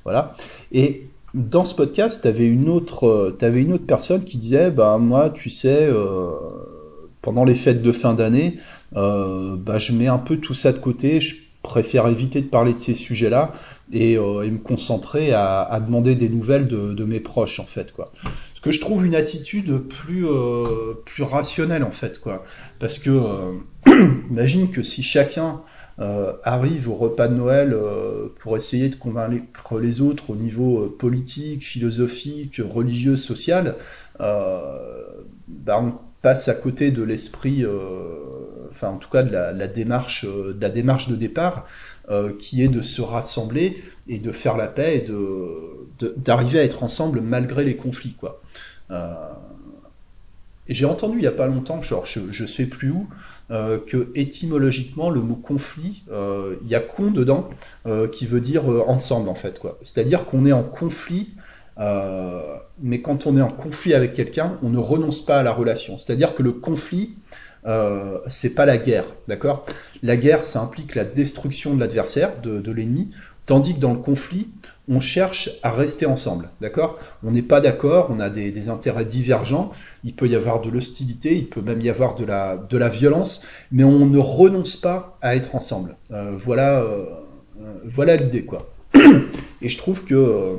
voilà. 0.04 0.34
Et 0.72 1.08
dans 1.34 1.64
ce 1.64 1.76
podcast, 1.76 2.22
tu 2.22 2.28
avais 2.28 2.48
une 2.48 2.70
autre, 2.70 3.08
euh, 3.08 3.54
une 3.54 3.74
autre 3.74 3.86
personne 3.86 4.24
qui 4.24 4.38
disait, 4.38 4.72
bah 4.72 4.98
moi, 4.98 5.30
tu 5.30 5.50
sais, 5.50 5.88
euh, 5.88 6.32
pendant 7.22 7.44
les 7.44 7.56
fêtes 7.56 7.82
de 7.82 7.92
fin 7.92 8.14
d'année, 8.14 8.58
euh, 8.96 9.56
bah, 9.56 9.80
je 9.80 9.94
mets 9.94 10.08
un 10.08 10.18
peu 10.18 10.38
tout 10.38 10.54
ça 10.54 10.72
de 10.72 10.80
côté. 10.80 11.22
Je 11.22 11.36
préfère 11.62 12.08
éviter 12.08 12.42
de 12.42 12.48
parler 12.48 12.74
de 12.74 12.80
ces 12.80 12.96
sujets-là 12.96 13.54
et, 13.92 14.18
euh, 14.18 14.50
me 14.50 14.58
concentrer 14.58 15.34
à, 15.34 15.62
à, 15.62 15.80
demander 15.80 16.16
des 16.16 16.30
nouvelles 16.30 16.68
de, 16.68 16.94
de, 16.94 17.04
mes 17.04 17.20
proches, 17.20 17.60
en 17.60 17.66
fait, 17.66 17.92
quoi. 17.92 18.12
Ce 18.60 18.62
que 18.62 18.72
je 18.72 18.82
trouve 18.82 19.06
une 19.06 19.16
attitude 19.16 19.78
plus 19.78 20.28
euh, 20.28 20.94
plus 21.06 21.24
rationnelle, 21.24 21.86
en 21.86 21.92
fait, 21.92 22.20
quoi. 22.20 22.44
Parce 22.78 23.00
que 23.00 23.58
imagine 24.30 24.70
que 24.70 24.84
si 24.84 25.02
chacun 25.02 25.62
euh, 26.02 26.34
arrive 26.44 26.90
au 26.90 26.96
repas 26.96 27.28
de 27.28 27.36
Noël 27.36 27.74
euh, 27.74 28.28
pour 28.40 28.56
essayer 28.56 28.88
de 28.88 28.96
convaincre 28.96 29.80
les 29.80 30.00
autres 30.00 30.30
au 30.30 30.36
niveau 30.36 30.80
euh, 30.80 30.96
politique, 30.98 31.62
philosophique, 31.62 32.62
religieux, 32.64 33.18
social, 33.18 33.76
bah, 34.18 35.82
on 35.82 35.94
passe 36.22 36.48
à 36.48 36.54
côté 36.54 36.92
de 36.92 37.04
l'esprit, 37.04 37.66
enfin 38.70 38.90
en 38.90 38.98
tout 38.98 39.10
cas 39.10 39.24
de 39.24 39.32
la, 39.32 39.54
la 39.54 39.68
démarche, 39.68 40.26
de 40.26 40.58
la 40.60 40.70
démarche 40.70 41.08
de 41.08 41.16
départ, 41.16 41.66
qui 42.38 42.62
est 42.62 42.68
de 42.68 42.82
se 42.82 43.02
rassembler 43.02 43.82
et 44.10 44.20
de 44.20 44.34
faire 44.34 44.58
la 44.58 44.68
paix 44.68 44.98
et 44.98 45.02
de 45.08 46.12
d'arriver 46.18 46.60
à 46.60 46.64
être 46.64 46.84
ensemble 46.84 47.22
malgré 47.22 47.64
les 47.64 47.76
conflits, 47.76 48.14
quoi. 48.14 48.42
Et 48.92 50.74
j'ai 50.76 50.86
entendu 50.86 51.18
il 51.18 51.24
y 51.24 51.28
a 51.28 51.32
pas 51.32 51.48
longtemps, 51.48 51.82
genre 51.82 52.06
je, 52.06 52.20
je 52.32 52.46
sais 52.46 52.68
plus 52.68 52.92
où, 52.92 53.08
euh, 53.50 53.80
que 53.80 54.12
étymologiquement 54.14 55.10
le 55.10 55.22
mot 55.22 55.36
conflit, 55.36 56.04
euh, 56.12 56.56
il 56.64 56.70
y 56.70 56.76
a 56.76 56.80
con 56.80 57.10
dedans, 57.10 57.50
euh, 57.88 58.08
qui 58.08 58.28
veut 58.28 58.40
dire 58.40 58.72
euh, 58.72 58.84
ensemble 58.88 59.30
en 59.30 59.36
fait. 59.36 59.58
quoi. 59.58 59.80
C'est-à-dire 59.82 60.26
qu'on 60.26 60.46
est 60.46 60.52
en 60.52 60.62
conflit, 60.62 61.30
euh, 61.80 62.42
mais 62.80 63.02
quand 63.02 63.26
on 63.26 63.36
est 63.36 63.42
en 63.42 63.50
conflit 63.50 63.96
avec 63.96 64.14
quelqu'un, 64.14 64.60
on 64.62 64.70
ne 64.70 64.78
renonce 64.78 65.26
pas 65.26 65.40
à 65.40 65.44
la 65.44 65.52
relation. 65.52 65.98
C'est-à-dire 65.98 66.36
que 66.36 66.44
le 66.44 66.52
conflit, 66.52 67.16
c'est 68.30 68.56
pas 68.56 68.66
la 68.66 68.78
guerre, 68.78 69.06
d'accord? 69.28 69.66
La 70.02 70.18
guerre, 70.18 70.44
ça 70.44 70.62
implique 70.62 70.96
la 70.96 71.04
destruction 71.04 71.76
de 71.76 71.80
l'adversaire, 71.80 72.42
de 72.42 72.72
l'ennemi, 72.72 73.12
tandis 73.46 73.76
que 73.76 73.80
dans 73.80 73.94
le 73.94 74.00
conflit, 74.00 74.48
on 74.90 75.00
cherche 75.00 75.52
à 75.64 75.72
rester 75.72 76.06
ensemble, 76.06 76.50
d'accord? 76.62 76.98
On 77.24 77.32
n'est 77.32 77.42
pas 77.44 77.62
d'accord, 77.62 78.10
on 78.10 78.20
a 78.20 78.30
des, 78.30 78.70
intérêts 78.70 79.06
divergents, 79.06 79.72
il 80.04 80.16
peut 80.16 80.28
y 80.28 80.36
avoir 80.36 80.62
de 80.62 80.70
l'hostilité, 80.70 81.36
il 81.36 81.48
peut 81.48 81.62
même 81.62 81.82
y 81.82 81.90
avoir 81.90 82.16
de 82.16 82.26
la, 82.26 82.58
de 82.58 82.78
la 82.78 82.90
violence, 82.90 83.46
mais 83.72 83.84
on 83.84 84.06
ne 84.06 84.20
renonce 84.20 84.76
pas 84.76 85.18
à 85.22 85.36
être 85.36 85.56
ensemble. 85.56 85.96
Euh, 86.12 86.34
voilà, 86.36 86.82
euh, 86.82 87.06
voilà 87.86 88.16
l'idée, 88.16 88.44
quoi. 88.44 88.70
Et 89.62 89.70
je 89.70 89.78
trouve 89.78 90.06
que, 90.06 90.16
euh, 90.16 90.56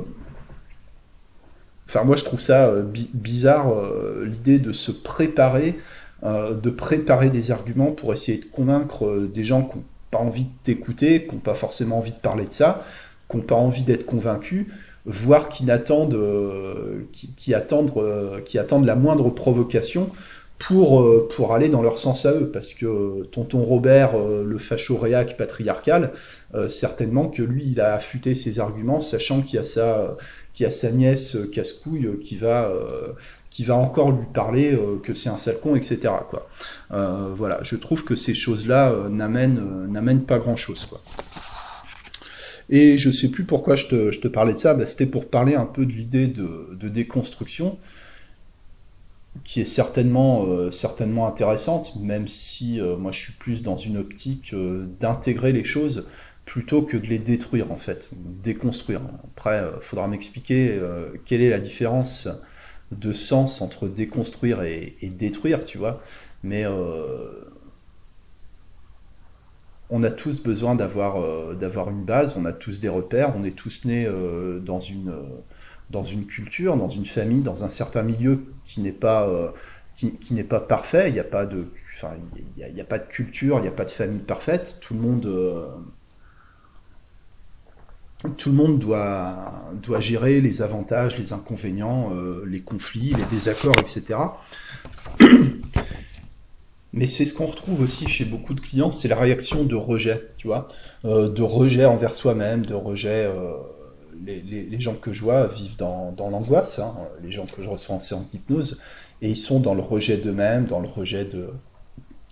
enfin 1.87 2.03
moi 2.03 2.15
je 2.15 2.23
trouve 2.23 2.39
ça 2.41 2.67
euh, 2.67 2.83
bi 2.83 3.09
bizarre 3.13 3.73
euh, 3.73 4.25
l'idée 4.25 4.59
de 4.59 4.71
se 4.71 4.91
préparer, 4.91 5.77
de 6.23 6.69
préparer 6.69 7.31
des 7.31 7.49
arguments 7.49 7.91
pour 7.93 8.13
essayer 8.13 8.37
de 8.37 8.45
convaincre 8.45 9.27
des 9.33 9.43
gens 9.43 9.63
qui 9.63 9.77
n'ont 9.77 9.83
pas 10.11 10.19
envie 10.19 10.43
de 10.43 10.49
t'écouter, 10.61 11.25
qui 11.25 11.33
n'ont 11.33 11.41
pas 11.41 11.55
forcément 11.55 11.97
envie 11.97 12.11
de 12.11 12.17
parler 12.17 12.45
de 12.45 12.53
ça, 12.53 12.85
qui 13.31 13.37
n'ont 13.37 13.43
pas 13.43 13.55
envie 13.55 13.83
d'être 13.83 14.05
convaincus, 14.05 14.67
voire 15.05 15.49
qui 15.49 15.65
n'attendent, 15.65 16.13
euh, 16.13 17.07
qui, 17.13 17.53
attendent, 17.53 17.91
euh, 17.97 18.41
qui 18.41 18.59
attendent 18.59 18.85
la 18.85 18.95
moindre 18.95 19.29
provocation 19.29 20.09
pour, 20.59 21.01
euh, 21.01 21.27
pour 21.35 21.55
aller 21.55 21.69
dans 21.69 21.81
leur 21.81 21.97
sens 21.97 22.25
à 22.25 22.33
eux. 22.33 22.51
Parce 22.51 22.73
que 22.73 23.23
tonton 23.31 23.63
Robert, 23.63 24.17
le 24.17 24.57
facho 24.57 24.97
réac 24.97 25.37
patriarcal, 25.37 26.11
certainement 26.67 27.27
que 27.27 27.41
lui, 27.41 27.63
il 27.71 27.81
a 27.81 27.95
affûté 27.95 28.35
ses 28.35 28.59
arguments, 28.59 29.01
sachant 29.01 29.41
qu'il 29.41 29.55
y 29.55 29.59
a 29.59 29.63
sa, 29.63 30.17
qu'il 30.53 30.65
a 30.65 30.71
sa 30.71 30.91
nièce 30.91 31.37
casse-couille 31.53 32.19
qui 32.23 32.35
va 32.35 32.71
qui 33.49 33.65
va 33.65 33.75
encore 33.75 34.11
lui 34.11 34.25
parler 34.33 34.79
que 35.03 35.13
c'est 35.13 35.27
un 35.27 35.35
sale 35.35 35.59
con, 35.59 35.75
etc. 35.75 36.09
Voilà, 36.89 37.59
je 37.63 37.75
trouve 37.75 38.03
que 38.03 38.15
ces 38.15 38.33
choses-là 38.33 38.93
n'amènent, 39.09 39.87
n'amènent 39.89 40.23
pas 40.23 40.37
grand-chose. 40.37 40.85
Quoi. 40.85 41.01
Et 42.71 42.97
je 42.97 43.11
sais 43.11 43.27
plus 43.27 43.43
pourquoi 43.43 43.75
je 43.75 43.87
te, 43.87 44.27
parlais 44.29 44.53
de 44.53 44.57
ça, 44.57 44.77
c'était 44.87 45.05
pour 45.05 45.29
parler 45.29 45.55
un 45.55 45.65
peu 45.65 45.85
de 45.85 45.91
l'idée 45.91 46.27
de, 46.27 46.69
de, 46.71 46.87
déconstruction, 46.87 47.77
qui 49.43 49.59
est 49.59 49.65
certainement, 49.65 50.45
euh, 50.45 50.71
certainement 50.71 51.27
intéressante, 51.27 51.97
même 51.97 52.29
si 52.29 52.79
euh, 52.79 52.95
moi 52.95 53.11
je 53.11 53.19
suis 53.19 53.33
plus 53.33 53.61
dans 53.61 53.75
une 53.75 53.97
optique 53.97 54.53
euh, 54.53 54.85
d'intégrer 55.01 55.51
les 55.51 55.65
choses 55.65 56.05
plutôt 56.45 56.81
que 56.81 56.95
de 56.95 57.07
les 57.07 57.19
détruire 57.19 57.71
en 57.73 57.77
fait, 57.77 58.09
déconstruire. 58.13 59.01
Après, 59.35 59.61
il 59.75 59.81
faudra 59.81 60.07
m'expliquer 60.07 60.79
quelle 61.25 61.41
est 61.41 61.49
la 61.49 61.59
différence 61.59 62.27
de 62.91 63.13
sens 63.13 63.61
entre 63.61 63.87
déconstruire 63.87 64.63
et, 64.63 64.95
et 65.01 65.07
détruire, 65.07 65.63
tu 65.65 65.77
vois. 65.77 66.01
Mais 66.43 66.65
on 69.91 70.03
a 70.03 70.09
tous 70.09 70.41
besoin 70.41 70.73
d'avoir 70.75 71.21
euh, 71.21 71.53
d'avoir 71.53 71.89
une 71.89 72.03
base, 72.03 72.35
on 72.37 72.45
a 72.45 72.53
tous 72.53 72.79
des 72.79 72.89
repères, 72.89 73.33
on 73.37 73.43
est 73.43 73.55
tous 73.55 73.85
nés 73.85 74.05
euh, 74.05 74.59
dans 74.59 74.79
une 74.79 75.09
euh, 75.09 75.21
dans 75.89 76.05
une 76.05 76.25
culture, 76.25 76.77
dans 76.77 76.89
une 76.89 77.05
famille, 77.05 77.41
dans 77.41 77.65
un 77.65 77.69
certain 77.69 78.01
milieu 78.01 78.45
qui 78.63 78.79
n'est 78.79 78.93
pas 78.93 79.53
qui, 79.97 80.09
pas 80.43 80.61
parfait. 80.61 81.09
Il 81.09 81.13
n'y 81.13 81.19
a 81.19 81.25
pas 81.25 81.45
de 81.45 81.67
enfin 81.97 82.13
a, 82.79 82.83
pas 82.85 82.97
de 82.97 83.05
culture, 83.05 83.59
il 83.59 83.63
n'y 83.63 83.67
a 83.67 83.71
pas 83.71 83.83
de 83.83 83.91
famille 83.91 84.21
parfaite. 84.21 84.77
Tout 84.79 84.93
le 84.93 85.01
monde 85.01 85.29
tout 88.37 88.49
le 88.49 88.55
monde 88.55 88.79
doit 88.79 89.69
doit 89.83 89.99
gérer 89.99 90.39
les 90.39 90.61
avantages, 90.61 91.17
les 91.19 91.33
inconvénients, 91.33 92.11
les 92.47 92.61
conflits, 92.61 93.13
les 93.13 93.25
désaccords, 93.25 93.75
etc. 93.81 94.17
Mais 96.93 97.07
c'est 97.07 97.25
ce 97.25 97.33
qu'on 97.33 97.45
retrouve 97.45 97.81
aussi 97.81 98.07
chez 98.07 98.25
beaucoup 98.25 98.53
de 98.53 98.59
clients, 98.59 98.91
c'est 98.91 99.07
la 99.07 99.15
réaction 99.15 99.63
de 99.63 99.75
rejet, 99.75 100.27
tu 100.37 100.47
vois, 100.47 100.67
de 101.05 101.41
rejet 101.41 101.85
envers 101.85 102.13
soi-même, 102.13 102.65
de 102.65 102.73
rejet 102.73 103.29
les, 104.25 104.81
gens 104.81 104.95
que 104.95 105.13
je 105.13 105.21
vois 105.21 105.47
vivent 105.47 105.77
dans, 105.77 106.13
l'angoisse, 106.17 106.79
hein, 106.79 106.93
les 107.23 107.31
gens 107.31 107.45
que 107.45 107.63
je 107.63 107.69
reçois 107.69 107.95
en 107.95 107.99
séance 107.99 108.29
d'hypnose, 108.29 108.81
et 109.21 109.29
ils 109.29 109.37
sont 109.37 109.59
dans 109.59 109.73
le 109.73 109.81
rejet 109.81 110.17
d'eux-mêmes, 110.17 110.65
dans 110.65 110.79
le 110.79 110.87
rejet 110.87 111.25
de, 111.25 111.49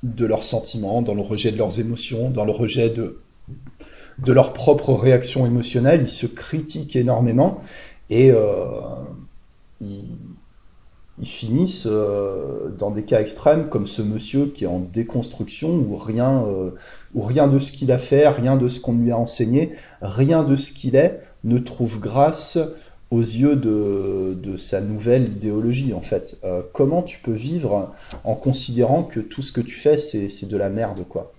de 0.04 0.26
leurs 0.26 0.44
sentiments, 0.44 1.02
dans 1.02 1.14
le 1.14 1.22
rejet 1.22 1.52
de 1.52 1.58
leurs 1.58 1.80
émotions, 1.80 2.30
dans 2.30 2.46
le 2.46 2.52
rejet 2.52 2.90
de, 2.90 3.22
de 4.20 4.34
leurs 4.34 4.54
propres 4.54 4.94
réactions 4.94 5.46
émotionnelles. 5.46 6.02
Ils 6.02 6.10
se 6.10 6.26
critiquent 6.26 6.96
énormément 6.96 7.62
et 8.10 8.32
euh, 8.32 8.72
finissent 11.26 11.88
euh, 11.90 12.70
dans 12.78 12.92
des 12.92 13.04
cas 13.04 13.22
extrêmes 13.22 13.70
comme 13.70 13.88
ce 13.88 14.02
monsieur 14.02 14.46
qui 14.48 14.64
est 14.64 14.68
en 14.68 14.80
déconstruction 14.80 15.70
où 15.70 15.96
rien, 15.96 16.44
euh, 16.46 16.72
où 17.14 17.22
rien 17.22 17.48
de 17.48 17.60
ce 17.60 17.72
qu'il 17.72 17.92
a 17.92 17.98
fait, 17.98 18.28
rien 18.28 18.56
de 18.56 18.70
ce 18.70 18.80
qu'on 18.80 18.94
lui 18.94 19.12
a 19.12 19.18
enseigné, 19.18 19.74
rien 20.02 20.44
de 20.44 20.56
ce 20.56 20.72
qu'il 20.72 20.96
est 20.96 21.22
ne 21.44 21.58
trouve 21.58 22.00
grâce 22.00 22.58
aux 23.12 23.22
yeux 23.22 23.56
de, 23.56 24.56
sa 24.58 24.82
nouvelle 24.82 25.30
idéologie, 25.32 25.94
en 25.94 26.02
fait. 26.02 26.38
Euh, 26.44 26.62
comment 26.74 27.02
tu 27.02 27.20
peux 27.20 27.32
vivre 27.34 27.94
en 28.24 28.36
considérant 28.36 29.04
que 29.04 29.20
tout 29.20 29.42
ce 29.42 29.52
que 29.52 29.62
tu 29.62 29.76
fais, 29.76 29.98
c'est 29.98 30.48
de 30.48 30.58
la 30.58 30.70
merde, 30.70 31.06
quoi? 31.08 31.34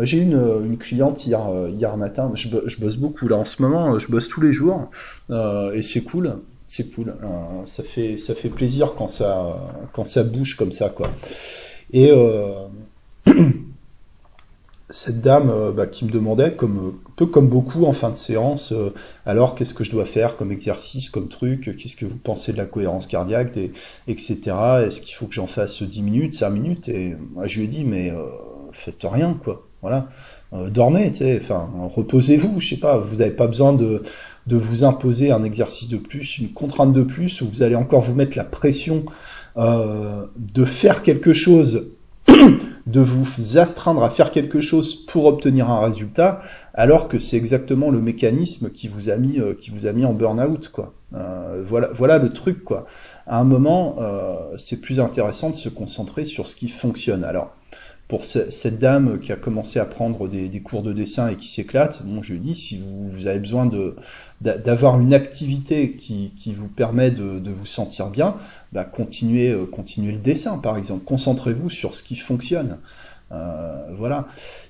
J'ai 0.00 0.18
eu 0.18 0.22
une, 0.22 0.76
cliente 0.76 1.24
hier, 1.24 1.96
matin, 1.96 2.30
je, 2.34 2.80
bosse 2.80 2.96
beaucoup 2.96 3.28
là 3.28 3.36
en 3.36 3.44
ce 3.44 3.62
moment, 3.62 3.98
je 3.98 4.10
bosse 4.10 4.28
tous 4.28 4.42
les 4.42 4.52
jours, 4.52 4.90
et 5.30 5.82
c'est 5.82 6.02
cool, 6.02 6.40
c'est 6.66 6.92
cool. 6.94 7.10
Euh, 7.22 7.66
ça, 7.66 7.82
fait, 7.82 8.48
plaisir 8.48 8.94
quand 8.96 9.08
ça, 9.08 9.58
quand 9.92 10.04
bouge 10.24 10.56
comme 10.56 10.72
ça, 10.72 10.88
quoi. 10.88 11.10
Et 11.92 12.10
cette 14.94 15.20
dame 15.20 15.50
euh, 15.50 15.72
bah, 15.72 15.86
qui 15.86 16.04
me 16.04 16.10
demandait, 16.10 16.52
comme, 16.54 16.94
un 17.06 17.10
peu 17.16 17.26
comme 17.26 17.48
beaucoup 17.48 17.84
en 17.84 17.92
fin 17.92 18.10
de 18.10 18.16
séance, 18.16 18.72
euh, 18.72 18.92
alors 19.26 19.54
qu'est-ce 19.54 19.74
que 19.74 19.82
je 19.82 19.90
dois 19.90 20.04
faire 20.04 20.36
comme 20.36 20.52
exercice, 20.52 21.08
comme 21.10 21.28
truc, 21.28 21.76
qu'est-ce 21.76 21.96
que 21.96 22.06
vous 22.06 22.16
pensez 22.16 22.52
de 22.52 22.58
la 22.58 22.66
cohérence 22.66 23.06
cardiaque, 23.06 23.58
etc. 24.06 24.40
Est-ce 24.86 25.00
qu'il 25.00 25.14
faut 25.14 25.26
que 25.26 25.34
j'en 25.34 25.48
fasse 25.48 25.82
10 25.82 26.02
minutes, 26.02 26.34
5 26.34 26.50
minutes? 26.50 26.88
Et 26.88 27.16
je 27.44 27.58
lui 27.58 27.64
ai 27.64 27.68
dit, 27.68 27.84
mais 27.84 28.10
euh, 28.10 28.22
faites 28.72 29.04
rien, 29.04 29.38
quoi. 29.42 29.66
Voilà. 29.82 30.08
dormez, 30.70 31.12
enfin, 31.36 31.70
reposez-vous, 31.94 32.58
je 32.58 32.68
sais 32.70 32.80
pas, 32.80 32.96
vous 32.96 33.16
n'avez 33.16 33.32
pas 33.32 33.46
besoin 33.46 33.74
de, 33.74 34.02
de 34.46 34.56
vous 34.56 34.84
imposer 34.84 35.30
un 35.30 35.42
exercice 35.42 35.88
de 35.88 35.96
plus, 35.96 36.38
une 36.38 36.50
contrainte 36.50 36.92
de 36.92 37.02
plus, 37.02 37.40
où 37.40 37.48
vous 37.48 37.62
allez 37.62 37.76
encore 37.76 38.02
vous 38.02 38.14
mettre 38.14 38.36
la 38.36 38.44
pression 38.44 39.04
de 39.56 40.64
faire 40.64 41.02
quelque 41.02 41.32
chose 41.32 41.92
de 42.86 43.00
vous 43.00 43.58
astreindre 43.58 44.02
à 44.02 44.10
faire 44.10 44.30
quelque 44.30 44.60
chose 44.60 45.06
pour 45.06 45.24
obtenir 45.26 45.70
un 45.70 45.80
résultat, 45.80 46.42
alors 46.74 47.08
que 47.08 47.18
c'est 47.18 47.36
exactement 47.36 47.90
le 47.90 48.00
mécanisme 48.00 48.70
qui 48.70 48.88
vous 48.88 49.08
a 49.08 49.16
mis, 49.16 49.38
euh, 49.38 50.04
en 50.04 50.12
burn-out, 50.12 50.68
quoi. 50.68 50.92
Euh, 51.14 51.62
voilà, 51.66 51.88
voilà 51.94 52.18
le 52.18 52.28
truc, 52.28 52.64
quoi. 52.64 52.86
À 53.26 53.38
un 53.40 53.44
moment, 53.44 53.96
euh, 54.00 54.34
c'est 54.58 54.80
plus 54.80 55.00
intéressant 55.00 55.50
de 55.50 55.56
se 55.56 55.68
concentrer 55.68 56.24
sur 56.24 56.46
ce 56.48 56.56
qui 56.56 56.68
fonctionne. 56.68 57.24
Alors, 57.24 57.54
pour 58.08 58.24
cette 58.24 58.78
dame 58.78 59.18
qui 59.18 59.32
a 59.32 59.36
commencé 59.36 59.78
à 59.78 59.86
prendre 59.86 60.28
des, 60.28 60.60
cours 60.60 60.82
de 60.82 60.92
dessin 60.92 61.28
et 61.28 61.36
qui 61.36 61.48
s'éclate, 61.48 62.04
bon, 62.04 62.22
je 62.22 62.34
dis, 62.34 62.54
si 62.54 62.82
vous, 63.12 63.26
avez 63.26 63.38
besoin 63.38 63.70
d'avoir 64.40 65.00
une 65.00 65.14
activité 65.14 65.92
qui, 65.92 66.54
vous 66.54 66.68
permet 66.68 67.10
de, 67.10 67.50
vous 67.50 67.66
sentir 67.66 68.08
bien, 68.08 68.36
bah, 68.72 68.84
continuez, 68.84 69.50
euh, 69.50 69.66
continuez 69.66 70.12
le 70.12 70.18
dessin, 70.18 70.58
par 70.58 70.76
exemple. 70.76 71.04
Concentrez-vous 71.04 71.70
sur 71.70 71.94
ce 71.94 72.02
qui 72.02 72.16
fonctionne. 72.16 72.78
Euh, 73.32 73.86
voilà. 73.96 74.26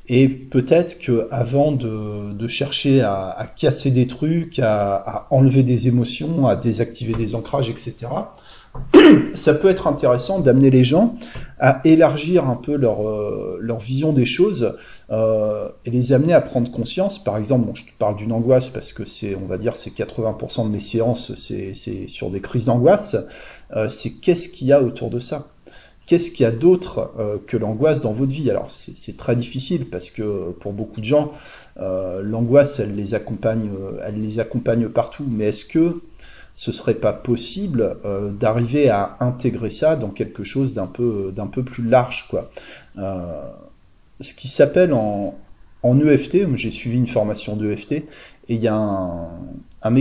Et 0.08 0.28
peut-être 0.28 0.98
que 0.98 1.26
avant 1.30 1.72
de, 1.72 2.48
chercher 2.48 3.00
à, 3.00 3.46
casser 3.56 3.90
des 3.90 4.06
trucs, 4.06 4.58
à, 4.58 5.26
enlever 5.30 5.62
des 5.62 5.88
émotions, 5.88 6.46
à 6.46 6.56
désactiver 6.56 7.14
des 7.14 7.34
ancrages, 7.34 7.70
etc., 7.70 7.94
ça 9.34 9.54
peut 9.54 9.68
être 9.68 9.86
intéressant 9.86 10.40
d'amener 10.40 10.70
les 10.70 10.84
gens 10.84 11.16
à 11.58 11.80
élargir 11.84 12.48
un 12.48 12.56
peu 12.56 12.76
leur, 12.76 13.08
euh, 13.08 13.58
leur 13.60 13.78
vision 13.78 14.12
des 14.12 14.26
choses 14.26 14.76
euh, 15.10 15.68
et 15.84 15.90
les 15.90 16.12
amener 16.12 16.32
à 16.32 16.40
prendre 16.40 16.70
conscience. 16.70 17.22
Par 17.22 17.36
exemple, 17.36 17.70
je 17.74 17.84
te 17.84 17.98
parle 17.98 18.16
d'une 18.16 18.32
angoisse 18.32 18.68
parce 18.68 18.92
que 18.92 19.04
c'est, 19.04 19.36
on 19.36 19.46
va 19.46 19.58
dire, 19.58 19.76
c'est 19.76 19.94
80% 19.94 20.64
de 20.64 20.70
mes 20.70 20.80
séances, 20.80 21.34
c'est 21.36 21.74
sur 22.08 22.30
des 22.30 22.40
crises 22.40 22.66
d'angoisse. 22.66 23.16
Euh, 23.76 23.88
c'est 23.88 24.10
qu'est-ce 24.10 24.48
qu'il 24.48 24.68
y 24.68 24.72
a 24.72 24.82
autour 24.82 25.10
de 25.10 25.18
ça? 25.18 25.48
Qu'est-ce 26.06 26.30
qu'il 26.30 26.44
y 26.44 26.46
a 26.46 26.50
d'autre 26.50 27.14
que 27.46 27.56
l'angoisse 27.56 28.02
dans 28.02 28.12
votre 28.12 28.30
vie? 28.30 28.50
Alors 28.50 28.70
c'est 28.70 29.16
très 29.16 29.36
difficile 29.36 29.88
parce 29.88 30.10
que 30.10 30.50
pour 30.60 30.74
beaucoup 30.74 31.00
de 31.00 31.06
gens, 31.06 31.32
l'angoisse, 31.78 32.78
elle 32.78 32.94
les 32.94 33.14
accompagne, 33.14 33.70
elle 34.04 34.20
les 34.20 34.38
accompagne 34.38 34.90
partout. 34.90 35.24
Mais 35.26 35.46
est-ce 35.46 35.64
que 35.64 36.02
ce 36.54 36.70
serait 36.70 36.94
pas 36.94 37.12
possible 37.12 37.96
euh, 38.04 38.30
d'arriver 38.30 38.88
à 38.88 39.16
intégrer 39.20 39.70
ça 39.70 39.96
dans 39.96 40.10
quelque 40.10 40.44
chose 40.44 40.74
d'un 40.74 40.86
peu 40.86 41.32
d'un 41.34 41.48
peu 41.48 41.64
plus 41.64 41.84
large 41.84 42.28
quoi. 42.30 42.50
Euh, 42.98 43.42
ce 44.20 44.32
qui 44.34 44.46
s'appelle 44.46 44.92
en, 44.92 45.34
en 45.82 46.00
EFT, 46.00 46.54
j'ai 46.54 46.70
suivi 46.70 46.96
une 46.96 47.08
formation 47.08 47.56
d'EFT 47.56 47.92
et 47.92 48.04
il 48.48 48.60
y 48.60 48.68
a 48.68 48.76
un, 48.76 49.28
un, 49.82 49.94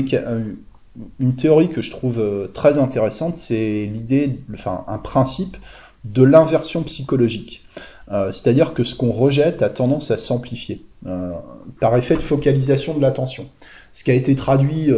une 1.20 1.36
théorie 1.36 1.70
que 1.70 1.82
je 1.82 1.90
trouve 1.90 2.20
euh, 2.20 2.48
très 2.48 2.78
intéressante, 2.78 3.34
c'est 3.34 3.90
l'idée, 3.92 4.38
enfin 4.54 4.86
un 4.88 5.00
principe 5.00 5.58
de 6.06 6.22
l'inversion 6.22 6.84
psychologique. 6.84 7.66
C'est-à-dire 8.32 8.76
que 8.76 8.84
ce 8.84 8.94
qu'on 8.94 9.12
rejette 9.12 9.64
a 9.64 9.70
tendance 9.70 10.12
à 10.12 10.20
s'amplifier 10.20 10.84
par 11.80 11.98
effet 11.98 12.16
de 12.16 12.22
focalisation 12.22 12.94
de 12.94 13.02
l'attention 13.02 13.50
ce 13.94 14.04
qui 14.04 14.12
a 14.12 14.14
été 14.16 14.36
traduit 14.36 14.92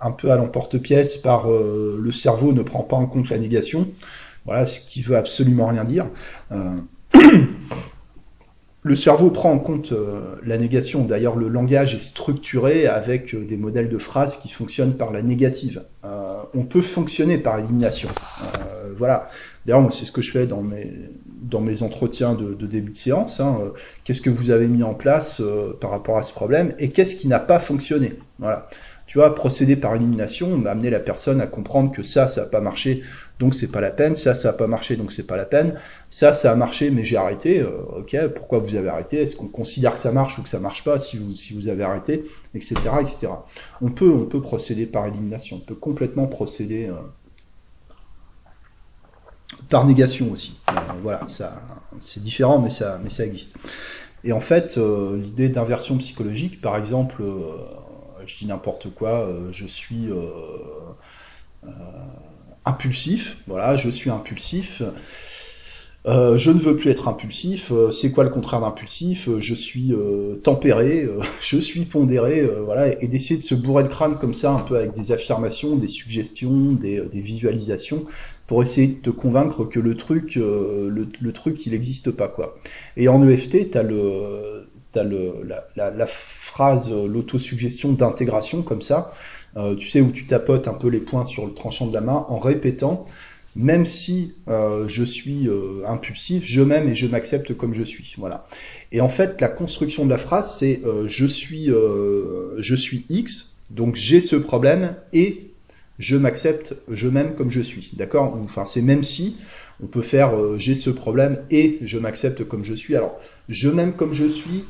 un 0.00 0.10
peu 0.10 0.30
à 0.30 0.36
l'emporte-pièce 0.36 1.16
par 1.16 1.50
euh, 1.50 1.98
le 2.00 2.12
cerveau 2.12 2.52
ne 2.52 2.62
prend 2.62 2.82
pas 2.82 2.96
en 2.96 3.06
compte 3.06 3.30
la 3.30 3.38
négation. 3.38 3.88
Voilà, 4.44 4.66
ce 4.66 4.80
qui 4.80 5.02
veut 5.02 5.16
absolument 5.16 5.66
rien 5.66 5.84
dire. 5.84 6.06
Euh, 6.52 6.76
le 8.82 8.96
cerveau 8.96 9.30
prend 9.30 9.50
en 9.50 9.58
compte 9.58 9.92
la 10.44 10.58
négation. 10.58 11.04
D'ailleurs, 11.04 11.34
le 11.34 11.48
langage 11.48 11.96
est 11.96 12.00
structuré 12.00 12.86
avec 12.86 13.34
des 13.34 13.56
modèles 13.56 13.88
de 13.88 13.98
phrases 13.98 14.36
qui 14.36 14.48
fonctionnent 14.48 14.96
par 14.96 15.10
la 15.10 15.22
négative. 15.22 15.82
on 16.54 16.62
peut 16.62 16.82
fonctionner 16.82 17.38
par 17.38 17.58
élimination. 17.58 18.08
voilà. 18.96 19.28
D'ailleurs, 19.66 19.92
c'est 19.92 20.04
ce 20.04 20.12
que 20.12 20.22
je 20.22 20.30
fais 20.30 20.46
dans 20.46 20.62
mes, 20.62 20.92
dans 21.42 21.60
mes 21.60 21.82
entretiens 21.82 22.34
de, 22.34 22.54
début 22.66 22.92
de 22.92 22.98
séance. 22.98 23.40
Hein, 23.40 23.58
euh, 23.60 23.70
qu'est-ce 24.04 24.20
que 24.20 24.30
vous 24.30 24.50
avez 24.50 24.68
mis 24.68 24.82
en 24.82 24.94
place 24.94 25.40
euh, 25.40 25.72
par 25.80 25.90
rapport 25.90 26.18
à 26.18 26.22
ce 26.22 26.32
problème 26.32 26.74
et 26.78 26.90
qu'est-ce 26.90 27.16
qui 27.16 27.28
n'a 27.28 27.40
pas 27.40 27.58
fonctionné? 27.58 28.14
Voilà. 28.38 28.68
Tu 29.06 29.18
vois, 29.18 29.34
procéder 29.34 29.76
par 29.76 29.94
élimination, 29.94 30.64
amener 30.66 30.90
la 30.90 30.98
personne 30.98 31.40
à 31.40 31.46
comprendre 31.46 31.92
que 31.92 32.02
ça, 32.02 32.26
ça 32.26 32.42
n'a 32.42 32.46
pas 32.48 32.60
marché, 32.60 33.04
donc 33.38 33.54
c'est 33.54 33.70
pas 33.70 33.80
la 33.80 33.90
peine. 33.90 34.16
Ça, 34.16 34.34
ça 34.34 34.48
n'a 34.48 34.54
pas 34.54 34.66
marché, 34.66 34.96
donc 34.96 35.12
c'est 35.12 35.26
pas 35.26 35.36
la 35.36 35.44
peine. 35.44 35.74
Ça, 36.10 36.32
ça 36.32 36.50
a 36.50 36.56
marché, 36.56 36.90
mais 36.90 37.04
j'ai 37.04 37.16
arrêté. 37.16 37.60
Euh, 37.60 37.70
ok, 37.98 38.16
pourquoi 38.34 38.58
vous 38.58 38.74
avez 38.74 38.88
arrêté 38.88 39.22
Est-ce 39.22 39.36
qu'on 39.36 39.48
considère 39.48 39.94
que 39.94 40.00
ça 40.00 40.10
marche 40.10 40.38
ou 40.38 40.42
que 40.42 40.48
ça 40.48 40.58
marche 40.58 40.82
pas 40.82 40.98
si 40.98 41.18
vous, 41.18 41.68
avez 41.68 41.84
arrêté, 41.84 42.24
etc., 42.54 42.74
etc. 43.00 43.28
On 43.80 43.90
peut, 43.90 44.26
procéder 44.40 44.86
par 44.86 45.06
élimination. 45.06 45.56
On 45.56 45.60
peut 45.60 45.74
complètement 45.76 46.26
procéder 46.26 46.90
par 49.68 49.86
négation 49.86 50.30
aussi. 50.32 50.58
Euh, 50.68 50.72
voilà, 51.02 51.20
ça, 51.28 51.60
c'est 52.00 52.22
différent, 52.22 52.58
mais 52.58 52.70
ça, 52.70 53.00
mais 53.02 53.10
ça 53.10 53.24
existe. 53.24 53.56
Et 54.24 54.32
en 54.32 54.40
fait, 54.40 54.76
euh, 54.76 55.16
l'idée 55.16 55.48
d'inversion 55.48 55.96
psychologique, 55.98 56.60
par 56.60 56.76
exemple, 56.76 57.22
euh, 57.22 57.52
je 58.26 58.38
dis 58.38 58.46
n'importe 58.46 58.90
quoi, 58.94 59.28
je 59.52 59.66
suis 59.66 60.08
impulsif, 62.64 63.38
voilà, 63.46 63.76
je 63.76 63.90
suis 63.90 64.10
impulsif. 64.10 64.82
je 66.06 66.50
ne 66.50 66.58
veux 66.58 66.76
plus 66.76 66.90
être 66.90 67.08
impulsif. 67.08 67.72
c'est 67.92 68.12
quoi 68.12 68.24
le 68.24 68.30
contraire 68.30 68.60
d'impulsif? 68.60 69.28
Je 69.38 69.54
suis 69.54 69.92
tempéré, 70.42 71.08
je 71.40 71.58
suis 71.58 71.84
pondéré, 71.84 72.48
voilà, 72.64 73.02
et, 73.02 73.08
d'essayer 73.08 73.38
de 73.38 73.44
se 73.44 73.54
bourrer 73.54 73.82
le 73.82 73.88
crâne 73.88 74.16
comme 74.18 74.34
ça, 74.34 74.52
un 74.52 74.60
peu 74.60 74.76
avec 74.76 74.94
des 74.94 75.12
affirmations, 75.12 75.76
des 75.76 75.88
suggestions, 75.88 76.72
des, 76.72 77.08
visualisations, 77.12 78.04
pour 78.46 78.62
essayer 78.62 78.86
de 78.86 79.00
te 79.00 79.10
convaincre 79.10 79.64
que 79.64 79.80
le 79.80 79.96
truc, 79.96 80.36
euh, 80.36 80.88
le, 80.88 81.32
truc, 81.32 81.66
il 81.66 81.72
n'existe 81.72 82.10
pas 82.10 82.28
quoi. 82.28 82.58
Et 82.96 83.08
en 83.08 83.26
EFT, 83.26 83.72
tu 83.72 83.78
as 83.78 83.82
le, 85.02 85.34
la, 85.76 85.90
la, 85.90 86.06
phrase, 86.06 86.90
l'autosuggestion 86.90 87.92
d'intégration 87.92 88.62
comme 88.62 88.82
ça, 88.82 89.12
euh, 89.56 89.74
tu 89.74 89.88
sais 89.88 90.00
où 90.00 90.10
tu 90.10 90.26
tapotes 90.26 90.68
un 90.68 90.74
peu 90.74 90.88
les 90.88 91.00
points 91.00 91.24
sur 91.24 91.46
le 91.46 91.54
tranchant 91.54 91.86
de 91.86 91.94
la 91.94 92.00
main 92.00 92.26
en 92.28 92.38
répétant. 92.38 93.04
Même 93.54 93.86
si 93.86 94.34
euh, 94.48 94.86
je 94.86 95.02
suis 95.02 95.48
impulsif, 95.86 96.44
je 96.44 96.60
m'aime 96.60 96.88
et 96.88 96.94
je 96.94 97.06
m'accepte 97.06 97.54
comme 97.56 97.72
je 97.72 97.84
suis. 97.84 98.14
Voilà. 98.18 98.46
Et 98.92 99.00
en 99.00 99.08
fait, 99.08 99.40
la 99.40 99.48
construction 99.48 100.04
de 100.04 100.10
la 100.10 100.18
phrase, 100.18 100.58
c'est 100.58 100.82
je 101.06 101.26
suis, 101.26 101.66
je 101.66 102.74
suis 102.74 103.06
X, 103.08 103.56
Donc 103.70 103.96
j'ai 103.96 104.20
ce 104.20 104.36
problème 104.36 104.94
et 105.14 105.52
je 105.98 106.16
m'accepte, 106.16 106.76
je 106.90 107.08
m'aime 107.08 107.34
comme 107.34 107.50
je 107.50 107.60
suis. 107.60 107.90
D'accord? 107.94 108.38
Enfin, 108.44 108.66
c'est 108.66 108.82
même 108.82 109.04
si 109.04 109.36
on 109.82 109.86
peut 109.86 110.02
faire 110.02 110.34
euh, 110.34 110.56
j'ai 110.58 110.74
ce 110.74 110.90
problème 110.90 111.38
et 111.50 111.78
je 111.82 111.98
m'accepte 111.98 112.44
comme 112.44 112.64
je 112.64 112.74
suis. 112.74 112.96
Alors, 112.96 113.18
je 113.48 113.68
m'aime 113.68 113.92
comme 113.92 114.12
je 114.12 114.26
suis. 114.26 114.64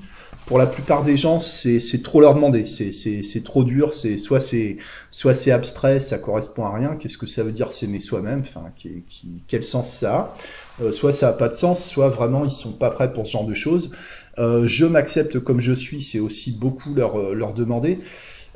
Pour 0.46 0.58
la 0.58 0.66
plupart 0.66 1.02
des 1.02 1.16
gens, 1.16 1.40
c'est 1.40 2.02
trop 2.04 2.20
leur 2.20 2.34
demander. 2.34 2.66
C'est 2.66 3.44
trop 3.44 3.64
dur. 3.64 3.94
C'est 3.94 4.16
soit 4.16 4.40
c'est 4.40 4.76
soit 5.10 5.34
c'est 5.34 5.50
abstrait, 5.50 5.98
ça 5.98 6.18
correspond 6.18 6.64
à 6.64 6.72
rien. 6.74 6.96
Qu'est-ce 6.96 7.18
que 7.18 7.26
ça 7.26 7.42
veut 7.42 7.52
dire 7.52 7.72
s'aimer 7.72 7.98
soi-même? 7.98 8.42
Enfin, 8.42 8.66
qui, 8.76 9.02
quel 9.48 9.64
sens 9.64 9.92
ça 9.92 10.14
a? 10.14 10.36
Euh, 10.82 10.92
Soit 10.92 11.12
ça 11.12 11.28
a 11.30 11.32
pas 11.32 11.48
de 11.48 11.54
sens, 11.54 11.84
soit 11.84 12.08
vraiment 12.08 12.44
ils 12.44 12.50
sont 12.52 12.72
pas 12.72 12.90
prêts 12.90 13.12
pour 13.12 13.26
ce 13.26 13.32
genre 13.32 13.46
de 13.46 13.54
choses. 13.54 13.90
Euh, 14.38 14.66
je 14.68 14.84
m'accepte 14.86 15.40
comme 15.40 15.58
je 15.60 15.72
suis, 15.72 16.00
c'est 16.02 16.20
aussi 16.20 16.52
beaucoup 16.52 16.94
leur 16.94 17.34
leur 17.34 17.52
demander. 17.52 17.98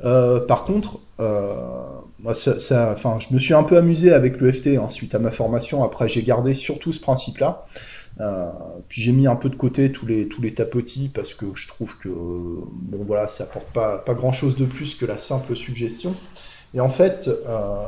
Euh, 0.03 0.39
par 0.39 0.63
contre, 0.63 0.99
euh, 1.19 2.33
ça, 2.33 2.91
enfin, 2.93 3.19
je 3.19 3.33
me 3.33 3.39
suis 3.39 3.53
un 3.53 3.63
peu 3.63 3.77
amusé 3.77 4.11
avec 4.11 4.39
le 4.39 4.51
FT 4.51 4.77
hein, 4.77 4.89
suite 4.89 5.13
à 5.15 5.19
ma 5.19 5.31
formation. 5.31 5.83
Après, 5.83 6.07
j'ai 6.07 6.23
gardé 6.23 6.53
surtout 6.53 6.93
ce 6.93 6.99
principe-là. 6.99 7.65
Euh, 8.19 8.49
puis 8.89 9.01
j'ai 9.01 9.13
mis 9.13 9.25
un 9.25 9.35
peu 9.35 9.49
de 9.49 9.55
côté 9.55 9.91
tous 9.91 10.05
les 10.05 10.27
tous 10.27 10.41
les 10.41 10.53
tapotis 10.53 11.09
parce 11.13 11.33
que 11.33 11.45
je 11.55 11.67
trouve 11.67 11.97
que 11.97 12.09
bon 12.09 13.03
voilà, 13.07 13.27
ça 13.27 13.45
apporte 13.45 13.67
pas 13.67 13.97
pas 13.99 14.13
grand 14.13 14.33
chose 14.33 14.57
de 14.57 14.65
plus 14.65 14.95
que 14.95 15.05
la 15.05 15.17
simple 15.17 15.55
suggestion. 15.55 16.13
Et 16.73 16.79
en 16.79 16.89
fait, 16.89 17.29
euh, 17.47 17.87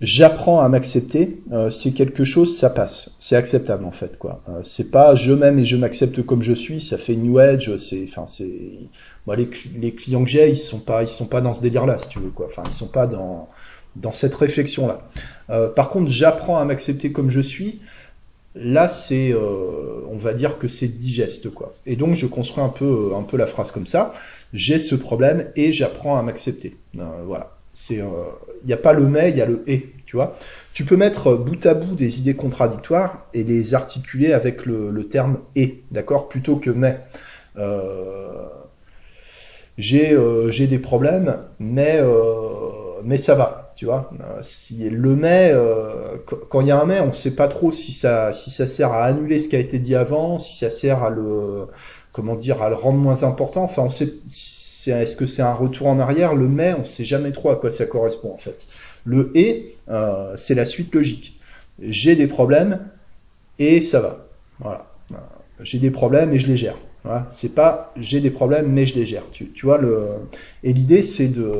j'apprends 0.00 0.60
à 0.60 0.68
m'accepter. 0.68 1.40
Euh, 1.52 1.70
c'est 1.70 1.92
quelque 1.92 2.24
chose, 2.24 2.56
ça 2.56 2.70
passe. 2.70 3.14
C'est 3.20 3.36
acceptable 3.36 3.84
en 3.84 3.92
fait 3.92 4.18
quoi. 4.18 4.42
Euh, 4.48 4.60
c'est 4.62 4.90
pas 4.90 5.14
je 5.14 5.32
m'aime 5.32 5.58
et 5.58 5.64
je 5.64 5.76
m'accepte 5.76 6.22
comme 6.22 6.42
je 6.42 6.52
suis. 6.52 6.80
Ça 6.80 6.98
fait 6.98 7.14
New 7.14 7.38
Age. 7.38 7.76
C'est 7.76 8.04
enfin 8.08 8.26
c'est 8.26 8.88
moi 9.26 9.36
les, 9.36 9.48
les, 9.76 9.94
clients 9.94 10.22
que 10.22 10.30
j'ai, 10.30 10.50
ils 10.50 10.56
sont 10.56 10.80
pas, 10.80 11.02
ils 11.02 11.08
sont 11.08 11.26
pas 11.26 11.40
dans 11.40 11.54
ce 11.54 11.62
délire-là, 11.62 11.96
si 11.96 12.08
tu 12.08 12.18
veux 12.18 12.28
quoi. 12.28 12.46
Enfin, 12.46 12.62
ils 12.66 12.72
sont 12.72 12.88
pas 12.88 13.06
dans 13.06 13.48
dans 13.96 14.12
cette 14.12 14.34
réflexion-là. 14.34 15.02
Euh, 15.50 15.68
par 15.68 15.90
contre, 15.90 16.10
j'apprends 16.10 16.58
à 16.58 16.64
m'accepter 16.64 17.12
comme 17.12 17.30
je 17.30 17.40
suis. 17.40 17.80
Là, 18.54 18.88
c'est, 18.88 19.32
euh, 19.32 20.02
on 20.08 20.16
va 20.16 20.32
dire 20.32 20.58
que 20.58 20.68
c'est 20.68 20.88
digeste 20.88 21.52
quoi. 21.52 21.74
Et 21.86 21.96
donc, 21.96 22.14
je 22.14 22.26
construis 22.26 22.62
un 22.62 22.68
peu, 22.68 23.12
un 23.16 23.22
peu 23.22 23.36
la 23.36 23.46
phrase 23.46 23.72
comme 23.72 23.86
ça. 23.86 24.12
J'ai 24.52 24.78
ce 24.78 24.94
problème 24.94 25.50
et 25.56 25.72
j'apprends 25.72 26.16
à 26.16 26.22
m'accepter. 26.22 26.76
Euh, 26.98 27.02
voilà. 27.26 27.50
C'est, 27.72 27.96
il 27.96 28.66
n'y 28.66 28.72
a 28.72 28.76
pas 28.76 28.92
le 28.92 29.08
mais, 29.08 29.30
il 29.30 29.36
y 29.36 29.42
a 29.42 29.46
le 29.46 29.64
et. 29.66 29.88
Tu 30.06 30.14
vois. 30.14 30.36
Tu 30.72 30.84
peux 30.84 30.96
mettre 30.96 31.34
bout 31.34 31.66
à 31.66 31.74
bout 31.74 31.96
des 31.96 32.20
idées 32.20 32.34
contradictoires 32.34 33.26
et 33.34 33.42
les 33.42 33.74
articuler 33.74 34.32
avec 34.32 34.64
le, 34.64 34.90
le 34.90 35.08
terme 35.08 35.38
et, 35.56 35.82
d'accord, 35.90 36.28
plutôt 36.28 36.56
que 36.56 36.70
mais. 36.70 37.00
Euh, 37.56 38.46
j'ai 39.78 40.12
euh, 40.12 40.50
j'ai 40.50 40.66
des 40.66 40.78
problèmes, 40.78 41.36
mais 41.58 41.98
euh, 41.98 43.00
mais 43.02 43.18
ça 43.18 43.34
va, 43.34 43.63
tu 43.76 43.86
vois. 43.86 44.10
Euh, 44.20 44.38
si 44.42 44.88
le 44.90 45.16
mais, 45.16 45.52
quand 46.48 46.60
il 46.60 46.68
y 46.68 46.70
a 46.70 46.80
un 46.80 46.84
mais, 46.84 47.00
on 47.00 47.12
sait 47.12 47.34
pas 47.34 47.48
trop 47.48 47.72
si 47.72 47.92
ça 47.92 48.32
si 48.32 48.50
ça 48.50 48.66
sert 48.66 48.92
à 48.92 49.04
annuler 49.04 49.40
ce 49.40 49.48
qui 49.48 49.56
a 49.56 49.58
été 49.58 49.78
dit 49.78 49.94
avant, 49.94 50.38
si 50.38 50.58
ça 50.58 50.70
sert 50.70 51.02
à 51.02 51.10
le 51.10 51.66
comment 52.12 52.36
dire 52.36 52.62
à 52.62 52.68
le 52.68 52.74
rendre 52.74 52.98
moins 52.98 53.22
important. 53.24 53.64
Enfin, 53.64 53.82
on 53.82 53.90
sait 53.90 54.12
est-ce 54.86 55.16
que 55.16 55.26
c'est 55.26 55.42
un 55.42 55.54
retour 55.54 55.86
en 55.86 55.98
arrière? 55.98 56.34
Le 56.34 56.46
mais, 56.48 56.74
on 56.74 56.84
sait 56.84 57.04
jamais 57.04 57.32
trop 57.32 57.50
à 57.50 57.56
quoi 57.56 57.70
ça 57.70 57.86
correspond 57.86 58.32
en 58.32 58.38
fait. 58.38 58.66
Le 59.04 59.30
et, 59.34 59.76
c'est 60.36 60.54
la 60.54 60.66
suite 60.66 60.94
logique. 60.94 61.40
J'ai 61.80 62.16
des 62.16 62.26
problèmes 62.26 62.80
et 63.58 63.82
ça 63.82 64.00
va. 64.00 64.26
Voilà. 64.60 64.86
J'ai 65.60 65.78
des 65.78 65.90
problèmes 65.90 66.32
et 66.32 66.38
je 66.38 66.46
les 66.46 66.56
gère. 66.56 66.76
Voilà, 67.04 67.26
c'est 67.30 67.54
pas 67.54 67.92
j'ai 67.96 68.20
des 68.20 68.30
problèmes 68.30 68.66
mais 68.68 68.86
je 68.86 68.94
les 68.94 69.04
gère. 69.06 69.24
Tu, 69.30 69.50
tu 69.50 69.66
vois 69.66 69.78
le 69.78 70.08
et 70.62 70.72
l'idée 70.72 71.02
c'est 71.02 71.28
de 71.28 71.52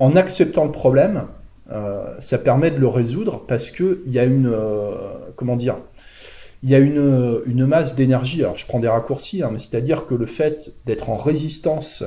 en 0.00 0.16
acceptant 0.16 0.64
le 0.64 0.72
problème, 0.72 1.26
euh, 1.70 2.14
ça 2.18 2.38
permet 2.38 2.72
de 2.72 2.78
le 2.78 2.88
résoudre 2.88 3.44
parce 3.46 3.70
que 3.70 4.02
il 4.06 4.12
y 4.12 4.18
a 4.18 4.24
une 4.24 4.48
euh, 4.48 4.92
comment 5.36 5.54
dire 5.54 5.76
il 6.62 6.68
y 6.68 6.74
a 6.74 6.78
une, 6.78 7.64
masse 7.64 7.94
d'énergie. 7.94 8.42
Alors 8.42 8.58
je 8.58 8.66
prends 8.66 8.80
des 8.80 8.88
raccourcis, 8.88 9.42
hein, 9.42 9.48
mais 9.50 9.58
c'est-à-dire 9.58 10.04
que 10.04 10.14
le 10.14 10.26
fait 10.26 10.74
d'être 10.84 11.08
en 11.08 11.16
résistance 11.16 12.04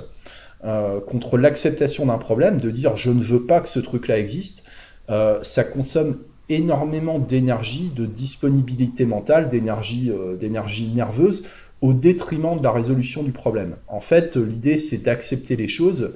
euh, 0.63 0.99
contre 0.99 1.39
l'acceptation 1.39 2.05
d'un 2.05 2.19
problème, 2.19 2.61
de 2.61 2.69
dire 2.69 2.95
je 2.95 3.09
ne 3.09 3.23
veux 3.23 3.45
pas 3.45 3.61
que 3.61 3.67
ce 3.69 3.79
truc-là 3.79 4.19
existe, 4.19 4.63
ça 5.07 5.63
consomme 5.63 6.19
énormément 6.49 7.19
d'énergie, 7.19 7.91
de 7.95 8.05
disponibilité 8.05 9.05
mentale, 9.05 9.49
d'énergie, 9.49 10.11
d'énergie 10.39 10.89
nerveuse, 10.89 11.45
au 11.81 11.93
détriment 11.93 12.57
de 12.57 12.63
la 12.63 12.71
résolution 12.71 13.23
du 13.23 13.31
problème. 13.31 13.75
En 13.87 13.99
fait, 13.99 14.37
l'idée, 14.37 14.77
c'est 14.77 14.99
d'accepter 14.99 15.55
les 15.55 15.67
choses 15.67 16.13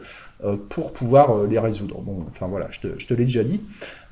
pour 0.70 0.94
pouvoir 0.94 1.32
euh, 1.32 1.48
les 1.48 1.60
résoudre. 1.60 2.00
Bon, 2.02 2.26
enfin 2.30 2.48
voilà, 2.48 2.68
je 2.72 2.82
te, 2.82 2.88
je 3.00 3.08
te 3.08 3.14
l'ai 3.14 3.26
déjà 3.26 3.44
dit. 3.44 3.62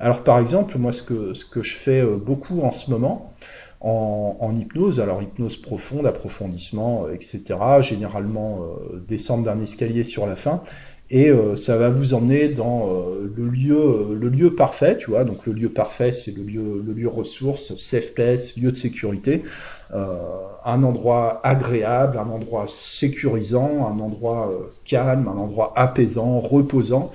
Alors 0.00 0.22
par 0.22 0.38
exemple, 0.38 0.76
moi, 0.78 0.92
ce 0.92 1.02
que, 1.02 1.34
ce 1.34 1.44
que 1.44 1.62
je 1.62 1.76
fais 1.76 2.02
beaucoup 2.02 2.62
en 2.62 2.72
ce 2.72 2.90
moment, 2.90 3.32
en, 3.80 4.52
hypnose, 4.56 4.98
alors 4.98 5.22
hypnose 5.22 5.56
profonde, 5.56 6.06
approfondissement, 6.06 7.08
etc., 7.08 7.42
généralement 7.82 8.66
descendre 9.06 9.44
d'un 9.44 9.60
escalier 9.60 10.02
sur 10.02 10.26
la 10.26 10.34
fin, 10.34 10.62
et 11.10 11.30
euh, 11.30 11.54
ça 11.54 11.76
va 11.76 11.88
vous 11.88 12.14
emmener 12.14 12.48
dans 12.48 12.88
euh, 12.88 13.32
le 13.34 13.46
lieu 13.46 13.78
euh, 13.78 14.18
le 14.18 14.28
lieu 14.28 14.54
parfait 14.54 14.96
tu 14.96 15.10
vois 15.10 15.24
donc 15.24 15.46
le 15.46 15.52
lieu 15.52 15.68
parfait 15.68 16.12
c'est 16.12 16.36
le 16.36 16.42
lieu 16.42 16.82
le 16.84 16.92
lieu 16.92 17.08
ressource 17.08 17.76
safe 17.76 18.12
place 18.12 18.56
lieu 18.56 18.72
de 18.72 18.76
sécurité 18.76 19.44
un 19.92 20.82
endroit 20.82 21.40
agréable 21.44 22.18
un 22.18 22.28
endroit 22.28 22.66
sécurisant 22.68 23.86
un 23.86 24.00
endroit 24.00 24.50
calme 24.84 25.28
un 25.28 25.38
endroit 25.38 25.72
apaisant 25.76 26.40
reposant 26.40 27.12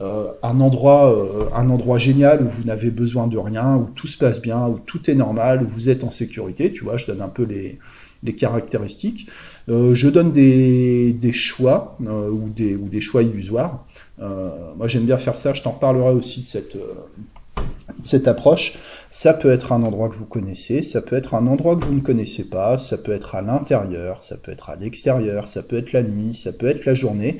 un 0.00 0.60
endroit 0.60 1.14
un 1.54 1.70
endroit 1.70 1.98
génial 1.98 2.42
où 2.42 2.48
vous 2.48 2.64
n'avez 2.64 2.90
besoin 2.90 3.28
de 3.28 3.38
rien 3.38 3.76
où 3.76 3.88
tout 3.94 4.08
se 4.08 4.18
passe 4.18 4.42
bien 4.42 4.66
où 4.66 4.80
tout 4.84 5.08
est 5.08 5.14
normal 5.14 5.62
où 5.62 5.68
vous 5.68 5.88
êtes 5.90 6.02
en 6.02 6.10
sécurité 6.10 6.72
tu 6.72 6.82
vois 6.82 6.96
je 6.96 7.06
donne 7.06 7.22
un 7.22 7.28
peu 7.28 7.44
les 7.44 7.78
les 8.22 8.34
caractéristiques. 8.34 9.28
Euh, 9.68 9.94
je 9.94 10.08
donne 10.08 10.32
des, 10.32 11.12
des 11.12 11.32
choix 11.32 11.96
euh, 12.06 12.30
ou, 12.30 12.48
des, 12.48 12.74
ou 12.74 12.88
des 12.88 13.00
choix 13.00 13.22
illusoires. 13.22 13.84
Euh, 14.20 14.48
moi 14.76 14.88
j'aime 14.88 15.04
bien 15.04 15.18
faire 15.18 15.38
ça, 15.38 15.52
je 15.54 15.62
t'en 15.62 15.72
parlerai 15.72 16.12
aussi 16.12 16.42
de 16.42 16.46
cette, 16.46 16.76
cette 18.02 18.26
approche. 18.28 18.78
Ça 19.10 19.32
peut 19.32 19.50
être 19.50 19.72
un 19.72 19.82
endroit 19.82 20.10
que 20.10 20.14
vous 20.14 20.26
connaissez, 20.26 20.82
ça 20.82 21.00
peut 21.00 21.16
être 21.16 21.34
un 21.34 21.46
endroit 21.46 21.76
que 21.76 21.84
vous 21.84 21.94
ne 21.94 22.00
connaissez 22.00 22.48
pas, 22.48 22.76
ça 22.76 22.98
peut 22.98 23.12
être 23.12 23.34
à 23.34 23.42
l'intérieur, 23.42 24.22
ça 24.22 24.36
peut 24.36 24.52
être 24.52 24.68
à 24.68 24.76
l'extérieur, 24.76 25.48
ça 25.48 25.62
peut 25.62 25.78
être 25.78 25.92
la 25.92 26.02
nuit, 26.02 26.34
ça 26.34 26.52
peut 26.52 26.66
être 26.66 26.84
la 26.84 26.94
journée. 26.94 27.38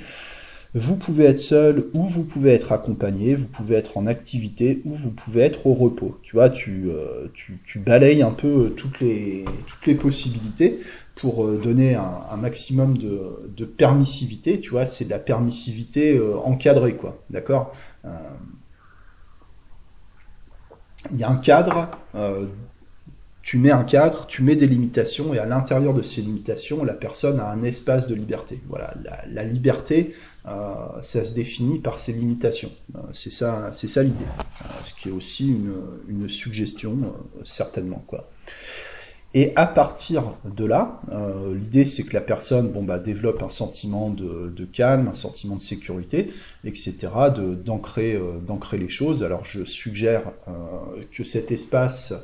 Vous 0.74 0.96
pouvez 0.96 1.24
être 1.24 1.38
seul 1.38 1.86
ou 1.94 2.06
vous 2.06 2.24
pouvez 2.24 2.52
être 2.52 2.72
accompagné, 2.72 3.34
vous 3.34 3.48
pouvez 3.48 3.76
être 3.76 3.96
en 3.96 4.06
activité 4.06 4.82
ou 4.84 4.94
vous 4.94 5.10
pouvez 5.10 5.42
être 5.42 5.66
au 5.66 5.74
repos. 5.74 6.18
Tu 6.22 6.36
vois, 6.36 6.50
tu, 6.50 6.90
euh, 6.90 7.28
tu, 7.34 7.78
balayes 7.78 8.22
un 8.22 8.30
peu 8.30 8.48
euh, 8.48 8.68
toutes 8.70 9.00
les, 9.00 9.44
toutes 9.66 9.86
les 9.86 9.94
possibilités 9.94 10.78
pour 11.16 11.46
euh, 11.46 11.58
donner 11.62 11.94
un, 11.94 12.22
un 12.30 12.36
maximum 12.36 12.98
de, 12.98 13.48
de, 13.56 13.64
permissivité. 13.64 14.60
Tu 14.60 14.70
vois, 14.70 14.84
c'est 14.84 15.06
de 15.06 15.10
la 15.10 15.18
permissivité 15.18 16.20
encadrée, 16.44 16.94
quoi. 16.94 17.18
D'accord? 17.30 17.74
Il 21.10 21.16
y 21.16 21.24
a 21.24 21.30
un 21.30 21.36
cadre 21.36 21.90
tu 23.48 23.56
mets 23.56 23.70
un 23.70 23.84
cadre, 23.84 24.26
tu 24.26 24.42
mets 24.42 24.56
des 24.56 24.66
limitations, 24.66 25.32
et 25.32 25.38
à 25.38 25.46
l'intérieur 25.46 25.94
de 25.94 26.02
ces 26.02 26.20
limitations, 26.20 26.84
la 26.84 26.92
personne 26.92 27.40
a 27.40 27.50
un 27.50 27.62
espace 27.62 28.06
de 28.06 28.14
liberté. 28.14 28.60
Voilà, 28.68 28.92
la, 29.32 29.42
liberté, 29.42 30.14
euh, 30.46 30.74
ça 31.00 31.24
se 31.24 31.32
définit 31.32 31.78
par 31.78 31.98
ses 31.98 32.12
limitations. 32.12 32.70
Euh, 32.94 32.98
c'est 33.14 33.32
ça, 33.32 33.70
ça 33.72 34.02
l'idée. 34.02 34.22
Euh, 34.26 34.64
ce 34.82 34.92
qui 34.92 35.08
est 35.08 35.12
aussi 35.12 35.48
une, 35.48 35.72
une 36.10 36.28
suggestion, 36.28 36.94
certainement 37.42 38.04
quoi. 38.06 38.28
Et 39.34 39.52
à 39.56 39.66
partir 39.66 40.22
de 40.44 40.64
là, 40.64 41.02
euh, 41.12 41.54
l'idée 41.54 41.84
c'est 41.84 42.02
que 42.02 42.14
la 42.14 42.22
personne 42.22 42.68
bon, 42.68 42.82
bah, 42.82 42.98
développe 42.98 43.42
un 43.42 43.50
sentiment 43.50 44.08
de, 44.08 44.50
de, 44.56 44.64
calme, 44.64 45.08
un 45.08 45.14
sentiment 45.14 45.56
de 45.56 45.60
sécurité, 45.60 46.30
etc., 46.64 46.96
d'ancrer 47.64 48.14
euh, 48.14 48.78
les 48.78 48.88
choses. 48.88 49.22
Alors 49.22 49.44
je 49.44 49.64
suggère 49.64 50.22
euh, 50.48 50.52
que 51.12 51.24
cet 51.24 51.52
espace 51.52 52.14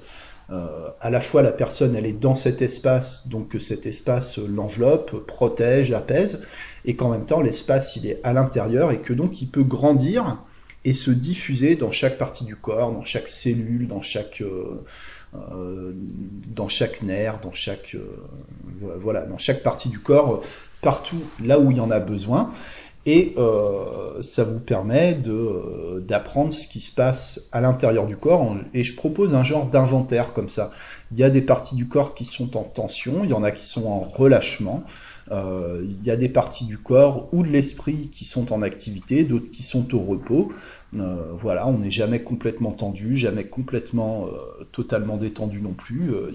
euh, 0.50 0.88
à 1.00 1.08
la 1.08 1.20
fois 1.20 1.40
la 1.40 1.52
personne 1.52 1.96
elle 1.96 2.04
est 2.04 2.12
dans 2.12 2.34
cet 2.34 2.60
espace, 2.60 3.28
donc 3.28 3.48
que 3.48 3.58
cet 3.58 3.86
espace 3.86 4.38
l'enveloppe, 4.38 5.26
protège, 5.26 5.92
apaise, 5.92 6.42
et 6.84 6.96
qu'en 6.96 7.10
même 7.10 7.24
temps 7.24 7.40
l'espace 7.40 7.96
il 7.96 8.06
est 8.06 8.20
à 8.24 8.32
l'intérieur 8.34 8.92
et 8.92 8.98
que 8.98 9.14
donc 9.14 9.40
il 9.40 9.48
peut 9.48 9.62
grandir 9.62 10.38
et 10.84 10.92
se 10.92 11.10
diffuser 11.10 11.76
dans 11.76 11.92
chaque 11.92 12.18
partie 12.18 12.44
du 12.44 12.56
corps, 12.56 12.92
dans 12.92 13.04
chaque 13.04 13.28
cellule, 13.28 13.88
dans 13.88 14.02
chaque 14.02 14.42
euh, 14.42 14.46
euh, 14.46 14.84
dans 16.55 16.68
chaque 16.68 17.03
nerf, 17.03 17.40
dans 17.42 17.53
chaque 17.53 17.97
euh, 18.85 18.97
voilà, 19.01 19.27
dans 19.27 19.38
chaque 19.38 19.62
partie 19.62 19.88
du 19.88 19.99
corps, 19.99 20.42
partout 20.83 21.23
là 21.42 21.59
où 21.59 21.70
il 21.70 21.77
y 21.77 21.81
en 21.81 21.90
a 21.90 22.01
besoin 22.01 22.53
et 23.07 23.35
euh, 23.37 24.23
ça 24.23 24.44
vous 24.44 24.61
permet 24.61 25.18
euh, 25.29 26.01
d'apprendre 26.01 26.53
ce 26.53 26.66
qui 26.66 26.81
se 26.81 26.90
passe 26.90 27.42
à 27.53 27.61
l'intérieur 27.61 28.07
du 28.07 28.16
corps. 28.16 28.57
Et 28.73 28.83
je 28.83 28.97
propose 28.97 29.35
un 29.35 29.44
genre 29.44 29.66
d'inventaire 29.66 30.33
comme 30.33 30.49
ça. 30.49 30.70
Il 31.12 31.18
y 31.18 31.23
a 31.23 31.29
des 31.29 31.42
parties 31.42 31.75
du 31.75 31.87
corps 31.87 32.14
qui 32.14 32.25
sont 32.25 32.57
en 32.57 32.62
tension, 32.62 33.23
il 33.23 33.31
y 33.31 33.35
en 33.35 33.42
a 33.42 33.51
qui 33.51 33.64
sont 33.64 33.87
en 33.87 34.01
relâchement. 34.01 34.85
il 35.31 36.03
y 36.03 36.11
a 36.11 36.16
des 36.16 36.31
parties 36.31 36.64
du 36.64 36.79
corps 36.79 37.29
ou 37.33 37.42
de 37.42 37.49
l'esprit 37.49 38.09
qui 38.11 38.25
sont 38.25 38.55
en 38.55 38.62
activité, 38.62 39.25
d'autres 39.25 39.51
qui 39.51 39.62
sont 39.62 39.94
au 39.94 40.01
repos. 40.01 40.51
Euh, 40.96 41.33
voilà, 41.33 41.66
on 41.66 41.78
n'est 41.78 41.90
jamais 41.90 42.22
complètement 42.22 42.72
tendu, 42.72 43.16
jamais 43.16 43.44
complètement 43.44 44.26
euh, 44.26 44.64
totalement 44.72 45.16
détendu 45.16 45.61
non 45.61 45.72
plus. 45.72 46.12
Euh, 46.12 46.30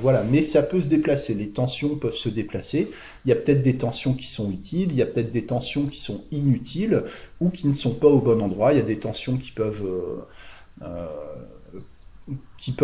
voilà, 0.00 0.24
mais 0.24 0.42
ça 0.42 0.62
peut 0.62 0.80
se 0.80 0.88
déplacer. 0.88 1.34
Les 1.34 1.48
tensions 1.48 1.96
peuvent 1.96 2.16
se 2.16 2.28
déplacer. 2.28 2.90
Il 3.24 3.28
y 3.28 3.32
a 3.32 3.36
peut-être 3.36 3.62
des 3.62 3.76
tensions 3.76 4.14
qui 4.14 4.26
sont 4.26 4.50
utiles, 4.50 4.88
il 4.90 4.96
y 4.96 5.02
a 5.02 5.06
peut-être 5.06 5.32
des 5.32 5.44
tensions 5.44 5.86
qui 5.86 6.00
sont 6.00 6.24
inutiles 6.30 7.04
ou 7.40 7.50
qui 7.50 7.66
ne 7.68 7.72
sont 7.72 7.94
pas 7.94 8.08
au 8.08 8.20
bon 8.20 8.40
endroit. 8.42 8.72
Il 8.72 8.78
y 8.78 8.82
a 8.82 8.84
des 8.84 8.98
tensions 8.98 9.36
qui 9.36 9.52
peuvent 9.52 9.84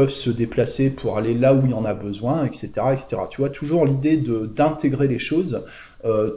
se 0.08 0.30
déplacer 0.30 0.90
pour 0.90 1.18
aller 1.18 1.34
là 1.34 1.54
où 1.54 1.64
il 1.64 1.70
y 1.70 1.74
en 1.74 1.84
a 1.84 1.94
besoin, 1.94 2.44
etc., 2.44 2.68
etc. 2.92 3.16
Tu 3.30 3.40
vois, 3.40 3.50
toujours 3.50 3.84
l'idée 3.84 4.16
d'intégrer 4.16 5.08
les 5.08 5.18
choses. 5.18 5.64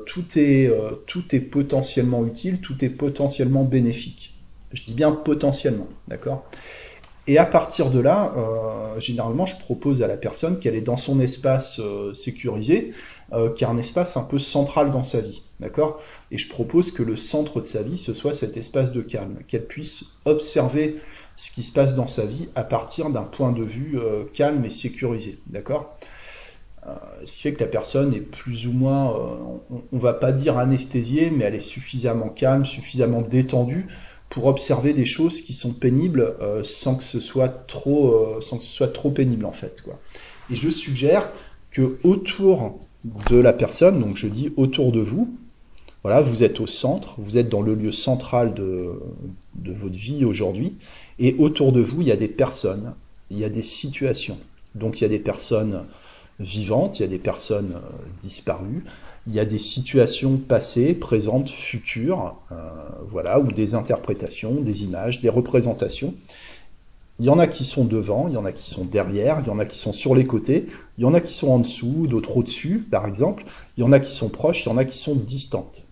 tout 0.05 0.25
est 0.35 1.39
potentiellement 1.51 2.25
utile, 2.25 2.59
tout 2.59 2.83
est 2.83 2.89
potentiellement 2.89 3.63
bénéfique. 3.63 4.32
Je 4.73 4.83
dis 4.83 4.93
bien 4.93 5.11
potentiellement, 5.11 5.87
d'accord? 6.07 6.45
Et 7.25 7.37
à 7.37 7.45
partir 7.45 7.89
de 7.89 7.99
là, 7.99 8.33
euh, 8.35 8.99
généralement, 8.99 9.45
je 9.45 9.57
propose 9.57 10.03
à 10.03 10.07
la 10.07 10.17
personne 10.17 10.59
qu'elle 10.59 10.75
est 10.75 10.81
dans 10.81 10.97
son 10.97 11.21
espace 11.21 11.79
euh, 11.79 12.13
sécurisé, 12.13 12.93
euh, 13.31 13.49
qui 13.49 13.63
est 13.63 13.67
un 13.67 13.77
espace 13.77 14.17
un 14.17 14.23
peu 14.23 14.39
central 14.39 14.91
dans 14.91 15.05
sa 15.05 15.21
vie, 15.21 15.41
d'accord? 15.61 16.01
Et 16.31 16.37
je 16.37 16.49
propose 16.49 16.91
que 16.91 17.01
le 17.01 17.15
centre 17.15 17.61
de 17.61 17.65
sa 17.65 17.81
vie, 17.81 17.97
ce 17.97 18.13
soit 18.13 18.33
cet 18.33 18.57
espace 18.57 18.91
de 18.91 19.01
calme, 19.01 19.37
qu'elle 19.47 19.65
puisse 19.65 20.17
observer 20.25 20.97
ce 21.37 21.51
qui 21.51 21.63
se 21.63 21.71
passe 21.71 21.95
dans 21.95 22.07
sa 22.07 22.25
vie 22.25 22.49
à 22.55 22.63
partir 22.63 23.09
d'un 23.09 23.23
point 23.23 23.53
de 23.53 23.63
vue 23.63 23.97
calme 24.33 24.63
et 24.65 24.69
sécurisé, 24.69 25.39
d'accord? 25.47 25.97
Ce 27.23 27.31
qui 27.31 27.41
fait 27.41 27.53
que 27.53 27.61
la 27.61 27.69
personne 27.69 28.13
est 28.13 28.19
plus 28.19 28.67
ou 28.67 28.71
moins, 28.71 29.15
on, 29.71 29.81
ne 29.91 29.99
va 29.99 30.13
pas 30.13 30.31
dire 30.31 30.59
anesthésiée, 30.59 31.31
mais 31.31 31.45
elle 31.45 31.55
est 31.55 31.59
suffisamment 31.59 32.29
calme, 32.29 32.67
suffisamment 32.67 33.21
détendue 33.21 33.87
pour 34.29 34.45
observer 34.47 34.93
des 34.93 35.05
choses 35.05 35.41
qui 35.41 35.53
sont 35.53 35.73
pénibles 35.73 36.35
euh, 36.41 36.63
sans 36.63 36.95
que 36.95 37.03
ce 37.03 37.19
soit 37.19 37.49
trop 37.67 38.13
euh, 38.13 38.41
sans 38.41 38.57
que 38.57 38.63
ce 38.63 38.73
soit 38.73 38.93
trop 38.93 39.11
pénible 39.11 39.45
en 39.45 39.51
fait 39.51 39.81
quoi. 39.81 39.99
Et 40.51 40.55
je 40.55 40.69
suggère 40.69 41.27
que 41.71 41.97
autour 42.03 42.79
de 43.29 43.37
la 43.37 43.53
personne, 43.53 43.99
donc 43.99 44.17
je 44.17 44.27
dis 44.27 44.53
autour 44.55 44.91
de 44.91 44.99
vous, 44.99 45.35
voilà, 46.03 46.21
vous 46.21 46.43
êtes 46.43 46.59
au 46.59 46.67
centre, 46.67 47.15
vous 47.17 47.37
êtes 47.37 47.49
dans 47.49 47.61
le 47.61 47.75
lieu 47.75 47.91
central 47.91 48.53
de, 48.53 48.99
de 49.55 49.71
votre 49.71 49.95
vie 49.95 50.25
aujourd'hui, 50.25 50.75
et 51.19 51.35
autour 51.37 51.71
de 51.71 51.81
vous, 51.81 52.01
il 52.01 52.07
y 52.07 52.11
a 52.11 52.17
des 52.17 52.27
personnes, 52.27 52.93
il 53.31 53.39
y 53.39 53.45
a 53.45 53.49
des 53.49 53.61
situations. 53.61 54.37
Donc 54.75 54.99
il 54.99 55.03
y 55.03 55.05
a 55.05 55.09
des 55.09 55.19
personnes 55.19 55.85
vivantes, 56.39 56.99
il 56.99 57.03
y 57.03 57.05
a 57.05 57.07
des 57.07 57.19
personnes 57.19 57.73
euh, 57.75 57.89
disparues, 58.21 58.83
il 59.27 59.33
y 59.33 59.39
a 59.39 59.45
des 59.45 59.59
situations 59.59 60.37
passées, 60.37 60.93
présentes, 60.93 61.49
futures, 61.49 62.35
euh, 62.51 62.55
voilà, 63.09 63.39
ou 63.39 63.51
des 63.51 63.73
interprétations, 63.73 64.55
des 64.55 64.83
images, 64.83 65.21
des 65.21 65.29
représentations. 65.29 66.13
Il 67.19 67.25
y 67.25 67.29
en 67.29 67.39
a 67.39 67.47
qui 67.47 67.63
sont 67.63 67.85
devant, 67.85 68.27
il 68.27 68.33
y 68.33 68.37
en 68.37 68.43
a 68.43 68.51
qui 68.51 68.69
sont 68.69 68.85
derrière, 68.85 69.39
il 69.39 69.47
y 69.47 69.49
en 69.49 69.59
a 69.59 69.65
qui 69.65 69.77
sont 69.77 69.93
sur 69.93 70.13
les 70.15 70.25
côtés, 70.25 70.65
il 70.97 71.03
y 71.03 71.05
en 71.05 71.13
a 71.13 71.21
qui 71.21 71.31
sont 71.31 71.49
en 71.49 71.59
dessous, 71.59 72.07
d'autres 72.07 72.37
au-dessus, 72.37 72.85
par 72.89 73.07
exemple. 73.07 73.45
Il 73.77 73.81
y 73.81 73.83
en 73.83 73.91
a 73.91 73.99
qui 73.99 74.11
sont 74.11 74.29
proches, 74.29 74.65
il 74.65 74.69
y 74.69 74.71
en 74.71 74.77
a 74.77 74.83
qui 74.83 74.97
sont 74.97 75.15
distantes. 75.15 75.83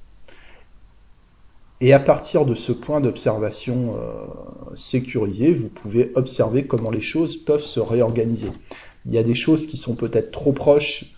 Et 1.80 1.94
à 1.94 2.00
partir 2.00 2.46
de 2.46 2.54
ce 2.54 2.72
point 2.72 3.02
d'observation 3.02 3.96
euh, 3.98 4.76
sécurisé, 4.76 5.54
vous 5.54 5.70
pouvez 5.70 6.12
observer 6.16 6.66
comment 6.66 6.92
les 6.92 7.02
choses 7.02 7.38
peuvent 7.38 7.64
se 7.64 7.80
réorganiser. 7.80 8.50
Il 9.06 9.14
y 9.14 9.18
a 9.18 9.24
des 9.24 9.34
choses 9.34 9.66
qui 9.68 9.78
sont 9.78 9.96
peut-être 9.96 10.32
trop 10.32 10.52
proches 10.52 11.16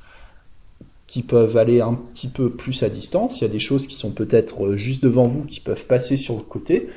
qui 1.07 1.21
peuvent 1.21 1.57
aller 1.57 1.81
un 1.81 1.93
petit 1.93 2.27
peu 2.27 2.49
plus 2.49 2.83
à 2.83 2.89
distance. 2.89 3.39
Il 3.39 3.43
y 3.43 3.47
a 3.47 3.51
des 3.51 3.59
choses 3.59 3.87
qui 3.87 3.95
sont 3.95 4.11
peut-être 4.11 4.65
euh, 4.65 4.77
juste 4.77 5.03
devant 5.03 5.27
vous, 5.27 5.43
qui 5.43 5.59
peuvent 5.59 5.85
passer 5.85 6.17
sur 6.17 6.35
le 6.35 6.41
côté. 6.41 6.89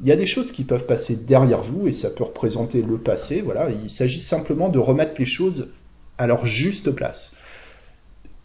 Il 0.00 0.06
y 0.06 0.12
a 0.12 0.16
des 0.16 0.26
choses 0.26 0.52
qui 0.52 0.64
peuvent 0.64 0.86
passer 0.86 1.16
derrière 1.16 1.62
vous 1.62 1.86
et 1.86 1.92
ça 1.92 2.10
peut 2.10 2.24
représenter 2.24 2.82
le 2.82 2.98
passé. 2.98 3.40
Voilà, 3.40 3.70
il 3.70 3.90
s'agit 3.90 4.20
simplement 4.20 4.68
de 4.68 4.78
remettre 4.78 5.14
les 5.18 5.26
choses 5.26 5.68
à 6.18 6.26
leur 6.26 6.46
juste 6.46 6.90
place. 6.90 7.36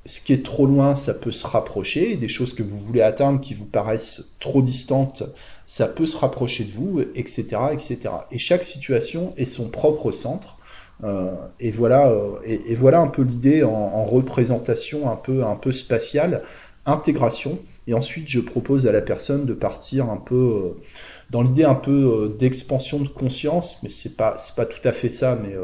Ce 0.05 0.21
qui 0.21 0.33
est 0.33 0.45
trop 0.45 0.65
loin, 0.65 0.95
ça 0.95 1.13
peut 1.13 1.31
se 1.31 1.45
rapprocher. 1.45 2.15
Des 2.15 2.29
choses 2.29 2.53
que 2.53 2.63
vous 2.63 2.79
voulez 2.79 3.01
atteindre 3.01 3.41
qui 3.41 3.53
vous 3.53 3.65
paraissent 3.65 4.35
trop 4.39 4.61
distantes, 4.61 5.23
ça 5.65 5.87
peut 5.87 6.07
se 6.07 6.17
rapprocher 6.17 6.63
de 6.63 6.71
vous, 6.71 7.01
etc., 7.15 7.45
etc. 7.73 7.99
Et 8.31 8.39
chaque 8.39 8.63
situation 8.63 9.33
est 9.37 9.45
son 9.45 9.69
propre 9.69 10.11
centre. 10.11 10.58
Euh, 11.03 11.31
et 11.59 11.71
voilà, 11.71 12.09
euh, 12.09 12.35
et, 12.43 12.75
voilà 12.75 12.99
un 12.99 13.07
peu 13.07 13.21
l'idée 13.21 13.63
en, 13.63 14.03
représentation 14.05 15.09
un 15.09 15.15
peu, 15.15 15.43
un 15.43 15.55
peu 15.55 15.71
spatiale, 15.71 16.43
intégration. 16.85 17.59
Et 17.87 17.93
ensuite, 17.93 18.27
je 18.27 18.39
propose 18.39 18.85
à 18.87 18.91
la 18.91 19.01
personne 19.01 19.45
de 19.45 19.53
partir 19.53 20.09
un 20.09 20.17
peu 20.17 20.35
euh, 20.35 20.81
dans 21.29 21.41
l'idée 21.41 21.63
un 21.63 21.75
peu 21.75 22.35
d'expansion 22.37 22.99
de 22.99 23.07
conscience, 23.07 23.81
mais 23.83 23.89
c'est 23.89 24.15
pas, 24.15 24.35
pas 24.55 24.65
tout 24.65 24.85
à 24.87 24.91
fait 24.91 25.09
ça, 25.09 25.39
mais 25.41 25.55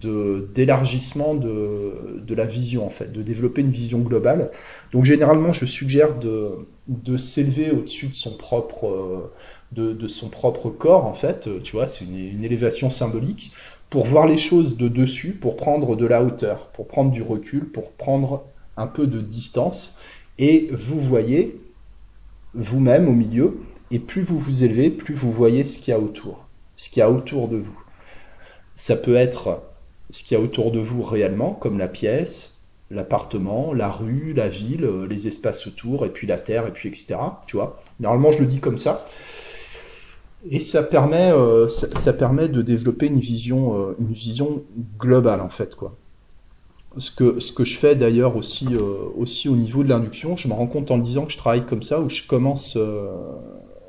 de 0.00 0.48
d'élargissement 0.54 1.34
de, 1.34 2.20
de 2.24 2.34
la 2.34 2.44
vision 2.44 2.86
en 2.86 2.90
fait, 2.90 3.12
de 3.12 3.22
développer 3.22 3.60
une 3.60 3.70
vision 3.70 3.98
globale. 4.00 4.50
Donc 4.92 5.04
généralement, 5.04 5.52
je 5.52 5.66
suggère 5.66 6.18
de, 6.18 6.50
de 6.88 7.16
s'élever 7.16 7.70
au-dessus 7.70 8.08
de 8.08 8.14
son 8.14 8.36
propre 8.36 9.30
de, 9.72 9.92
de, 9.92 10.08
son 10.08 10.28
propre 10.28 10.68
corps 10.70 11.06
en 11.06 11.14
fait. 11.14 11.48
Tu 11.62 11.72
vois, 11.72 11.86
c'est 11.86 12.04
une 12.04 12.44
élévation 12.44 12.90
symbolique 12.90 13.52
pour 13.90 14.06
voir 14.06 14.26
les 14.26 14.38
choses 14.38 14.76
de 14.76 14.88
dessus, 14.88 15.32
pour 15.32 15.56
prendre 15.56 15.96
de 15.96 16.06
la 16.06 16.22
hauteur, 16.22 16.68
pour 16.68 16.86
prendre 16.86 17.10
du 17.10 17.22
recul, 17.22 17.68
pour 17.68 17.90
prendre 17.90 18.44
un 18.76 18.86
peu 18.86 19.06
de 19.06 19.20
distance. 19.20 19.98
Et 20.38 20.70
vous 20.72 21.00
voyez 21.00 21.60
vous-même 22.54 23.08
au 23.08 23.12
milieu, 23.12 23.60
et 23.90 23.98
plus 23.98 24.22
vous 24.22 24.38
vous 24.38 24.64
élevez, 24.64 24.90
plus 24.90 25.14
vous 25.14 25.32
voyez 25.32 25.64
ce 25.64 25.78
qu'il 25.78 25.90
y 25.90 25.94
a 25.94 25.98
autour, 25.98 26.46
ce 26.76 26.88
qu'il 26.88 27.00
y 27.00 27.02
a 27.02 27.10
autour 27.10 27.48
de 27.48 27.56
vous. 27.56 27.78
Ça 28.76 28.96
peut 28.96 29.16
être 29.16 29.60
ce 30.10 30.22
qu'il 30.22 30.38
y 30.38 30.40
a 30.40 30.42
autour 30.42 30.70
de 30.70 30.78
vous 30.78 31.02
réellement, 31.02 31.52
comme 31.52 31.78
la 31.78 31.88
pièce, 31.88 32.60
l'appartement, 32.90 33.72
la 33.72 33.90
rue, 33.90 34.32
la 34.34 34.48
ville, 34.48 34.88
les 35.08 35.28
espaces 35.28 35.66
autour, 35.66 36.06
et 36.06 36.10
puis 36.10 36.26
la 36.26 36.38
terre, 36.38 36.66
et 36.66 36.72
puis 36.72 36.88
etc. 36.88 37.16
Tu 37.46 37.56
vois. 37.56 37.80
Normalement, 37.98 38.32
je 38.32 38.38
le 38.38 38.46
dis 38.46 38.60
comme 38.60 38.78
ça. 38.78 39.06
Et 40.48 40.60
ça 40.60 40.82
permet, 40.82 41.30
euh, 41.32 41.68
ça, 41.68 42.12
permet 42.12 42.48
de 42.48 42.62
développer 42.62 43.06
une 43.06 43.20
vision, 43.20 43.78
euh, 43.78 43.96
une 44.00 44.12
vision 44.12 44.62
globale 44.98 45.40
en 45.40 45.50
fait 45.50 45.74
quoi. 45.74 45.96
Ce 46.96 47.10
que, 47.10 47.38
ce 47.38 47.52
que 47.52 47.64
je 47.64 47.76
fais 47.76 47.94
d'ailleurs 47.94 48.36
aussi, 48.36 48.66
euh, 48.72 49.10
aussi 49.16 49.48
au 49.48 49.54
niveau 49.54 49.84
de 49.84 49.88
l'induction, 49.90 50.36
je 50.36 50.48
me 50.48 50.54
rends 50.54 50.66
compte 50.66 50.90
en 50.90 50.96
le 50.96 51.02
disant 51.02 51.24
que 51.24 51.32
je 51.32 51.38
travaille 51.38 51.64
comme 51.66 51.82
ça, 51.82 52.00
où 52.00 52.08
je 52.08 52.26
commence, 52.26 52.76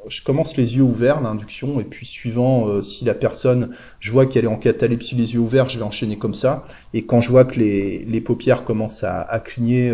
je 0.08 0.24
commence 0.24 0.56
les 0.56 0.76
yeux 0.76 0.84
ouverts, 0.84 1.20
l'induction, 1.20 1.80
et 1.80 1.84
puis 1.84 2.06
suivant 2.06 2.80
si 2.84 3.04
la 3.04 3.16
personne, 3.16 3.76
je 4.00 4.12
vois 4.12 4.28
qu'elle 4.28 4.46
est 4.46 4.50
en 4.50 4.58
catalepsie 4.58 5.16
les 5.16 5.34
yeux 5.34 5.40
ouverts, 5.40 5.68
je 5.68 5.80
vais 5.80 5.84
enchaîner 5.84 6.16
comme 6.18 6.36
ça, 6.36 6.64
et 6.94 7.04
quand 7.04 7.22
je 7.22 7.32
vois 7.32 7.44
que 7.44 7.60
les, 7.60 8.06
les 8.06 8.22
paupières 8.22 8.64
commencent 8.64 9.04
à, 9.04 9.22
à 9.22 9.40
cligner, 9.40 9.92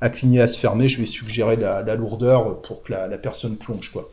à 0.00 0.08
cligner, 0.08 0.40
à 0.40 0.46
se 0.46 0.60
fermer, 0.60 0.86
je 0.86 1.00
vais 1.00 1.06
suggérer 1.06 1.56
la, 1.56 1.82
la 1.82 1.96
lourdeur 1.96 2.62
pour 2.62 2.84
que 2.84 2.92
la, 2.92 3.08
la 3.08 3.18
personne 3.18 3.56
plonge 3.56 3.90
quoi. 3.90 4.08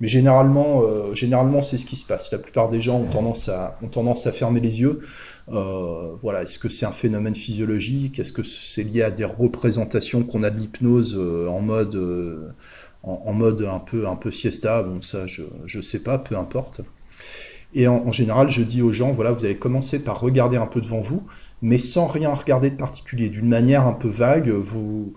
Mais 0.00 0.08
généralement, 0.08 0.82
euh, 0.82 1.14
généralement 1.14 1.62
c'est 1.62 1.78
ce 1.78 1.86
qui 1.86 1.96
se 1.96 2.06
passe. 2.06 2.30
La 2.30 2.38
plupart 2.38 2.68
des 2.68 2.80
gens 2.80 2.98
ont 2.98 3.06
tendance 3.06 3.48
à, 3.48 3.78
ont 3.82 3.88
tendance 3.88 4.26
à 4.26 4.32
fermer 4.32 4.60
les 4.60 4.80
yeux. 4.80 5.00
Euh, 5.48 6.12
voilà, 6.22 6.42
est-ce 6.42 6.58
que 6.58 6.68
c'est 6.68 6.86
un 6.86 6.92
phénomène 6.92 7.34
physiologique? 7.34 8.18
Est-ce 8.18 8.32
que 8.32 8.42
c'est 8.42 8.82
lié 8.82 9.02
à 9.02 9.10
des 9.10 9.24
représentations 9.24 10.22
qu'on 10.22 10.42
a 10.42 10.50
de 10.50 10.58
l'hypnose 10.58 11.16
euh, 11.18 11.48
en 11.48 11.60
mode, 11.60 12.54
en, 13.04 13.32
mode 13.32 13.62
un 13.62 13.78
peu, 13.78 14.06
un 14.06 14.16
peu 14.16 14.30
siesta? 14.30 14.82
Bon, 14.82 15.00
ça, 15.00 15.26
je, 15.26 15.44
je 15.66 15.80
sais 15.80 16.02
pas, 16.02 16.18
peu 16.18 16.36
importe. 16.36 16.82
Et 17.74 17.88
en, 17.88 18.06
en, 18.06 18.12
général, 18.12 18.50
je 18.50 18.62
dis 18.62 18.82
aux 18.82 18.92
gens, 18.92 19.12
voilà, 19.12 19.32
vous 19.32 19.44
allez 19.44 19.56
commencer 19.56 20.02
par 20.02 20.20
regarder 20.20 20.56
un 20.56 20.66
peu 20.66 20.80
devant 20.80 21.00
vous, 21.00 21.26
mais 21.62 21.78
sans 21.78 22.06
rien 22.06 22.34
regarder 22.34 22.70
de 22.70 22.76
particulier, 22.76 23.28
d'une 23.28 23.48
manière 23.48 23.86
un 23.86 23.92
peu 23.92 24.08
vague. 24.08 24.50
Vous 24.50 25.14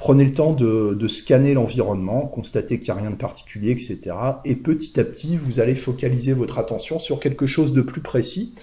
Prenez 0.00 0.24
le 0.24 0.32
temps 0.32 0.54
de, 0.54 1.08
scanner 1.08 1.52
l'environnement, 1.52 2.22
constater 2.22 2.78
qu'il 2.78 2.90
n'y 2.90 2.98
a 2.98 3.02
rien 3.02 3.10
de 3.10 3.16
particulier, 3.16 3.70
etc. 3.70 4.12
Et 4.46 4.56
petit 4.56 4.98
à 4.98 5.04
petit, 5.04 5.36
vous 5.36 5.60
allez 5.60 5.74
focaliser 5.74 6.32
votre 6.32 6.58
attention 6.58 6.98
sur 6.98 7.20
quelque 7.20 7.44
chose 7.44 7.74
de 7.74 7.82
plus 7.82 8.00
précis. 8.00 8.54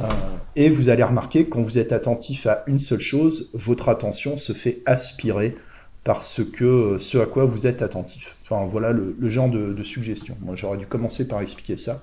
Euh, 0.00 0.08
et 0.56 0.70
vous 0.70 0.88
allez 0.88 1.04
remarquer 1.04 1.44
que 1.44 1.50
quand 1.50 1.62
vous 1.62 1.78
êtes 1.78 1.92
attentif 1.92 2.48
à 2.48 2.64
une 2.66 2.80
seule 2.80 2.98
chose, 2.98 3.50
votre 3.54 3.90
attention 3.90 4.36
se 4.36 4.52
fait 4.52 4.82
aspirer 4.84 5.54
par 6.02 6.24
ce, 6.24 6.42
que, 6.42 6.96
ce 6.98 7.18
à 7.18 7.26
quoi 7.26 7.44
vous 7.44 7.68
êtes 7.68 7.80
attentif. 7.80 8.34
Enfin, 8.42 8.66
voilà 8.66 8.90
le, 8.90 9.14
genre 9.30 9.48
de, 9.48 9.84
suggestion. 9.84 10.36
Moi, 10.40 10.56
j'aurais 10.56 10.78
dû 10.78 10.86
commencer 10.86 11.28
par 11.28 11.42
expliquer 11.42 11.76
ça. 11.76 12.02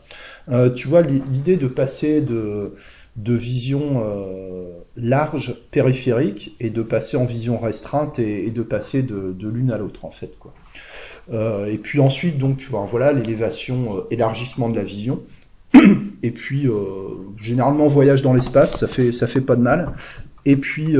Euh, 0.50 0.70
tu 0.70 0.88
vois, 0.88 1.02
l'idée 1.02 1.58
de 1.58 1.68
passer 1.68 2.22
de, 2.22 2.76
de 3.16 3.34
vision 3.34 4.04
euh, 4.04 4.80
large, 4.96 5.56
périphérique, 5.72 6.56
et 6.60 6.70
de 6.70 6.82
passer 6.82 7.18
en 7.18 7.26
vision 7.26 7.58
restreinte 7.58 8.20
et, 8.20 8.50
de 8.52 8.62
passer 8.62 9.04
de, 9.04 9.50
l'une 9.50 9.72
à 9.72 9.78
l'autre, 9.78 10.06
en 10.06 10.12
fait. 10.12 10.38
Quoi. 10.40 10.54
Euh, 11.32 11.66
et 11.66 11.78
puis 11.78 12.00
ensuite, 12.00 12.38
donc, 12.38 12.66
voilà, 12.70 13.14
l'élévation, 13.14 13.98
euh, 13.98 14.02
élargissement 14.12 14.70
de 14.70 14.76
la 14.76 14.84
vision. 14.84 15.22
Et 16.24 16.32
puis, 16.32 16.68
généralement, 17.40 17.88
voyage 17.88 18.22
dans 18.22 18.34
l'espace, 18.34 18.76
ça 18.78 18.88
fait, 18.88 19.14
ça 19.14 19.26
fait 19.26 19.40
pas 19.40 19.56
de 19.56 19.62
mal. 19.62 19.94
et 20.46 20.58
puis, 20.58 20.96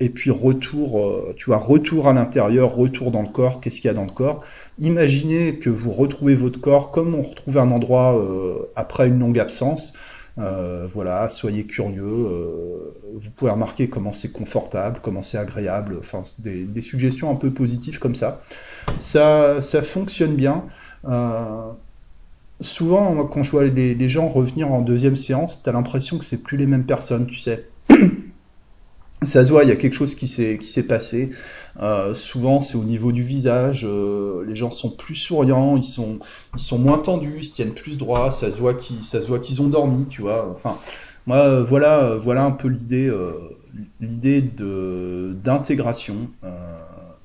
et 0.00 0.08
puis 0.10 0.30
retour, 0.30 1.00
tu 1.36 1.46
vois, 1.46 1.56
retour 1.56 2.08
à 2.08 2.12
l'intérieur, 2.12 2.74
retour 2.74 3.10
dans 3.10 3.22
le 3.22 3.28
corps, 3.28 3.60
qu'est-ce 3.60 3.80
qu'il 3.80 3.86
y 3.86 3.90
a 3.90 3.94
dans 3.94 4.04
le 4.04 4.10
corps? 4.10 4.42
Imaginez 4.78 5.58
que 5.58 5.70
vous 5.70 5.92
retrouvez 5.92 6.34
votre 6.34 6.60
corps 6.60 6.90
comme 6.90 7.14
on 7.14 7.22
retrouve 7.22 7.56
un 7.56 7.70
endroit 7.70 8.22
après 8.76 9.08
une 9.08 9.20
longue 9.20 9.38
absence. 9.38 9.94
Voilà, 10.36 11.28
soyez 11.28 11.64
curieux. 11.64 12.04
vous 12.04 13.30
pouvez 13.36 13.50
remarquer 13.50 13.88
comment 13.88 14.12
c'est 14.12 14.32
confortable, 14.32 15.00
comment 15.02 15.22
c'est 15.22 15.38
agréable. 15.38 15.96
Enfin, 16.00 16.22
des, 16.38 16.82
suggestions 16.82 17.30
un 17.30 17.34
peu 17.34 17.50
positives 17.50 17.98
comme 17.98 18.14
ça. 18.14 18.42
Ça, 19.00 19.60
ça 19.60 19.82
fonctionne 19.82 20.34
bien. 20.34 20.64
souvent, 22.60 23.24
quand 23.26 23.42
je 23.42 23.50
vois 23.50 23.64
les, 23.64 24.08
gens 24.08 24.28
revenir 24.28 24.72
en 24.72 24.80
deuxième 24.80 25.16
séance, 25.16 25.62
t'as 25.62 25.72
l'impression 25.72 26.18
que 26.18 26.24
c'est 26.24 26.42
plus 26.42 26.56
les 26.56 26.66
mêmes 26.66 26.84
personnes, 26.84 27.26
tu 27.26 27.36
sais 27.36 27.66
ça 29.22 29.44
se 29.44 29.50
voit, 29.50 29.64
il 29.64 29.68
y 29.68 29.72
a 29.72 29.76
quelque 29.76 29.94
chose 29.94 30.14
qui 30.14 30.28
s'est 30.28 30.82
passé. 30.82 31.30
Euh, 31.78 32.14
souvent, 32.14 32.60
c'est 32.60 32.76
au 32.76 32.84
niveau 32.84 33.12
du 33.12 33.22
visage. 33.22 33.86
Euh, 33.88 34.44
les 34.46 34.56
gens 34.56 34.70
sont 34.70 34.90
plus 34.90 35.14
souriants, 35.14 35.76
ils 35.76 35.84
sont 35.84 36.18
ils 36.54 36.60
sont 36.60 36.78
moins 36.78 36.98
tendus, 36.98 37.38
ils 37.38 37.44
se 37.44 37.54
tiennent 37.54 37.74
plus 37.74 37.98
droit. 37.98 38.32
Ça 38.32 38.50
se 38.50 38.56
voit 38.58 38.74
qu'ils 38.74 39.04
ça 39.04 39.22
se 39.22 39.28
voit 39.28 39.38
qu'ils 39.38 39.62
ont 39.62 39.68
dormi, 39.68 40.06
tu 40.08 40.22
vois. 40.22 40.50
Enfin, 40.52 40.78
moi, 41.26 41.38
euh, 41.38 41.62
voilà 41.62 42.16
voilà 42.16 42.42
un 42.42 42.50
peu 42.50 42.68
l'idée 42.68 43.10
l'idée 44.00 44.42
de 44.42 45.36
d'intégration 45.44 46.28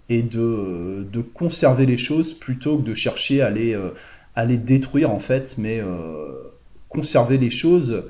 et 0.09 0.21
de 0.21 1.05
de 1.11 1.21
conserver 1.21 1.85
les 1.85 1.97
choses 1.97 2.33
plutôt 2.33 2.77
que 2.77 2.83
de 2.83 2.95
chercher 2.95 3.41
à 3.41 3.49
les 3.49 3.77
à 4.35 4.45
les 4.45 4.57
détruire 4.57 5.11
en 5.11 5.19
fait, 5.19 5.55
mais 5.57 5.81
conserver 6.89 7.37
les 7.37 7.49
choses 7.49 8.03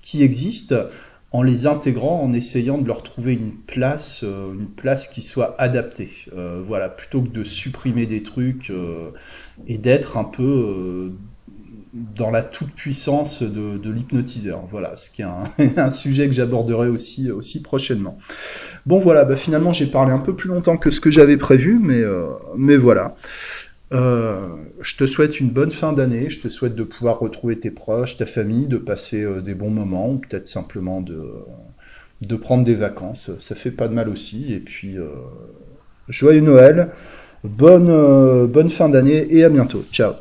qui 0.00 0.22
existent 0.22 0.74
en 1.32 1.42
les 1.42 1.66
intégrant, 1.66 2.22
en 2.22 2.32
essayant 2.32 2.78
de 2.78 2.86
leur 2.86 3.02
trouver 3.02 3.32
une 3.32 3.52
place, 3.52 4.20
euh, 4.22 4.52
une 4.52 4.66
place 4.66 5.08
qui 5.08 5.22
soit 5.22 5.54
adaptée. 5.58 6.10
Euh, 6.36 6.62
voilà, 6.64 6.90
plutôt 6.90 7.22
que 7.22 7.30
de 7.30 7.42
supprimer 7.42 8.06
des 8.06 8.22
trucs 8.22 8.70
euh, 8.70 9.10
et 9.66 9.78
d'être 9.78 10.18
un 10.18 10.24
peu 10.24 11.12
dans 11.94 12.30
la 12.30 12.42
toute-puissance 12.42 13.42
de, 13.42 13.90
l'hypnotiseur. 13.90 14.66
Voilà, 14.70 14.96
ce 14.96 15.10
qui 15.10 15.22
est 15.22 15.78
un, 15.78 15.90
sujet 15.90 16.26
que 16.26 16.34
j'aborderai 16.34 16.88
aussi, 16.88 17.30
aussi 17.30 17.62
prochainement. 17.62 18.18
Bon 18.84 18.98
voilà, 18.98 19.24
bah, 19.24 19.36
finalement 19.36 19.72
j'ai 19.72 19.86
parlé 19.86 20.12
un 20.12 20.18
peu 20.18 20.34
plus 20.34 20.48
longtemps 20.48 20.76
que 20.76 20.90
ce 20.90 21.00
que 21.00 21.10
j'avais 21.10 21.36
prévu, 21.36 21.78
mais, 21.82 22.02
mais 22.56 22.76
voilà. 22.76 23.14
Euh, 23.92 24.48
je 24.80 24.96
te 24.96 25.06
souhaite 25.06 25.38
une 25.38 25.50
bonne 25.50 25.70
fin 25.70 25.92
d'année, 25.92 26.30
je 26.30 26.40
te 26.40 26.48
souhaite 26.48 26.74
de 26.74 26.82
pouvoir 26.82 27.18
retrouver 27.18 27.58
tes 27.58 27.70
proches, 27.70 28.16
ta 28.16 28.26
famille, 28.26 28.66
de 28.66 28.78
passer 28.78 29.22
euh, 29.22 29.40
des 29.40 29.54
bons 29.54 29.70
moments, 29.70 30.10
ou 30.12 30.18
peut-être 30.18 30.46
simplement 30.46 31.02
de, 31.02 31.22
de 32.26 32.36
prendre 32.36 32.64
des 32.64 32.74
vacances, 32.74 33.30
ça 33.38 33.54
fait 33.54 33.70
pas 33.70 33.88
de 33.88 33.94
mal 33.94 34.08
aussi, 34.08 34.52
et 34.54 34.60
puis 34.60 34.96
euh, 34.96 35.08
joyeux 36.08 36.40
Noël, 36.40 36.90
bonne, 37.44 38.46
bonne 38.46 38.70
fin 38.70 38.88
d'année, 38.88 39.26
et 39.30 39.44
à 39.44 39.50
bientôt, 39.50 39.84
ciao 39.92 40.14